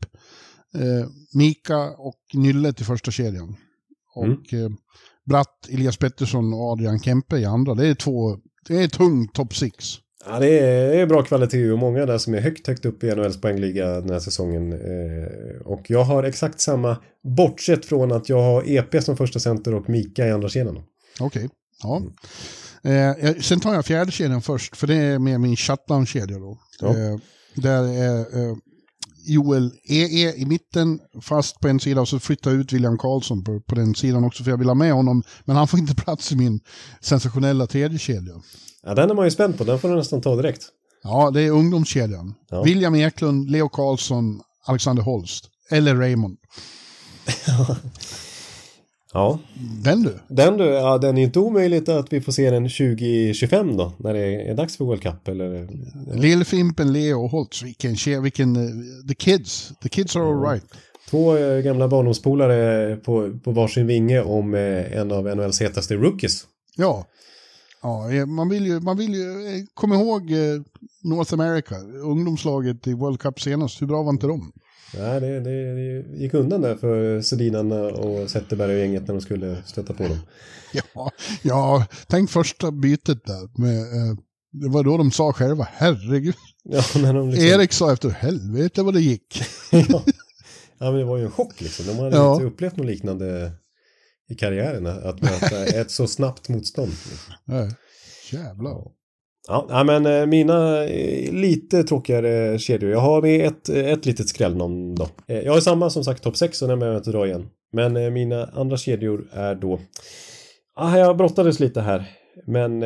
[0.75, 3.55] eh, Mika och Nylle till första kedjan.
[4.15, 4.69] Och eh,
[5.29, 7.75] Bratt, Elias Pettersson och Adrian Kempe i andra.
[7.75, 9.75] Det är två, det är tung top six.
[10.25, 13.03] Ja, det är, det är bra kvalitet och många där som är högt, högt upp
[13.03, 14.73] i NHLs poängliga den här säsongen.
[14.73, 16.97] Eh, och jag har exakt samma,
[17.37, 20.83] bortsett från att jag har EP som första center och Mika i andra kedjan.
[21.19, 21.49] Okej,
[21.83, 22.01] ja.
[22.83, 26.57] Eh, jag- sen tar jag fjärde kedjan först, för det är med min shutdown-kedja då.
[26.81, 26.87] Ja.
[26.87, 27.17] Eh,
[27.61, 28.55] där är eh,
[29.25, 33.43] Joel EE i mitten, fast på en sida, och så flyttar jag ut William Karlsson
[33.43, 35.23] på, på den sidan också, för jag vill ha med honom.
[35.45, 36.59] Men han får inte plats i min
[37.01, 38.33] sensationella tredje kedja.
[38.83, 40.61] Ja, den är man ju spänd på, den får du nästan ta direkt.
[41.03, 42.33] Ja, det är ungdomskedjan.
[42.49, 42.63] Ja.
[42.63, 45.45] William Eklund, Leo Karlsson, Alexander Holst.
[45.69, 46.37] Eller Raymond.
[49.13, 49.39] Ja,
[49.83, 50.19] Den du.
[50.27, 54.13] Den du, ja den är inte omöjligt att vi får se den 2025 då, när
[54.13, 55.67] det är dags för World Cup eller?
[56.15, 57.63] Lillfimpen, Leo och Holtz.
[57.63, 58.55] Vilken kedja, vilken...
[58.55, 59.71] eh, The kids.
[59.83, 60.63] The kids are alright.
[61.09, 66.43] Två eh, gamla barndomspolare på, på varsin vinge om eh, en av NHLs hetaste rookies.
[66.77, 67.05] Ja.
[67.81, 69.25] Ja, man vill ju, man vill ju
[69.73, 70.31] kom ihåg
[71.03, 73.81] North America, ungdomslaget i World Cup senast.
[73.81, 74.51] Hur bra var inte de?
[74.97, 79.21] Nej, det, det, det gick undan där för Sedinarna och Zetterberg och gänget när de
[79.21, 80.17] skulle stöta på dem.
[80.73, 81.11] Ja,
[81.41, 83.61] ja tänk första bytet där.
[83.61, 84.17] Med, eh,
[84.51, 86.35] det var då de sa själva, herregud.
[86.63, 89.41] Ja, när de liksom, Erik sa efter, helvete vad det gick.
[89.71, 90.03] ja.
[90.77, 91.85] ja, men det var ju en chock liksom.
[91.85, 92.33] De hade Ja.
[92.33, 93.51] inte upplevt något liknande
[94.29, 96.91] i karriären, att möta ett så snabbt motstånd.
[96.91, 97.33] Liksom.
[97.45, 97.69] Nej,
[98.31, 98.83] Jävlar.
[99.49, 102.91] Ja, men eh, mina eh, lite tråkigare kedjor.
[102.91, 105.07] Jag har med ett, eh, ett litet skrällnamn då.
[105.25, 107.47] Jag har samma som sagt topp 6 och den behöver jag inte dra igen.
[107.73, 109.79] Men mina andra kedjor är då...
[110.75, 112.05] Ah, jag brottades lite här.
[112.47, 112.81] Men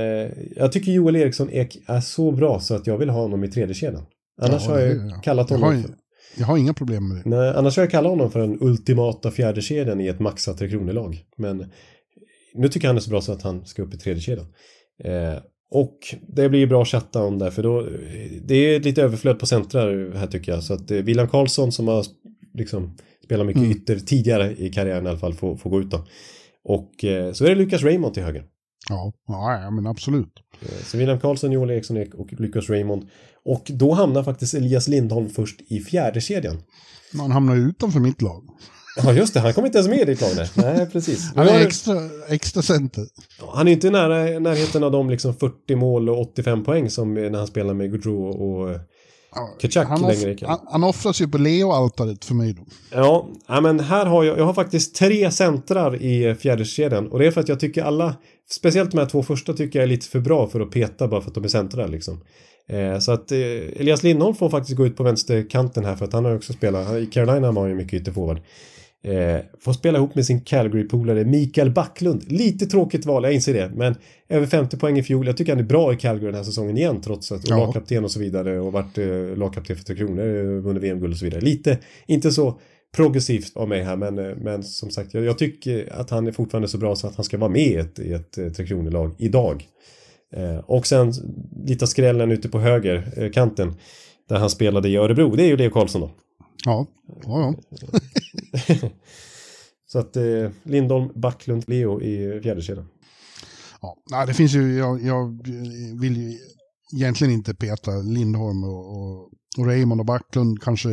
[0.56, 3.48] jag tycker Joel Eriksson Ek är så bra så att jag vill ha honom i
[3.48, 4.04] tredje kedjan.
[4.42, 5.76] Annars Ja, har jag ju kallat jag honom...
[5.76, 5.92] har, för,
[6.38, 7.30] jag har inga problem med det.
[7.30, 10.70] nej, annars har jag kallat honom för den ultimata fjärde kedjan i ett maxat Tre
[10.70, 11.24] Kronor-lag.
[11.38, 11.66] Men
[12.56, 14.48] nu tycker jag han är så bra så att han ska upp i tredje kedjan.
[15.04, 15.38] Eh,
[15.74, 15.98] Och
[16.28, 17.88] det blir bra att chatta om det för då
[18.46, 20.64] det är lite överflöd på centrar här tycker jag.
[20.64, 22.06] Så att eh, William Karlsson som har
[22.54, 23.72] liksom spelat mycket Mm.
[23.78, 26.06] ytter tidigare i karriären i alla fall får, får gå ut då.
[26.64, 28.44] Och eh, så är det Lucas Raymond till höger.
[28.90, 30.34] Ja, ja, men absolut.
[30.62, 33.10] Eh, Så William Karlsson, Joel Eriksson och Lucas Raymond.
[33.46, 36.58] Och då hamnar faktiskt Elias Lindholm först i fjärde kedjan.
[37.14, 38.44] Man hamnar ju utanför mitt lag.
[38.96, 40.50] Ja just det, han kom inte ens med i ditt lag där.
[40.56, 41.32] Nej precis.
[41.36, 41.96] Han är extra,
[42.28, 43.06] extra center.
[43.54, 47.14] Han är inte i nära, närheten av de liksom 40 mål och 85 poäng som
[47.14, 48.80] när han spelar med Gaudreau och eh,
[49.60, 52.62] Kachak han, längre off, i han, han offras ju på Leo-altaret för mig då.
[52.92, 57.32] Ja, men här har jag, jag har faktiskt tre centrar i fjärdekedjan och det är
[57.32, 58.16] för att jag tycker alla,
[58.50, 61.22] speciellt de här två första tycker jag är lite för bra för att peta bara
[61.22, 62.24] för att de är centrar liksom.
[62.70, 66.14] Eh, så att eh, Elias Lindholm får faktiskt gå ut på vänsterkanten här för att
[66.14, 68.40] han har också spelat, i Carolina var han ju mycket ytterforward.
[69.06, 72.32] Eh, får spela ihop med sin Calgary-polare Mikael Backlund.
[72.32, 73.72] Lite tråkigt val, jag inser det.
[73.76, 73.96] Men
[74.30, 75.28] över 50 poäng i fjol.
[75.28, 77.58] Jag tycker han är bra i Calgary den här säsongen igen trots att Ja.
[77.58, 81.20] lagkapten och så vidare och varit eh, lagkapten för Tre Kronor, eh, vunnit VM-guld och
[81.20, 81.42] så vidare.
[81.42, 81.78] Lite,
[82.08, 82.60] inte så
[82.96, 86.32] progressivt av mig här men, eh, men som sagt jag, jag tycker att han är
[86.32, 88.66] fortfarande så bra så att han ska vara med i ett, i ett eh, Tre
[88.68, 89.68] Kronor-lag idag.
[90.36, 91.14] Eh, och sen
[91.66, 93.74] lite skrällen ute på höger eh, kanten
[94.30, 96.12] där han spelade i Örebro, det är ju Leo Karlsson då.
[96.66, 96.88] Ja,
[97.26, 98.00] ja, ja.
[99.86, 102.88] Så att eh, Lindholm, Backlund, Leo i fjärde kedjan.
[103.82, 103.98] ja.
[104.12, 105.48] Nej, det finns ju, jag, jag
[106.00, 106.38] vill ju
[106.96, 110.90] egentligen inte peta Lindholm och, och, och Raymond och Backlund kanske.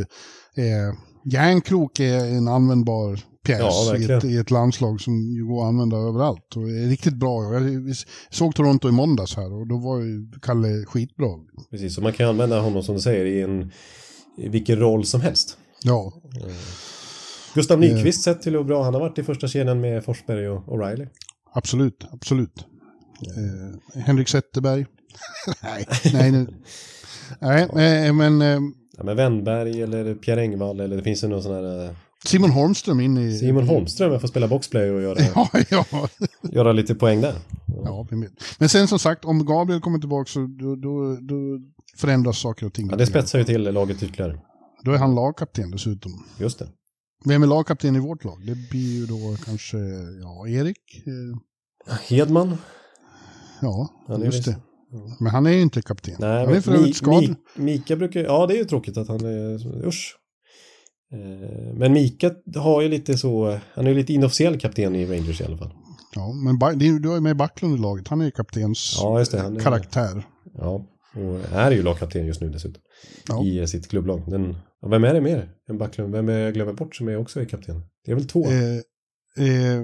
[0.54, 0.94] Eh,
[1.24, 5.68] Järnkrok är en användbar pjäs Ja, i, ett, i ett landslag som ju går att
[5.68, 6.56] använda överallt.
[6.56, 7.54] Och är riktigt bra.
[7.54, 7.96] Jag
[8.30, 11.28] såg Toronto i måndags här och då var ju Kalle skitbra.
[11.70, 13.72] Precis, så man kan använda honom som du säger i en
[14.36, 15.56] i vilken roll som helst.
[15.82, 16.12] Ja,
[17.54, 20.64] Gustav Nyqvist sett till hur bra han har varit i första kedjan med Forsberg och
[20.66, 21.08] O'Reilly.
[21.52, 22.66] absolut, absolut.
[23.36, 24.86] Eh, Henrik Zetterberg.
[25.62, 25.86] nej,
[27.40, 28.58] nej, nej, eh, men eh,
[28.96, 31.90] Ja, men Wennberg eller Pierre Engvall eller det finns ju någon sån här eh,
[32.24, 33.38] Simon Holmström in i...
[33.38, 36.08] Simon Holmström får spela boxplay och göra, Ja, ja.
[36.42, 37.34] göra lite poäng där.
[37.84, 38.06] ja.
[38.58, 41.34] Men sen som sagt, om Gabriel kommer tillbaka så då, då, då
[41.96, 42.88] förändras saker och ting.
[42.90, 44.40] Ja, det spetsar ju till laget ytterligare.
[44.84, 46.12] Då är han lagkapten dessutom.
[46.38, 46.68] Just det.
[47.24, 48.46] Vem är lagkapten i vårt lag?
[48.46, 49.78] Det blir ju då kanske,
[50.22, 51.02] ja, Erik.
[51.06, 52.56] Eh, Hedman.
[53.60, 54.56] ja, Han just det.
[55.20, 56.14] Men han är ju inte kapten.
[56.18, 57.22] Nej, han är för övrigt Mi- skadad.
[57.24, 60.16] Mi- Mika brukar, ja det är ju tråkigt att han är, usch.
[61.12, 65.40] Eh, Men Mika har ju lite så, han är ju lite inofficiell kapten i Rangers
[65.40, 65.72] i alla fall.
[66.14, 68.08] Ja, men du har ju med Backlund i laget.
[68.08, 69.40] Han är ju kaptens Ja, just det.
[69.40, 70.26] Han är, karaktär.
[70.54, 72.82] Ja, och är ju lagkapten just nu dessutom.
[73.28, 73.44] Ja.
[73.44, 74.22] I sitt klubblag.
[74.30, 76.12] Den, ja, vem är det mer än Backlund?
[76.14, 77.82] Vem är jag glömmer bort som är också är kapten?
[78.04, 78.44] Det är väl två?
[78.46, 78.76] Eh,
[79.46, 79.82] eh,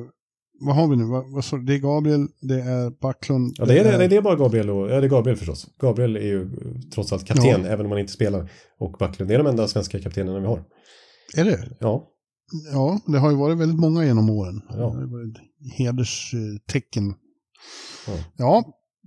[0.61, 1.05] vad har vi nu?
[1.05, 1.67] Vad, vad?
[1.67, 3.55] Det är Gabriel, det är Backlund.
[3.59, 5.67] ja, det är, det, det är bara Gabriel och, ja det är Gabriel förstås.
[5.81, 7.69] Gabriel är ju eh, trots allt kapten, Ja.
[7.69, 8.51] även om han inte spelar.
[8.79, 10.65] Och Backlund är de enda svenska kaptenerna vi har.
[11.37, 11.69] Är det?
[11.81, 12.13] Ja,
[12.73, 14.63] Ja, det har ju varit väldigt många genom åren.
[14.69, 14.75] Ja.
[14.77, 15.37] Det har varit
[15.79, 17.15] hederstecken.
[18.07, 18.13] Ja.
[18.37, 18.65] Ja,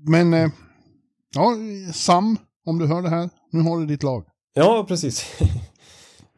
[0.08, 0.50] men eh,
[1.36, 1.56] ja,
[1.94, 4.26] Sam, om du hör det här, nu har du ditt lag.
[4.54, 5.26] ja precis.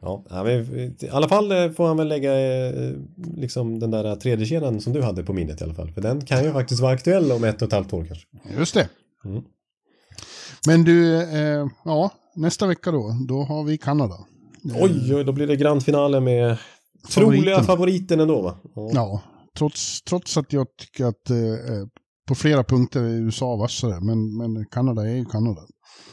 [0.02, 2.32] ja, i alla fall eh, får han väl lägga
[2.66, 2.92] eh,
[3.36, 5.92] liksom den där tredje kedjan som du hade på minnet i alla fall.
[5.92, 8.26] För den kan ju faktiskt vara aktuell om ett och ett halvt år kanske.
[8.58, 8.88] Just det.
[9.24, 9.42] Mm.
[10.66, 14.14] Men du, eh, ja, nästa vecka då, då har vi Kanada.
[14.64, 16.58] Oj, oj, då blir det grandfinale med
[17.08, 17.44] Favoriten.
[17.44, 18.56] troliga favoriten ändå va?
[18.74, 18.90] Ja.
[18.92, 19.22] Ja,
[19.58, 21.36] trots, trots att jag tycker att eh,
[22.28, 25.60] på flera punkter är USA vassare, men, men Kanada är ju Kanada.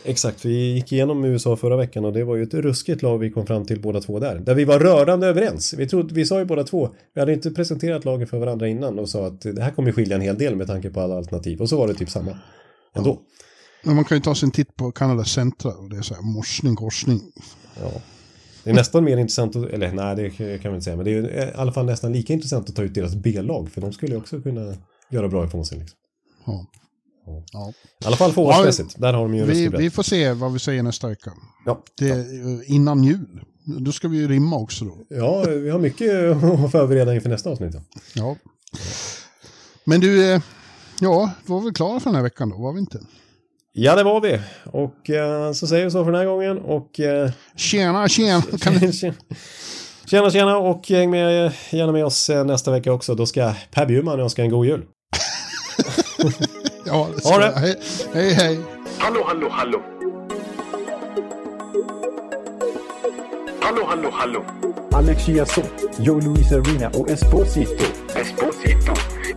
[0.04, 3.32] Exakt, vi gick igenom USA förra veckan och det var ju ett ruskigt lag vi
[3.32, 4.40] kom fram till båda två där.
[4.40, 5.74] Där vi var rörande överens.
[5.78, 9.00] Vi, trodde, vi sa ju båda två, vi hade inte presenterat laget för varandra innan
[9.00, 11.62] och sa att det här kommer skilja en hel del med tanke på alla alternativ.
[11.62, 12.38] Och så var det typ samma
[12.96, 13.20] ändå.
[13.84, 16.14] Men man kan ju ta sig en titt på Kanadas centra och det är så
[16.14, 17.22] här morsning, korsning.
[17.82, 17.92] Ja.
[18.64, 21.12] Det är nästan mer intressant, att, eller nej det kan vi inte säga, men det
[21.12, 23.94] är ju i alla fall nästan lika intressant att ta ut deras B-lag för de
[23.94, 24.76] skulle ju också kunna
[25.10, 25.78] göra bra ifrån sig.
[25.78, 25.98] Liksom.
[26.46, 26.66] Ja.
[27.52, 27.74] Ja.
[28.04, 30.60] I alla fall forwardsmässigt, där har de ju en Vi, vi får se vad vi
[30.60, 31.32] säger nästa vecka.
[31.66, 31.84] Ja.
[31.98, 32.18] Det eh,
[32.66, 33.42] innan jul.
[33.80, 34.98] Då ska vi ju rimma också då.
[35.10, 36.10] ja, vi har mycket
[36.66, 37.74] att förbereda inför nästa avsnitt.
[37.74, 37.82] Ja.
[38.14, 38.36] Ja.
[39.84, 40.42] Men du, eh,
[41.00, 43.00] ja, då var vi klara för den här veckan då, var vi inte?
[43.74, 44.40] Ja, det var vi.
[44.66, 46.58] Och eh, så säger vi så för den här gången.
[46.58, 48.42] Och eh, Tjena, tjena!
[48.60, 48.92] Kan du...
[50.06, 53.16] tjena, tjena och häng med gärna med oss eh, nästa vecka också.
[53.16, 54.86] Då ska Per Bjurman önska en god jul.
[56.90, 57.54] Ja, det ska Ha det.
[57.60, 57.76] Hej,
[58.14, 58.60] hej, hej.
[59.00, 59.82] Hallo, hallo, hallo.
[63.62, 64.46] Hallo, hallo, hallo.
[64.94, 65.66] Alex Chiazot,
[66.00, 67.84] Joe Luis Arena och Esposito.
[68.16, 69.19] Esposito.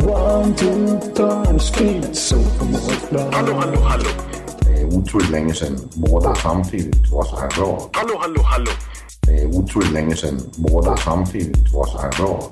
[0.00, 2.36] One, two, punch, speed, so
[3.32, 4.10] Hallå, hallå, hallå.
[4.60, 7.90] Det är otroligt länge sedan båda samtidigt var så här bra.
[7.92, 8.70] Hallå, hallå, hallå.
[9.20, 12.50] Det är otroligt länge sedan båda samtidigt var så här bra.